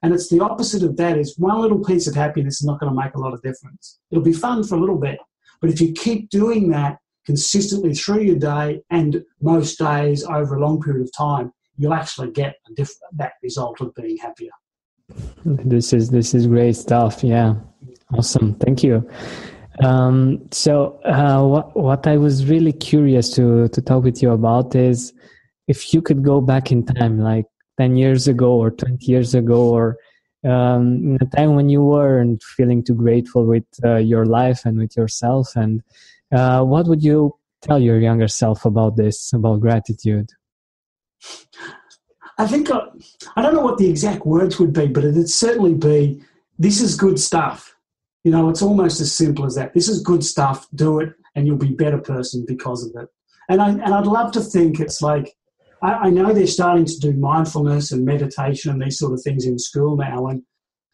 And 0.06 0.14
it's 0.14 0.30
the 0.30 0.40
opposite 0.40 0.84
of 0.84 0.98
that 0.98 1.18
is 1.18 1.36
one 1.40 1.60
little 1.60 1.84
piece 1.84 2.06
of 2.06 2.14
happiness 2.14 2.62
is 2.62 2.68
not 2.68 2.80
going 2.80 2.94
to 2.94 2.96
make 2.96 3.16
a 3.16 3.20
lot 3.20 3.34
of 3.34 3.42
difference. 3.42 3.98
It'll 4.12 4.24
be 4.24 4.34
fun 4.34 4.64
for 4.64 4.76
a 4.76 4.80
little 4.80 5.00
bit. 5.00 5.18
But 5.60 5.72
if 5.72 5.82
you 5.82 5.94
keep 5.94 6.30
doing 6.30 6.70
that 6.70 7.00
consistently 7.26 7.96
through 7.96 8.22
your 8.22 8.36
day 8.36 8.84
and 8.92 9.24
most 9.42 9.80
days 9.80 10.24
over 10.24 10.58
a 10.58 10.60
long 10.60 10.80
period 10.80 11.02
of 11.02 11.12
time, 11.18 11.52
you'll 11.76 11.96
actually 11.96 12.30
get 12.30 12.58
diff- 12.76 13.00
that 13.14 13.32
result 13.42 13.82
of 13.82 13.96
being 13.96 14.18
happier. 14.18 14.52
This 15.44 15.92
is 15.92 16.12
this 16.12 16.36
is 16.36 16.46
great 16.46 16.76
stuff. 16.76 17.24
Yeah, 17.24 17.56
awesome. 18.16 18.54
Thank 18.60 18.84
you. 18.84 19.10
Um, 19.84 20.48
so, 20.52 21.00
uh, 21.04 21.42
what 21.44 21.76
what 21.76 22.06
I 22.06 22.18
was 22.18 22.46
really 22.46 22.74
curious 22.74 23.32
to 23.38 23.70
to 23.70 23.82
talk 23.82 24.04
with 24.04 24.22
you 24.22 24.34
about 24.34 24.76
is 24.76 25.14
if 25.68 25.96
you 25.96 26.02
could 26.04 26.24
go 26.24 26.42
back 26.42 26.72
in 26.72 26.86
time, 26.86 27.20
like 27.20 27.46
10 27.78 27.98
years 27.98 28.28
ago 28.28 28.54
or 28.54 28.72
20 28.72 29.06
years 29.06 29.36
ago 29.36 29.70
or 29.70 29.98
um, 30.46 31.04
in 31.04 31.18
a 31.22 31.36
time 31.36 31.56
when 31.56 31.70
you 31.70 31.82
weren't 31.84 32.44
feeling 32.44 32.84
too 32.84 32.94
grateful 32.94 33.46
with 33.46 33.66
uh, 33.84 33.96
your 33.96 34.26
life 34.26 34.66
and 34.66 34.78
with 34.78 34.96
yourself 34.96 35.56
and 35.56 35.82
uh, 36.32 36.64
what 36.64 36.88
would 36.88 37.04
you 37.04 37.36
tell 37.62 37.80
your 37.80 38.00
younger 38.00 38.28
self 38.28 38.66
about 38.66 38.96
this 38.96 39.34
about 39.34 39.60
gratitude? 39.60 40.30
I 42.38 42.48
think 42.48 42.70
I, 42.70 42.78
uh, 42.78 42.92
I 43.36 43.42
don't 43.42 43.56
know 43.56 43.62
what 43.62 43.78
the 43.78 43.90
exact 43.90 44.26
words 44.26 44.60
would 44.60 44.74
be 44.74 44.88
but 44.88 45.04
it'd 45.04 45.30
certainly 45.30 45.74
be 45.74 46.22
this 46.60 46.80
is 46.80 46.96
good 46.96 47.20
stuff. 47.20 47.76
You 48.24 48.32
know 48.32 48.50
it's 48.50 48.62
almost 48.62 49.02
as 49.02 49.16
simple 49.16 49.46
as 49.46 49.56
that. 49.56 49.74
This 49.74 49.88
is 49.88 50.02
good 50.02 50.24
stuff 50.24 50.68
do 50.76 51.00
it 51.00 51.14
and 51.36 51.48
you'll 51.48 51.58
be 51.58 51.70
a 51.70 51.78
better 51.84 51.98
person 51.98 52.46
because 52.48 52.86
of 52.86 53.02
it. 53.02 53.10
And 53.50 53.62
I 53.62 53.70
and 53.70 53.94
I'd 53.94 54.08
love 54.08 54.32
to 54.34 54.42
think 54.42 54.80
it's 54.80 55.02
like 55.02 55.36
I, 55.86 56.08
I 56.08 56.10
know 56.10 56.34
they're 56.34 56.48
starting 56.48 56.86
to 56.86 57.00
do 57.00 57.14
mindfulness 57.14 57.92
and 57.92 58.06
meditation 58.06 58.72
and 58.72 58.82
these 58.82 58.98
sort 58.98 59.14
of 59.14 59.22
things 59.22 59.46
in 59.46 59.60
school 59.60 59.96
now, 59.96 60.28
and 60.28 60.42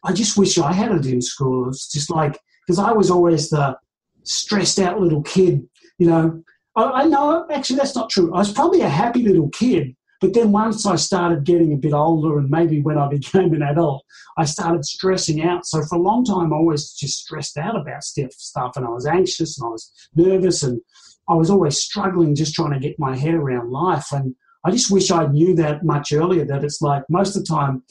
I 0.04 0.12
just 0.12 0.36
wish 0.36 0.58
I 0.58 0.72
had 0.72 0.92
it 0.92 1.06
in 1.06 1.22
school. 1.22 1.68
It's 1.68 1.90
just 1.90 2.10
like 2.10 2.38
because 2.66 2.78
I 2.78 2.92
was 2.92 3.10
always 3.10 3.50
the 3.50 3.76
stressed 4.24 4.78
out 4.78 5.00
little 5.00 5.22
kid, 5.22 5.66
you 5.98 6.06
know. 6.06 6.42
I, 6.76 6.82
I 6.82 7.04
know 7.04 7.46
actually 7.50 7.76
that's 7.76 7.96
not 7.96 8.10
true. 8.10 8.34
I 8.34 8.38
was 8.38 8.52
probably 8.52 8.82
a 8.82 8.88
happy 8.88 9.22
little 9.22 9.48
kid, 9.50 9.96
but 10.20 10.34
then 10.34 10.52
once 10.52 10.86
I 10.86 10.96
started 10.96 11.44
getting 11.44 11.72
a 11.72 11.76
bit 11.76 11.92
older 11.92 12.38
and 12.38 12.50
maybe 12.50 12.80
when 12.80 12.98
I 12.98 13.08
became 13.18 13.54
an 13.54 13.62
adult, 13.62 14.04
I 14.36 14.44
started 14.44 14.84
stressing 14.84 15.42
out. 15.42 15.66
So 15.66 15.82
for 15.82 15.96
a 15.96 16.02
long 16.02 16.24
time, 16.24 16.52
I 16.52 16.60
was 16.60 16.92
just 16.94 17.18
stressed 17.24 17.56
out 17.56 17.76
about 17.76 18.04
stuff 18.04 18.76
and 18.76 18.86
I 18.86 18.90
was 18.90 19.06
anxious 19.06 19.58
and 19.58 19.66
I 19.66 19.70
was 19.70 19.90
nervous 20.14 20.62
and 20.62 20.80
I 21.28 21.34
was 21.34 21.50
always 21.50 21.78
struggling 21.78 22.34
just 22.34 22.54
trying 22.54 22.72
to 22.72 22.80
get 22.80 22.98
my 22.98 23.16
head 23.16 23.34
around 23.34 23.70
life. 23.70 24.12
And 24.12 24.34
I 24.64 24.70
just 24.70 24.90
wish 24.90 25.10
I 25.10 25.26
knew 25.26 25.54
that 25.56 25.84
much 25.84 26.12
earlier 26.12 26.44
that 26.44 26.64
it's 26.64 26.80
like 26.80 27.02
most 27.08 27.36
of 27.36 27.44
the 27.44 27.48
time, 27.48 27.82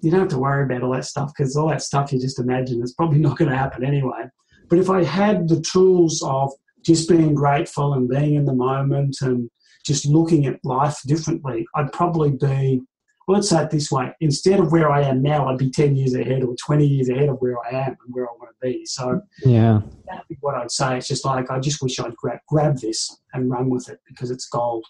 you 0.00 0.10
don't 0.10 0.20
have 0.20 0.28
to 0.30 0.38
worry 0.38 0.64
about 0.64 0.82
all 0.82 0.92
that 0.92 1.04
stuff 1.04 1.32
because 1.36 1.56
all 1.56 1.68
that 1.68 1.82
stuff 1.82 2.12
you 2.12 2.20
just 2.20 2.38
imagine 2.38 2.82
is 2.82 2.94
probably 2.94 3.18
not 3.20 3.38
going 3.38 3.50
to 3.50 3.56
happen 3.56 3.84
anyway. 3.84 4.24
But 4.68 4.78
if 4.78 4.90
I 4.90 5.04
had 5.04 5.48
the 5.48 5.60
tools 5.60 6.22
of 6.22 6.50
just 6.84 7.08
being 7.08 7.34
grateful 7.34 7.94
and 7.94 8.08
being 8.08 8.34
in 8.34 8.44
the 8.44 8.54
moment 8.54 9.16
and 9.20 9.50
just 9.84 10.06
looking 10.06 10.46
at 10.46 10.64
life 10.64 11.00
differently, 11.06 11.66
I'd 11.74 11.92
probably 11.92 12.30
be, 12.30 12.80
well, 13.26 13.36
let's 13.36 13.50
say 13.50 13.62
it 13.62 13.70
this 13.70 13.90
way 13.90 14.14
instead 14.20 14.60
of 14.60 14.72
where 14.72 14.90
I 14.90 15.02
am 15.02 15.22
now, 15.22 15.48
I'd 15.48 15.58
be 15.58 15.70
10 15.70 15.96
years 15.96 16.14
ahead 16.14 16.42
or 16.42 16.54
20 16.56 16.86
years 16.86 17.08
ahead 17.08 17.28
of 17.28 17.36
where 17.40 17.56
I 17.64 17.70
am 17.70 17.96
and 18.04 18.14
where 18.14 18.24
I 18.24 18.32
want 18.38 18.50
to 18.50 18.66
be. 18.66 18.84
So, 18.86 19.20
yeah, 19.44 19.80
that'd 20.06 20.28
be 20.28 20.38
what 20.40 20.54
I'd 20.54 20.70
say. 20.70 20.98
It's 20.98 21.08
just 21.08 21.24
like, 21.24 21.50
I 21.50 21.58
just 21.58 21.82
wish 21.82 21.98
I'd 21.98 22.16
grab, 22.16 22.38
grab 22.48 22.78
this 22.78 23.18
and 23.34 23.50
run 23.50 23.68
with 23.68 23.88
it 23.90 24.00
because 24.06 24.30
it's 24.30 24.48
gold. 24.48 24.84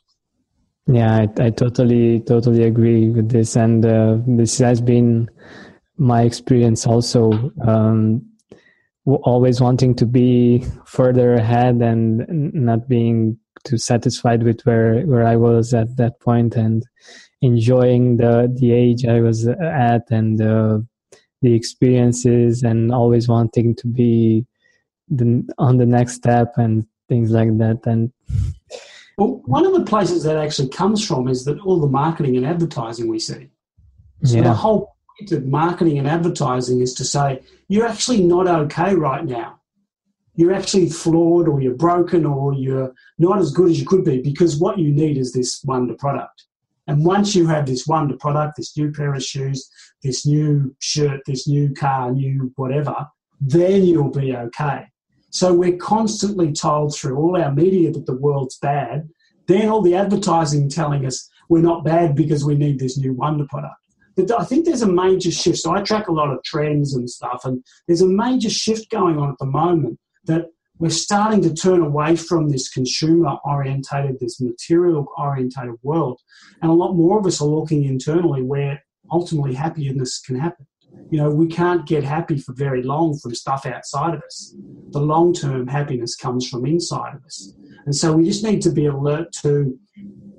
Yeah, 0.86 1.16
I, 1.16 1.44
I 1.46 1.50
totally, 1.50 2.20
totally 2.20 2.64
agree 2.64 3.08
with 3.08 3.30
this. 3.30 3.56
And 3.56 3.84
uh, 3.84 4.18
this 4.26 4.58
has 4.58 4.80
been 4.80 5.30
my 5.96 6.22
experience 6.22 6.86
also. 6.86 7.50
Um, 7.66 8.26
always 9.06 9.60
wanting 9.60 9.94
to 9.94 10.06
be 10.06 10.64
further 10.86 11.34
ahead 11.34 11.76
and 11.82 12.26
not 12.54 12.88
being 12.88 13.38
too 13.64 13.76
satisfied 13.76 14.42
with 14.42 14.62
where 14.62 15.02
where 15.02 15.26
I 15.26 15.36
was 15.36 15.74
at 15.74 15.96
that 15.96 16.20
point 16.20 16.54
and 16.56 16.82
enjoying 17.42 18.16
the 18.16 18.50
the 18.56 18.72
age 18.72 19.04
I 19.04 19.20
was 19.20 19.46
at 19.46 20.10
and 20.10 20.40
uh, 20.40 20.78
the 21.42 21.54
experiences 21.54 22.62
and 22.62 22.92
always 22.92 23.28
wanting 23.28 23.74
to 23.76 23.86
be 23.86 24.46
the, 25.08 25.46
on 25.58 25.76
the 25.76 25.86
next 25.86 26.14
step 26.14 26.54
and 26.56 26.86
things 27.08 27.30
like 27.30 27.56
that 27.58 27.80
and 27.84 28.10
well 29.18 29.42
one 29.44 29.66
of 29.66 29.72
the 29.72 29.84
places 29.84 30.22
that 30.22 30.36
actually 30.36 30.68
comes 30.68 31.06
from 31.06 31.28
is 31.28 31.44
that 31.44 31.58
all 31.60 31.80
the 31.80 31.88
marketing 31.88 32.36
and 32.36 32.46
advertising 32.46 33.08
we 33.08 33.18
see 33.18 33.48
so 34.24 34.36
yeah. 34.36 34.42
the 34.42 34.54
whole 34.54 34.94
point 35.18 35.32
of 35.32 35.46
marketing 35.46 35.98
and 35.98 36.08
advertising 36.08 36.80
is 36.80 36.94
to 36.94 37.04
say 37.04 37.40
you're 37.68 37.86
actually 37.86 38.22
not 38.22 38.46
okay 38.46 38.94
right 38.94 39.24
now 39.24 39.60
you're 40.36 40.52
actually 40.52 40.88
flawed 40.88 41.48
or 41.48 41.60
you're 41.60 41.74
broken 41.74 42.26
or 42.26 42.54
you're 42.54 42.92
not 43.18 43.38
as 43.38 43.52
good 43.52 43.70
as 43.70 43.80
you 43.80 43.86
could 43.86 44.04
be 44.04 44.20
because 44.20 44.56
what 44.56 44.78
you 44.78 44.90
need 44.90 45.16
is 45.16 45.32
this 45.32 45.62
wonder 45.64 45.94
product. 45.94 46.46
And 46.86 47.04
once 47.04 47.34
you 47.34 47.46
have 47.46 47.66
this 47.66 47.86
wonder 47.86 48.16
product, 48.18 48.56
this 48.56 48.76
new 48.76 48.92
pair 48.92 49.14
of 49.14 49.22
shoes, 49.22 49.70
this 50.02 50.26
new 50.26 50.74
shirt, 50.80 51.20
this 51.26 51.48
new 51.48 51.72
car, 51.72 52.10
new 52.12 52.52
whatever, 52.56 52.94
then 53.40 53.84
you'll 53.84 54.10
be 54.10 54.36
okay. 54.36 54.86
So 55.34 55.52
we're 55.52 55.76
constantly 55.78 56.52
told 56.52 56.94
through 56.94 57.16
all 57.16 57.36
our 57.36 57.52
media 57.52 57.90
that 57.90 58.06
the 58.06 58.16
world's 58.16 58.56
bad, 58.58 59.10
then 59.48 59.68
all 59.68 59.82
the 59.82 59.96
advertising 59.96 60.68
telling 60.68 61.04
us 61.04 61.28
we're 61.48 61.60
not 61.60 61.84
bad 61.84 62.14
because 62.14 62.44
we 62.44 62.54
need 62.54 62.78
this 62.78 62.96
new 62.96 63.14
wonder 63.14 63.44
product. 63.50 63.74
But 64.16 64.30
I 64.30 64.44
think 64.44 64.64
there's 64.64 64.82
a 64.82 64.86
major 64.86 65.32
shift. 65.32 65.58
So 65.58 65.74
I 65.74 65.82
track 65.82 66.06
a 66.06 66.12
lot 66.12 66.30
of 66.30 66.44
trends 66.44 66.94
and 66.94 67.10
stuff, 67.10 67.44
and 67.44 67.64
there's 67.88 68.00
a 68.00 68.06
major 68.06 68.48
shift 68.48 68.90
going 68.90 69.18
on 69.18 69.28
at 69.28 69.38
the 69.40 69.46
moment 69.46 69.98
that 70.26 70.50
we're 70.78 70.90
starting 70.90 71.42
to 71.42 71.52
turn 71.52 71.80
away 71.80 72.14
from 72.14 72.48
this 72.48 72.68
consumer 72.68 73.36
orientated, 73.44 74.20
this 74.20 74.40
material 74.40 75.08
orientated 75.18 75.74
world. 75.82 76.20
And 76.62 76.70
a 76.70 76.74
lot 76.74 76.94
more 76.94 77.18
of 77.18 77.26
us 77.26 77.42
are 77.42 77.48
looking 77.48 77.82
internally 77.82 78.42
where 78.42 78.84
ultimately 79.10 79.54
happiness 79.54 80.20
can 80.20 80.38
happen. 80.38 80.68
You 81.10 81.18
know, 81.18 81.30
we 81.30 81.46
can't 81.46 81.86
get 81.86 82.02
happy 82.02 82.38
for 82.38 82.52
very 82.54 82.82
long 82.82 83.18
from 83.18 83.34
stuff 83.34 83.66
outside 83.66 84.14
of 84.14 84.22
us. 84.22 84.54
The 84.90 85.00
long 85.00 85.32
term 85.32 85.66
happiness 85.66 86.16
comes 86.16 86.48
from 86.48 86.66
inside 86.66 87.14
of 87.14 87.24
us. 87.24 87.54
And 87.86 87.94
so 87.94 88.12
we 88.14 88.24
just 88.24 88.44
need 88.44 88.62
to 88.62 88.70
be 88.70 88.86
alert 88.86 89.32
to 89.42 89.78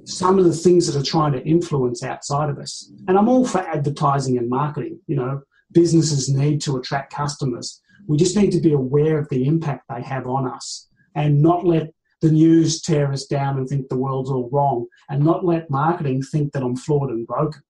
some 0.05 0.37
of 0.37 0.45
the 0.45 0.53
things 0.53 0.87
that 0.87 0.99
are 0.99 1.05
trying 1.05 1.33
to 1.33 1.43
influence 1.45 2.03
outside 2.03 2.49
of 2.49 2.59
us. 2.59 2.91
And 3.07 3.17
I'm 3.17 3.29
all 3.29 3.45
for 3.45 3.59
advertising 3.59 4.37
and 4.37 4.49
marketing. 4.49 4.99
You 5.07 5.15
know, 5.17 5.41
businesses 5.71 6.29
need 6.29 6.61
to 6.61 6.77
attract 6.77 7.13
customers. 7.13 7.81
We 8.07 8.17
just 8.17 8.37
need 8.37 8.51
to 8.51 8.59
be 8.59 8.73
aware 8.73 9.17
of 9.17 9.29
the 9.29 9.47
impact 9.47 9.85
they 9.89 10.01
have 10.01 10.27
on 10.27 10.47
us 10.47 10.87
and 11.15 11.41
not 11.41 11.65
let 11.65 11.91
the 12.21 12.31
news 12.31 12.81
tear 12.81 13.11
us 13.11 13.25
down 13.25 13.57
and 13.57 13.67
think 13.67 13.89
the 13.89 13.97
world's 13.97 14.29
all 14.29 14.49
wrong 14.51 14.87
and 15.09 15.23
not 15.23 15.45
let 15.45 15.69
marketing 15.69 16.21
think 16.21 16.53
that 16.53 16.63
I'm 16.63 16.75
flawed 16.75 17.09
and 17.09 17.27
broken. 17.27 17.61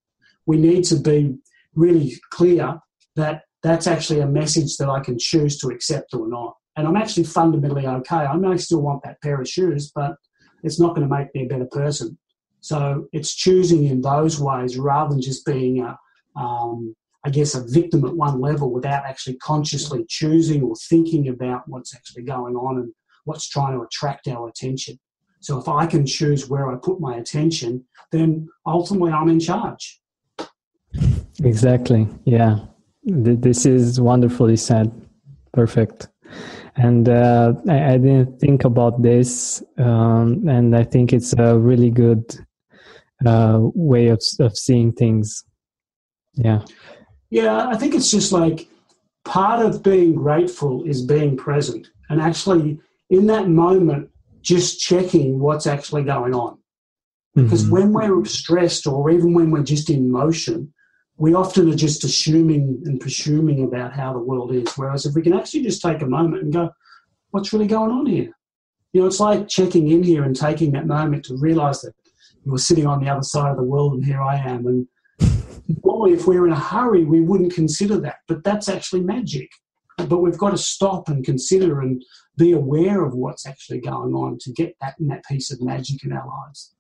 We 0.46 0.58
need 0.58 0.84
to 0.86 0.96
be 0.96 1.36
really 1.76 2.16
clear 2.32 2.80
that 3.16 3.44
that's 3.64 3.88
actually 3.88 4.20
a 4.20 4.28
message 4.28 4.78
that 4.78 4.90
I 4.90 5.00
can 5.00 5.18
choose 5.18 5.58
to 5.60 5.70
accept 5.70 6.14
or 6.14 6.28
not. 6.28 6.56
And 6.76 6.88
I'm 6.88 6.98
actually 6.98 7.24
fundamentally 7.24 7.88
okay. 7.88 8.16
I 8.16 8.36
may 8.36 8.58
still 8.58 8.82
want 8.82 9.04
that 9.04 9.22
pair 9.22 9.40
of 9.40 9.48
shoes, 9.48 9.92
but 9.94 10.16
it's 10.64 10.80
not 10.80 10.96
going 10.96 11.08
to 11.08 11.16
make 11.16 11.34
me 11.34 11.44
a 11.44 11.48
better 11.48 11.66
person. 11.66 12.18
So 12.62 13.08
it's 13.14 13.34
choosing 13.34 13.86
in 13.86 14.02
those 14.02 14.40
ways 14.40 14.78
rather 14.78 15.12
than 15.12 15.22
just 15.22 15.46
being 15.46 15.82
a, 15.82 15.98
um, 16.36 16.96
I 17.24 17.30
guess, 17.30 17.56
a 17.56 17.66
victim 17.66 18.04
at 18.06 18.16
one 18.16 18.42
level 18.42 18.72
without 18.72 19.06
actually 19.06 19.38
consciously 19.38 20.06
choosing 20.10 20.64
or 20.64 20.76
thinking 20.90 21.30
about 21.30 21.68
what's 21.68 21.96
actually 21.96 22.24
going 22.24 22.56
on 22.56 22.78
and 22.78 22.94
what's 23.26 23.48
trying 23.48 23.78
to 23.78 23.84
attract 23.84 24.28
our 24.28 24.48
attention. 24.48 25.00
So 25.42 25.60
if 25.60 25.68
I 25.68 25.86
can 25.86 26.06
choose 26.06 26.50
where 26.50 26.72
I 26.72 26.76
put 26.76 27.00
my 27.00 27.18
attention, 27.18 27.86
then 28.12 28.48
ultimately 28.66 29.12
I'm 29.12 29.30
in 29.30 29.40
charge. 29.40 30.02
Exactly. 31.44 32.08
Yeah. 32.26 32.60
This 33.04 33.66
is 33.66 34.00
wonderfully 34.00 34.58
said. 34.58 34.92
Perfect. 35.54 36.08
And 36.76 37.08
uh, 37.08 37.54
I, 37.70 37.94
I, 37.94 37.98
didn't 37.98 38.40
think 38.40 38.66
about 38.66 39.02
this, 39.02 39.64
um, 39.78 40.46
and 40.50 40.76
I 40.76 40.84
think 40.84 41.14
it's 41.14 41.34
a 41.38 41.58
really 41.58 41.90
good 41.90 42.36
uh, 43.26 43.60
way 43.62 44.08
of 44.08 44.22
of 44.42 44.58
seeing 44.58 44.92
things. 44.92 45.46
Yeah. 46.34 46.64
Yeah, 47.30 47.68
I 47.68 47.78
think 47.78 47.96
it's 47.96 48.12
just 48.12 48.34
like 48.34 48.68
part 49.24 49.66
of 49.66 49.84
being 49.84 50.16
grateful 50.16 50.84
is 50.84 51.02
being 51.02 51.36
present 51.36 51.90
and 52.10 52.22
actually 52.22 52.80
in 53.10 53.26
that 53.28 53.50
moment 53.50 54.10
just 54.42 54.80
checking 54.80 55.40
what's 55.40 55.66
actually 55.66 56.04
going 56.04 56.34
on. 56.34 56.58
Because 57.34 57.64
mm-hmm. 57.64 57.74
when 57.74 57.94
we're 57.94 58.26
stressed 58.26 58.88
or 58.88 59.10
even 59.10 59.34
when 59.34 59.52
we're 59.52 59.64
just 59.64 59.90
in 59.90 60.10
motion, 60.10 60.72
we 61.18 61.34
often 61.34 61.72
are 61.72 61.76
just 61.76 62.04
assuming 62.04 62.82
and 62.86 63.00
presuming 63.00 63.64
about 63.64 63.94
how 63.94 64.12
the 64.12 64.20
world 64.20 64.54
is. 64.54 64.74
Whereas 64.76 65.06
if 65.06 65.16
we 65.16 65.22
can 65.22 65.34
actually 65.34 65.64
just 65.64 65.82
take 65.82 66.02
a 66.02 66.08
moment 66.08 66.44
and 66.44 66.54
go, 66.54 66.72
what's 67.32 67.54
really 67.54 67.68
going 67.68 67.92
on 67.92 68.06
here? 68.06 68.32
You 68.92 69.02
know, 69.02 69.08
it's 69.08 69.20
like 69.20 69.48
checking 69.48 69.90
in 69.92 70.04
here 70.04 70.24
and 70.24 70.36
taking 70.36 70.72
that 70.72 70.88
moment 70.88 71.26
to 71.26 71.38
realize 71.38 71.82
that 71.82 71.94
you 72.46 72.52
were 72.52 72.58
sitting 72.58 72.86
on 72.86 73.02
the 73.02 73.10
other 73.10 73.24
side 73.24 73.52
of 73.52 73.58
the 73.58 73.64
world 73.64 73.94
and 73.94 74.06
here 74.06 74.22
I 74.22 74.36
am. 74.36 74.68
And 74.68 74.88
normally, 75.84 76.14
if 76.14 76.28
we're 76.28 76.48
in 76.48 76.54
a 76.54 76.60
hurry, 76.60 77.06
we 77.06 77.22
wouldn't 77.22 77.54
consider 77.54 77.98
that, 78.02 78.18
but 78.28 78.44
that's 78.44 78.70
actually 78.70 79.02
magic. 79.02 79.50
But 79.98 80.18
we've 80.18 80.38
got 80.38 80.52
to 80.52 80.58
stop 80.58 81.08
and 81.08 81.24
consider 81.24 81.80
and 81.82 82.04
be 82.38 82.52
aware 82.52 83.06
of 83.06 83.14
what's 83.14 83.48
actually 83.48 83.80
going 83.80 84.14
on 84.14 84.38
to 84.42 84.52
get 84.52 84.76
that, 84.82 84.96
that 85.00 85.24
piece 85.26 85.52
of 85.52 85.62
magic 85.62 86.04
in 86.04 86.12
our 86.12 86.28
lives. 86.28 86.75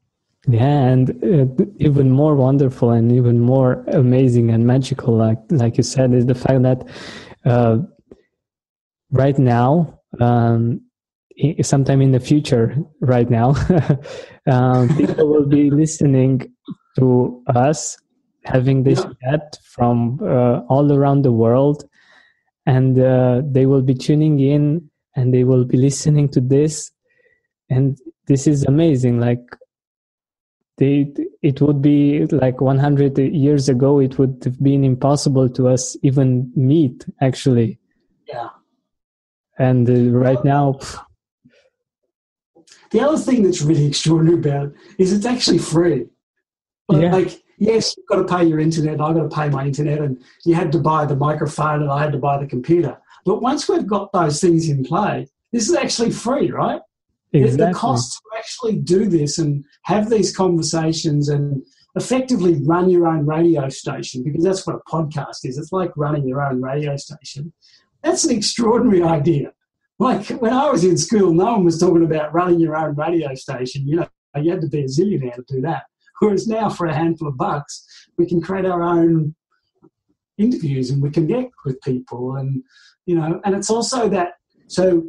Yeah, 0.48 0.88
and 0.91 1.10
uh, 1.24 1.66
even 1.78 2.12
more 2.12 2.36
wonderful 2.36 2.91
and 2.91 3.12
even 3.12 3.39
more 3.39 3.84
amazing 3.88 4.52
and 4.52 4.66
magical, 4.66 5.16
like 5.16 5.39
like 5.50 5.78
you 5.78 5.84
said, 5.84 6.14
is 6.14 6.28
the 6.28 6.36
fact 6.36 6.62
that 6.62 6.88
uh, 7.46 7.80
right 9.12 9.38
now, 9.39 10.00
um, 10.20 10.82
sometime 11.62 12.02
in 12.02 12.12
the 12.12 12.20
future, 12.20 12.76
right 13.00 13.30
now, 13.30 13.56
um, 14.52 14.96
people 14.96 15.28
will 15.28 15.48
be 15.48 15.72
listening 15.72 16.54
to 16.98 17.43
us 17.56 17.98
having 18.46 18.84
this 18.84 19.04
yeah. 19.04 19.32
chat 19.32 19.58
from 19.64 20.20
uh, 20.22 20.60
all 20.70 20.91
around 20.91 21.24
the 21.24 21.32
world 21.32 21.86
and 22.66 23.00
uh, 23.00 23.41
they 23.43 23.66
will 23.66 23.82
be 23.82 23.93
tuning 23.93 24.39
in 24.39 24.89
and 25.16 25.34
they 25.34 25.43
will 25.43 25.66
be 25.66 25.78
listening 25.78 26.30
to 26.30 26.39
this 26.39 26.91
and 27.70 27.98
this 28.28 28.48
is 28.48 28.64
amazing 28.66 29.20
like 29.20 29.43
they 30.78 31.13
it 31.41 31.61
would 31.61 31.82
be 31.82 32.26
like 32.28 32.59
100 32.59 33.17
years 33.17 33.69
ago 33.69 33.99
it 33.99 34.17
would 34.19 34.41
have 34.43 34.61
been 34.61 34.84
impossible 34.84 35.47
to 35.47 35.67
us 35.67 35.95
even 36.03 36.51
meet 36.55 37.05
actually 37.21 37.80
yeah 38.28 38.49
and 39.57 39.89
uh, 39.89 40.17
right 40.17 40.43
now 40.43 40.78
the 42.95 43.01
other 43.01 43.17
thing 43.17 43.43
that's 43.43 43.61
really 43.61 43.86
extraordinary 43.86 44.39
about 44.39 44.67
it 44.67 44.73
is 44.97 45.11
it's 45.11 45.26
actually 45.26 45.57
free. 45.57 46.07
yeah. 46.89 47.11
Like, 47.11 47.41
yes, 47.57 47.95
you've 47.97 48.05
got 48.07 48.17
to 48.17 48.38
pay 48.38 48.45
your 48.45 48.59
internet, 48.59 49.01
I've 49.01 49.15
got 49.15 49.30
to 49.30 49.36
pay 49.36 49.49
my 49.49 49.65
internet, 49.65 49.99
and 49.99 50.23
you 50.45 50.55
had 50.55 50.71
to 50.71 50.80
buy 50.80 51.05
the 51.05 51.15
microphone 51.15 51.82
and 51.82 51.91
I 51.91 52.03
had 52.03 52.13
to 52.13 52.17
buy 52.17 52.38
the 52.38 52.47
computer. 52.47 52.97
But 53.26 53.41
once 53.41 53.67
we've 53.67 53.86
got 53.86 54.13
those 54.13 54.39
things 54.39 54.69
in 54.69 54.86
play, 54.86 55.28
this 55.51 55.67
is 55.67 55.76
actually 55.76 56.11
free, 56.11 56.51
right? 56.51 56.80
Exactly. 57.43 57.73
The 57.73 57.73
cost 57.73 58.13
to 58.13 58.38
actually 58.38 58.77
do 58.77 59.07
this 59.07 59.38
and 59.38 59.63
have 59.83 60.09
these 60.09 60.36
conversations 60.36 61.29
and 61.29 61.63
effectively 61.95 62.61
run 62.63 62.89
your 62.89 63.07
own 63.07 63.25
radio 63.25 63.69
station, 63.69 64.23
because 64.23 64.43
that's 64.43 64.67
what 64.67 64.75
a 64.75 64.89
podcast 64.89 65.45
is. 65.45 65.57
It's 65.57 65.71
like 65.71 65.91
running 65.95 66.27
your 66.27 66.41
own 66.41 66.61
radio 66.61 66.97
station. 66.97 67.53
That's 68.03 68.25
an 68.25 68.36
extraordinary 68.36 69.01
idea. 69.01 69.53
Like 69.97 70.27
when 70.27 70.53
I 70.53 70.69
was 70.69 70.83
in 70.83 70.97
school, 70.97 71.33
no 71.33 71.53
one 71.53 71.63
was 71.63 71.79
talking 71.79 72.03
about 72.03 72.33
running 72.33 72.59
your 72.59 72.75
own 72.75 72.95
radio 72.95 73.33
station. 73.36 73.88
You 73.88 73.97
know, 73.97 74.07
you 74.36 74.51
had 74.51 74.61
to 74.61 74.67
be 74.67 74.81
a 74.81 74.86
zillionaire 74.86 75.36
to 75.36 75.45
do 75.47 75.61
that. 75.61 75.83
Whereas 76.19 76.47
now, 76.47 76.69
for 76.69 76.88
a 76.88 76.93
handful 76.93 77.27
of 77.27 77.38
bucks, 77.38 77.86
we 78.17 78.25
can 78.25 78.41
create 78.41 78.65
our 78.65 78.83
own 78.83 79.36
interviews 80.38 80.89
and 80.89 81.01
we 81.01 81.09
connect 81.09 81.53
with 81.65 81.81
people, 81.81 82.36
and 82.36 82.61
you 83.05 83.15
know, 83.15 83.39
and 83.45 83.55
it's 83.55 83.69
also 83.69 84.09
that. 84.09 84.33
So 84.67 85.05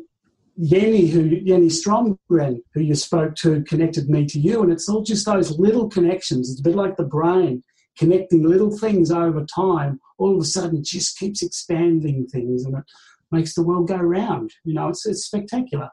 Yenny, 0.58 1.10
who 1.10 1.28
Yenny 1.28 1.70
Stromgren, 1.70 2.60
who 2.72 2.80
you 2.80 2.94
spoke 2.94 3.34
to, 3.36 3.62
connected 3.64 4.08
me 4.08 4.26
to 4.26 4.40
you, 4.40 4.62
and 4.62 4.72
it's 4.72 4.88
all 4.88 5.02
just 5.02 5.26
those 5.26 5.58
little 5.58 5.88
connections. 5.88 6.50
It's 6.50 6.60
a 6.60 6.62
bit 6.62 6.76
like 6.76 6.96
the 6.96 7.04
brain 7.04 7.62
connecting 7.98 8.42
little 8.42 8.76
things 8.76 9.10
over 9.10 9.44
time. 9.44 10.00
All 10.18 10.34
of 10.34 10.40
a 10.40 10.44
sudden, 10.44 10.82
just 10.82 11.18
keeps 11.18 11.42
expanding 11.42 12.26
things, 12.26 12.64
and 12.64 12.76
it 12.76 12.84
makes 13.30 13.54
the 13.54 13.62
world 13.62 13.88
go 13.88 13.96
round. 13.96 14.50
You 14.64 14.74
know, 14.74 14.88
it's 14.88 15.04
it's 15.06 15.26
spectacular. 15.26 15.90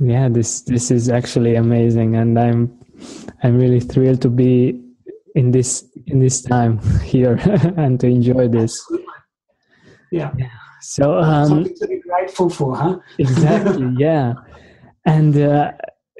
Yeah, 0.00 0.28
this 0.28 0.62
this 0.62 0.90
is 0.90 1.08
actually 1.08 1.56
amazing, 1.56 2.16
and 2.16 2.38
I'm 2.38 2.78
I'm 3.42 3.58
really 3.58 3.80
thrilled 3.80 4.22
to 4.22 4.30
be 4.30 4.80
in 5.34 5.50
this 5.50 5.84
in 6.06 6.20
this 6.20 6.40
time 6.40 6.78
here 7.04 7.38
and 7.76 8.00
to 8.00 8.06
enjoy 8.06 8.48
this. 8.48 8.80
Yeah. 10.10 10.32
yeah. 10.38 10.48
So 10.80 11.18
um, 11.18 11.48
something 11.48 11.74
to 11.76 11.86
be 11.86 12.00
grateful 12.00 12.50
for, 12.50 12.76
huh? 12.76 12.98
exactly. 13.18 13.88
Yeah, 13.96 14.34
and 15.04 15.36
uh, 15.36 15.72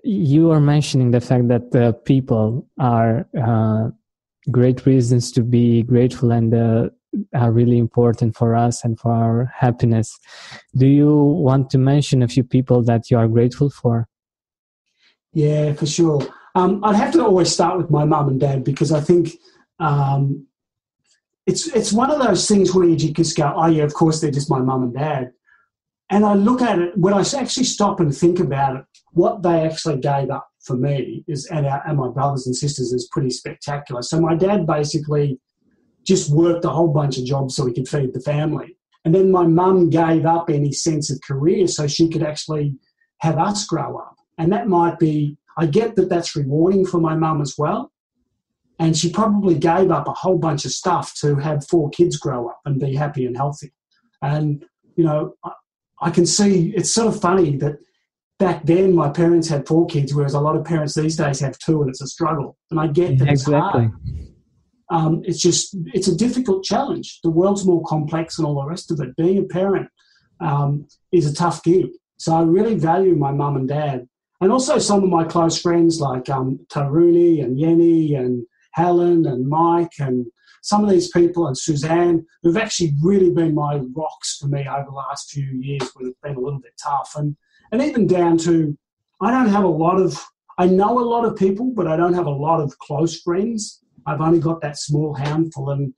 you 0.05 0.51
are 0.51 0.61
mentioning 0.61 1.11
the 1.11 1.21
fact 1.21 1.49
that 1.49 1.75
uh, 1.75 1.93
people 1.93 2.67
are 2.79 3.27
uh, 3.41 3.91
great 4.51 4.87
reasons 4.87 5.31
to 5.33 5.43
be 5.43 5.83
grateful 5.83 6.33
and 6.33 6.55
uh, 6.55 6.89
are 7.35 7.53
really 7.53 7.79
important 7.79 8.37
for 8.37 8.55
us 8.55 8.85
and 8.85 8.99
for 8.99 9.13
our 9.13 9.53
happiness. 9.55 10.19
Do 10.75 10.87
you 10.87 11.15
want 11.15 11.71
to 11.71 11.79
mention 11.79 12.23
a 12.23 12.29
few 12.29 12.45
people 12.45 12.83
that 12.85 13.11
you 13.11 13.19
are 13.19 13.29
grateful 13.29 13.71
for? 13.71 14.09
Yeah, 15.33 15.73
for 15.75 15.87
sure. 15.87 16.27
Um, 16.55 16.83
I'd 16.85 16.97
have 16.97 17.13
to 17.13 17.25
always 17.25 17.53
start 17.53 17.79
with 17.79 17.91
my 17.91 18.05
mum 18.05 18.29
and 18.29 18.41
dad 18.41 18.65
because 18.65 18.91
I 18.91 19.01
think 19.01 19.35
um, 19.79 20.48
it's 21.49 21.67
it's 21.69 21.93
one 21.93 22.11
of 22.11 22.21
those 22.21 22.47
things 22.47 22.75
where 22.75 22.87
you 22.87 22.95
just 22.97 23.37
go, 23.37 23.53
oh 23.57 23.67
yeah, 23.67 23.83
of 23.83 23.95
course 23.95 24.21
they're 24.21 24.31
just 24.31 24.51
my 24.51 24.61
mum 24.61 24.83
and 24.83 24.95
dad. 24.95 25.33
And 26.11 26.25
I 26.25 26.35
look 26.35 26.61
at 26.61 26.79
it 26.79 26.97
when 26.97 27.15
I 27.15 27.21
actually 27.21 27.65
stop 27.65 28.01
and 28.01 28.15
think 28.15 28.39
about 28.39 28.77
it, 28.77 28.85
what 29.13 29.43
they 29.43 29.65
actually 29.65 29.99
gave 29.99 30.31
up 30.31 30.47
for 30.61 30.77
me 30.77 31.25
is 31.27 31.47
and, 31.47 31.67
our, 31.67 31.83
and 31.87 31.97
my 31.97 32.09
brothers 32.09 32.47
and 32.47 32.55
sisters 32.55 32.93
is 32.93 33.09
pretty 33.11 33.31
spectacular. 33.31 34.03
So 34.03 34.21
my 34.21 34.35
dad 34.35 34.67
basically 34.67 35.41
just 36.07 36.31
worked 36.31 36.67
a 36.67 36.71
whole 36.71 36.89
bunch 36.89 37.19
of 37.19 37.25
jobs 37.25 37.57
so 37.57 37.67
he 37.67 37.73
could 37.73 37.89
feed 37.89 38.13
the 38.13 38.21
family. 38.21 38.77
And 39.05 39.15
then 39.15 39.31
my 39.31 39.47
mum 39.47 39.89
gave 39.89 40.27
up 40.27 40.51
any 40.51 40.73
sense 40.73 41.11
of 41.11 41.19
career 41.27 41.67
so 41.67 41.87
she 41.87 42.11
could 42.11 42.23
actually 42.23 42.75
have 43.21 43.39
us 43.39 43.67
grow 43.67 43.97
up. 43.97 44.17
And 44.37 44.53
that 44.53 44.69
might 44.69 44.99
be, 44.99 45.39
I 45.57 45.67
get 45.67 45.97
that 45.97 46.11
that's 46.11 46.37
rewarding 46.37 46.85
for 46.85 47.01
my 47.01 47.15
mum 47.15 47.41
as 47.41 47.55
well. 47.57 47.91
And 48.79 48.97
she 48.97 49.11
probably 49.11 49.57
gave 49.57 49.91
up 49.91 50.07
a 50.07 50.13
whole 50.13 50.39
bunch 50.39 50.65
of 50.65 50.73
stuff 50.73 51.15
to 51.21 51.37
have 51.37 51.67
four 51.67 51.91
kids 51.91 52.17
grow 52.17 52.49
up 52.49 52.61
and 52.65 52.79
be 52.79 52.95
happy 52.95 53.27
and 53.27 53.37
healthy. 53.37 53.73
And, 54.23 54.65
you 54.97 55.05
know, 55.05 55.35
I, 55.45 55.51
I 56.01 56.11
can 56.11 56.27
see 56.27 56.73
it's 56.77 56.93
sort 56.93 57.09
of 57.09 57.21
funny 57.21 57.57
that 57.57 57.79
back 58.39 58.65
then 58.65 58.95
my 58.95 59.09
parents 59.09 59.49
had 59.49 59.67
four 59.67 59.87
kids, 59.87 60.15
whereas 60.15 60.35
a 60.35 60.41
lot 60.41 60.55
of 60.55 60.65
parents 60.65 60.95
these 60.95 61.17
days 61.17 61.41
have 61.41 61.59
two 61.59 61.81
and 61.81 61.91
it's 61.91 62.01
a 62.01 62.07
struggle. 62.07 62.57
And 62.71 62.79
I 62.79 62.87
get 62.87 63.19
that 63.19 63.29
exactly. 63.29 63.85
it's 63.85 63.93
hard 63.93 64.29
um, 64.91 65.23
it's 65.25 65.41
just 65.41 65.77
it's 65.93 66.09
a 66.09 66.17
difficult 66.17 66.65
challenge. 66.65 67.21
The 67.23 67.31
world's 67.31 67.67
more 67.67 67.83
complex 67.85 68.39
and 68.39 68.47
all 68.47 68.55
the 68.55 68.67
rest 68.67 68.91
of 68.91 69.01
it. 69.01 69.17
Being 69.17 69.39
a 69.39 69.43
parent 69.45 69.89
um, 70.41 70.87
is 71.13 71.31
a 71.31 71.35
tough 71.35 71.63
gig. 71.63 71.89
So 72.19 72.35
I 72.35 72.43
really 72.43 72.75
value 72.75 73.15
my 73.15 73.31
mum 73.31 73.57
and 73.57 73.69
dad, 73.69 74.09
and 74.41 74.51
also 74.51 74.79
some 74.79 75.03
of 75.03 75.11
my 75.11 75.25
close 75.25 75.61
friends 75.61 76.01
like 76.01 76.29
um, 76.29 76.61
Taruni 76.73 77.45
and 77.45 77.59
Yenny 77.59 78.19
and 78.19 78.45
Helen 78.79 79.27
and 79.27 79.49
Mike 79.49 79.97
and 79.99 80.27
some 80.63 80.85
of 80.85 80.91
these 80.91 81.11
people 81.11 81.47
and 81.47 81.57
Suzanne 81.57 82.25
who've 82.43 82.63
actually 82.65 82.93
really 83.03 83.31
been 83.31 83.55
my 83.55 83.81
rocks 84.01 84.39
for 84.39 84.49
me 84.49 84.67
over 84.69 84.87
the 84.89 85.03
last 85.05 85.31
few 85.31 85.51
years 85.69 85.89
when 85.95 86.09
it's 86.09 86.19
been 86.23 86.37
a 86.37 86.41
little 86.41 86.61
bit 86.61 86.73
tough 86.83 87.13
and 87.17 87.37
and 87.71 87.83
even 87.83 88.07
down 88.07 88.39
to 88.39 88.77
I 89.21 89.31
don't 89.31 89.55
have 89.57 89.65
a 89.65 89.77
lot 89.85 90.01
of 90.01 90.11
I 90.59 90.67
know 90.67 90.99
a 90.99 91.11
lot 91.15 91.25
of 91.25 91.37
people 91.37 91.73
but 91.75 91.87
I 91.87 91.97
don't 91.97 92.19
have 92.21 92.27
a 92.27 92.41
lot 92.47 92.61
of 92.61 92.79
close 92.79 93.21
friends 93.21 93.83
I've 94.09 94.23
only 94.23 94.41
got 94.41 94.63
that 94.63 94.79
small 94.79 95.13
handful, 95.13 95.69
and 95.71 95.93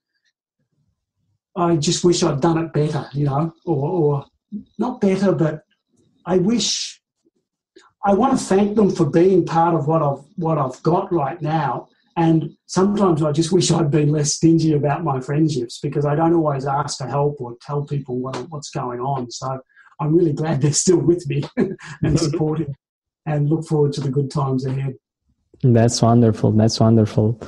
I 1.57 1.77
just 1.77 2.05
wish 2.05 2.25
I'd 2.25 2.41
done 2.41 2.59
it 2.59 2.73
better, 2.73 3.09
you 3.13 3.27
know, 3.27 3.53
or, 3.65 3.89
or 3.89 4.27
not 4.79 5.01
better, 5.01 5.31
but 5.33 5.63
I 6.27 6.39
wish 6.39 7.01
I 8.05 8.15
want 8.15 8.37
to 8.37 8.45
thank 8.45 8.75
them 8.75 8.91
for 8.91 9.09
being 9.09 9.47
part 9.47 9.77
of 9.77 9.87
what 9.87 10.03
I've 10.03 10.25
what 10.37 10.59
I've 10.59 10.83
got 10.83 11.13
right 11.13 11.41
now. 11.41 11.89
And 12.21 12.51
sometimes 12.67 13.23
I 13.23 13.33
just 13.33 13.51
wish 13.51 13.71
I'd 13.71 13.91
been 13.91 14.11
less 14.11 14.35
stingy 14.35 14.75
about 14.75 15.05
my 15.05 15.21
friendships 15.21 15.79
because 15.79 16.05
I 16.05 16.15
don't 16.15 16.35
always 16.35 16.67
ask 16.67 16.99
for 16.99 17.07
help 17.07 17.41
or 17.41 17.57
tell 17.63 17.87
people 17.87 18.19
what, 18.19 18.37
what's 18.51 18.69
going 18.69 19.01
on. 19.01 19.31
So 19.31 19.59
I'm 19.99 20.15
really 20.15 20.35
glad 20.35 20.61
they're 20.61 20.75
still 20.75 20.99
with 20.99 21.27
me 21.27 21.45
and 22.03 22.21
supportive 22.27 22.75
and 23.25 23.49
look 23.49 23.65
forward 23.65 23.95
to 23.95 24.03
the 24.03 24.11
good 24.11 24.31
times 24.31 24.67
ahead. 24.67 24.97
That's 25.63 26.03
wonderful. 26.03 26.53
That's 26.53 26.79
wonderful. 26.79 27.41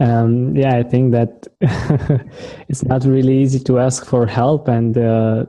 Um, 0.00 0.56
yeah, 0.56 0.76
I 0.76 0.82
think 0.82 1.12
that 1.12 1.46
it's 2.68 2.82
not 2.82 3.04
really 3.04 3.38
easy 3.38 3.60
to 3.60 3.78
ask 3.78 4.04
for 4.04 4.26
help 4.26 4.66
and 4.66 4.98
uh, 4.98 5.46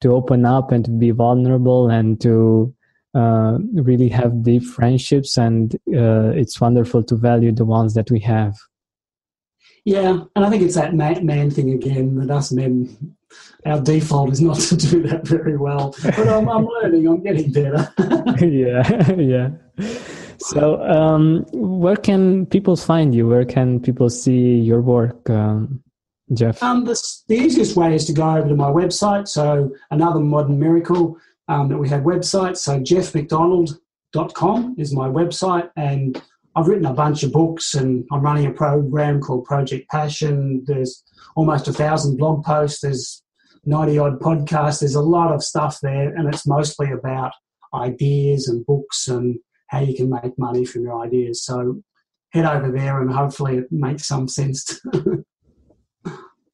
to 0.00 0.12
open 0.12 0.44
up 0.44 0.72
and 0.72 0.84
to 0.84 0.90
be 0.90 1.12
vulnerable 1.12 1.90
and 1.90 2.20
to 2.22 2.74
uh, 3.16 3.58
really 3.72 4.08
have 4.10 4.42
deep 4.42 4.62
friendships. 4.62 5.38
And 5.38 5.74
uh, 5.94 6.30
it's 6.34 6.60
wonderful 6.60 7.02
to 7.04 7.16
value 7.16 7.52
the 7.52 7.64
ones 7.64 7.94
that 7.94 8.10
we 8.10 8.20
have. 8.20 8.54
Yeah, 9.86 10.24
and 10.34 10.44
I 10.44 10.50
think 10.50 10.64
it's 10.64 10.74
that 10.74 10.94
man, 10.94 11.50
thing 11.50 11.70
again 11.70 12.16
that 12.16 12.30
us 12.30 12.50
men, 12.50 13.16
our 13.64 13.80
default 13.80 14.32
is 14.32 14.40
not 14.40 14.58
to 14.70 14.76
do 14.76 15.02
that 15.04 15.26
very 15.26 15.56
well. 15.56 15.94
But 16.02 16.28
I'm, 16.28 16.48
I'm 16.48 16.66
learning. 16.66 17.06
I'm 17.06 17.22
getting 17.22 17.52
better. 17.52 17.88
yeah, 18.44 19.12
yeah. 19.12 19.50
So, 20.38 20.82
um, 20.82 21.46
where 21.52 21.96
can 21.96 22.46
people 22.46 22.76
find 22.76 23.14
you? 23.14 23.28
Where 23.28 23.44
can 23.44 23.80
people 23.80 24.10
see 24.10 24.56
your 24.58 24.80
work, 24.80 25.30
um, 25.30 25.82
Geoff? 26.34 26.62
Um, 26.62 26.84
the, 26.84 27.00
the, 27.28 27.36
easiest 27.36 27.76
way 27.76 27.94
is 27.94 28.04
to 28.06 28.12
go 28.12 28.28
over 28.28 28.48
to 28.48 28.56
my 28.56 28.70
website. 28.70 29.28
So, 29.28 29.72
another 29.92 30.20
modern 30.20 30.58
miracle 30.58 31.16
um, 31.48 31.68
that 31.68 31.78
we 31.78 31.88
have 31.88 32.02
website. 32.02 32.56
So, 32.56 32.80
geoffmcdonald.com 32.80 34.76
is 34.78 34.94
my 34.94 35.08
website, 35.08 35.70
and 35.76 36.20
I've 36.54 36.68
written 36.68 36.86
a 36.86 36.94
bunch 36.94 37.22
of 37.22 37.32
books, 37.32 37.74
and 37.74 38.06
I'm 38.10 38.22
running 38.22 38.46
a 38.46 38.52
program 38.52 39.20
called 39.20 39.44
Project 39.44 39.88
Passion. 39.90 40.64
There's 40.66 41.02
almost 41.34 41.68
a 41.68 41.72
thousand 41.72 42.16
blog 42.16 42.44
posts. 42.44 42.80
There's 42.80 43.22
90 43.64 43.98
odd 43.98 44.20
podcasts. 44.20 44.80
There's 44.80 44.94
a 44.94 45.00
lot 45.00 45.32
of 45.32 45.42
stuff 45.42 45.78
there, 45.82 46.14
and 46.14 46.32
it's 46.32 46.46
mostly 46.46 46.90
about 46.90 47.32
ideas 47.74 48.48
and 48.48 48.64
books 48.64 49.08
and 49.08 49.38
how 49.68 49.80
you 49.80 49.94
can 49.94 50.08
make 50.10 50.38
money 50.38 50.64
from 50.64 50.82
your 50.82 51.02
ideas. 51.02 51.44
So 51.44 51.82
head 52.30 52.44
over 52.44 52.70
there 52.70 53.00
and 53.00 53.10
hopefully 53.10 53.58
it 53.58 53.72
makes 53.72 54.06
some 54.06 54.28
sense. 54.28 54.80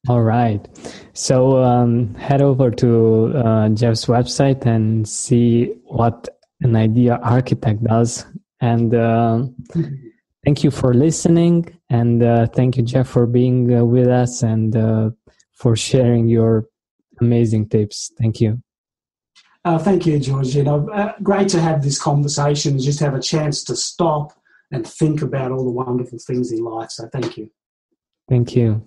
All 0.09 0.21
right. 0.21 0.67
So 1.13 1.63
um, 1.63 2.13
head 2.15 2.41
over 2.41 2.69
to 2.71 3.37
uh, 3.37 3.69
Geoff's 3.69 4.05
website 4.05 4.65
and 4.65 5.07
see 5.07 5.75
what 5.85 6.27
an 6.61 6.75
idea 6.75 7.19
architect 7.23 7.83
does. 7.83 8.25
And 8.59 8.93
uh, 8.93 9.45
thank 10.43 10.63
you 10.63 10.71
for 10.71 10.93
listening. 10.93 11.79
And 11.89 12.21
uh, 12.21 12.47
thank 12.47 12.75
you, 12.75 12.83
Geoff, 12.83 13.07
for 13.07 13.25
being 13.25 13.73
uh, 13.73 13.85
with 13.85 14.07
us 14.07 14.43
and 14.43 14.75
uh, 14.75 15.11
for 15.53 15.75
sharing 15.77 16.27
your 16.27 16.65
amazing 17.21 17.69
tips. 17.69 18.11
Thank 18.17 18.41
you. 18.41 18.61
Uh, 19.63 19.77
thank 19.77 20.05
you, 20.05 20.19
George. 20.19 20.53
You 20.53 20.63
know, 20.63 20.89
uh, 20.89 21.13
great 21.23 21.47
to 21.49 21.61
have 21.61 21.81
this 21.81 22.01
conversation, 22.01 22.77
just 22.77 22.99
have 22.99 23.13
a 23.15 23.21
chance 23.21 23.63
to 23.65 23.75
stop 23.77 24.33
and 24.71 24.85
think 24.85 25.21
about 25.21 25.51
all 25.51 25.63
the 25.63 25.71
wonderful 25.71 26.19
things 26.19 26.51
in 26.51 26.63
life. 26.65 26.89
So 26.89 27.07
thank 27.07 27.37
you. 27.37 27.49
Thank 28.27 28.55
you. 28.55 28.85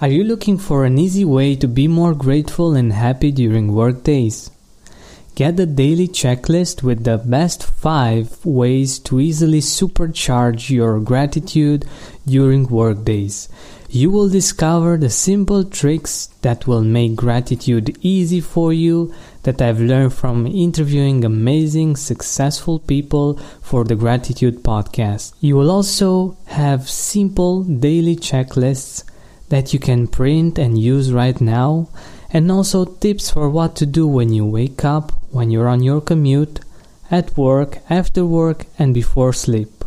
Are 0.00 0.08
you 0.08 0.24
looking 0.24 0.58
for 0.58 0.84
an 0.84 0.98
easy 0.98 1.24
way 1.24 1.54
to 1.54 1.68
be 1.68 1.86
more 1.86 2.14
grateful 2.14 2.74
and 2.74 2.92
happy 2.92 3.30
during 3.30 3.72
work 3.72 4.02
days? 4.02 4.50
Get 5.36 5.56
the 5.56 5.66
daily 5.66 6.08
checklist 6.08 6.82
with 6.82 7.04
the 7.04 7.18
best 7.18 7.62
5 7.62 8.44
ways 8.44 8.98
to 8.98 9.20
easily 9.20 9.60
supercharge 9.60 10.68
your 10.68 10.98
gratitude 10.98 11.84
during 12.26 12.66
workdays. 12.66 13.48
You 13.88 14.10
will 14.10 14.28
discover 14.28 14.96
the 14.96 15.10
simple 15.10 15.62
tricks 15.62 16.26
that 16.42 16.66
will 16.66 16.82
make 16.82 17.14
gratitude 17.14 17.96
easy 18.02 18.40
for 18.40 18.72
you 18.72 19.14
that 19.44 19.62
I've 19.62 19.80
learned 19.80 20.12
from 20.12 20.48
interviewing 20.48 21.24
amazing, 21.24 21.94
successful 21.94 22.80
people 22.80 23.38
for 23.62 23.84
the 23.84 23.94
Gratitude 23.94 24.64
Podcast. 24.64 25.34
You 25.40 25.54
will 25.54 25.70
also 25.70 26.36
have 26.46 26.90
simple 26.90 27.62
daily 27.62 28.16
checklists 28.16 29.04
that 29.48 29.72
you 29.72 29.78
can 29.78 30.06
print 30.06 30.58
and 30.58 30.78
use 30.78 31.12
right 31.12 31.40
now 31.40 31.88
and 32.30 32.50
also 32.50 32.84
tips 32.84 33.30
for 33.30 33.48
what 33.48 33.76
to 33.76 33.86
do 33.86 34.06
when 34.06 34.32
you 34.32 34.44
wake 34.44 34.84
up, 34.84 35.12
when 35.30 35.50
you're 35.50 35.68
on 35.68 35.82
your 35.82 36.00
commute, 36.00 36.60
at 37.10 37.36
work, 37.36 37.78
after 37.88 38.24
work, 38.24 38.66
and 38.78 38.92
before 38.92 39.32
sleep. 39.32 39.84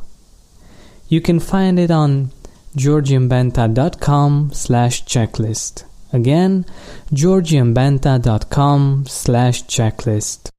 You 1.10 1.22
can 1.22 1.40
find 1.40 1.78
it 1.78 1.92
on 1.92 2.32
georgianbenta.com 2.76 4.52
slash 4.54 5.04
checklist. 5.06 5.84
Again, 6.14 6.66
georgianbenta.com 7.12 9.06
slash 9.08 9.64
checklist. 9.66 10.50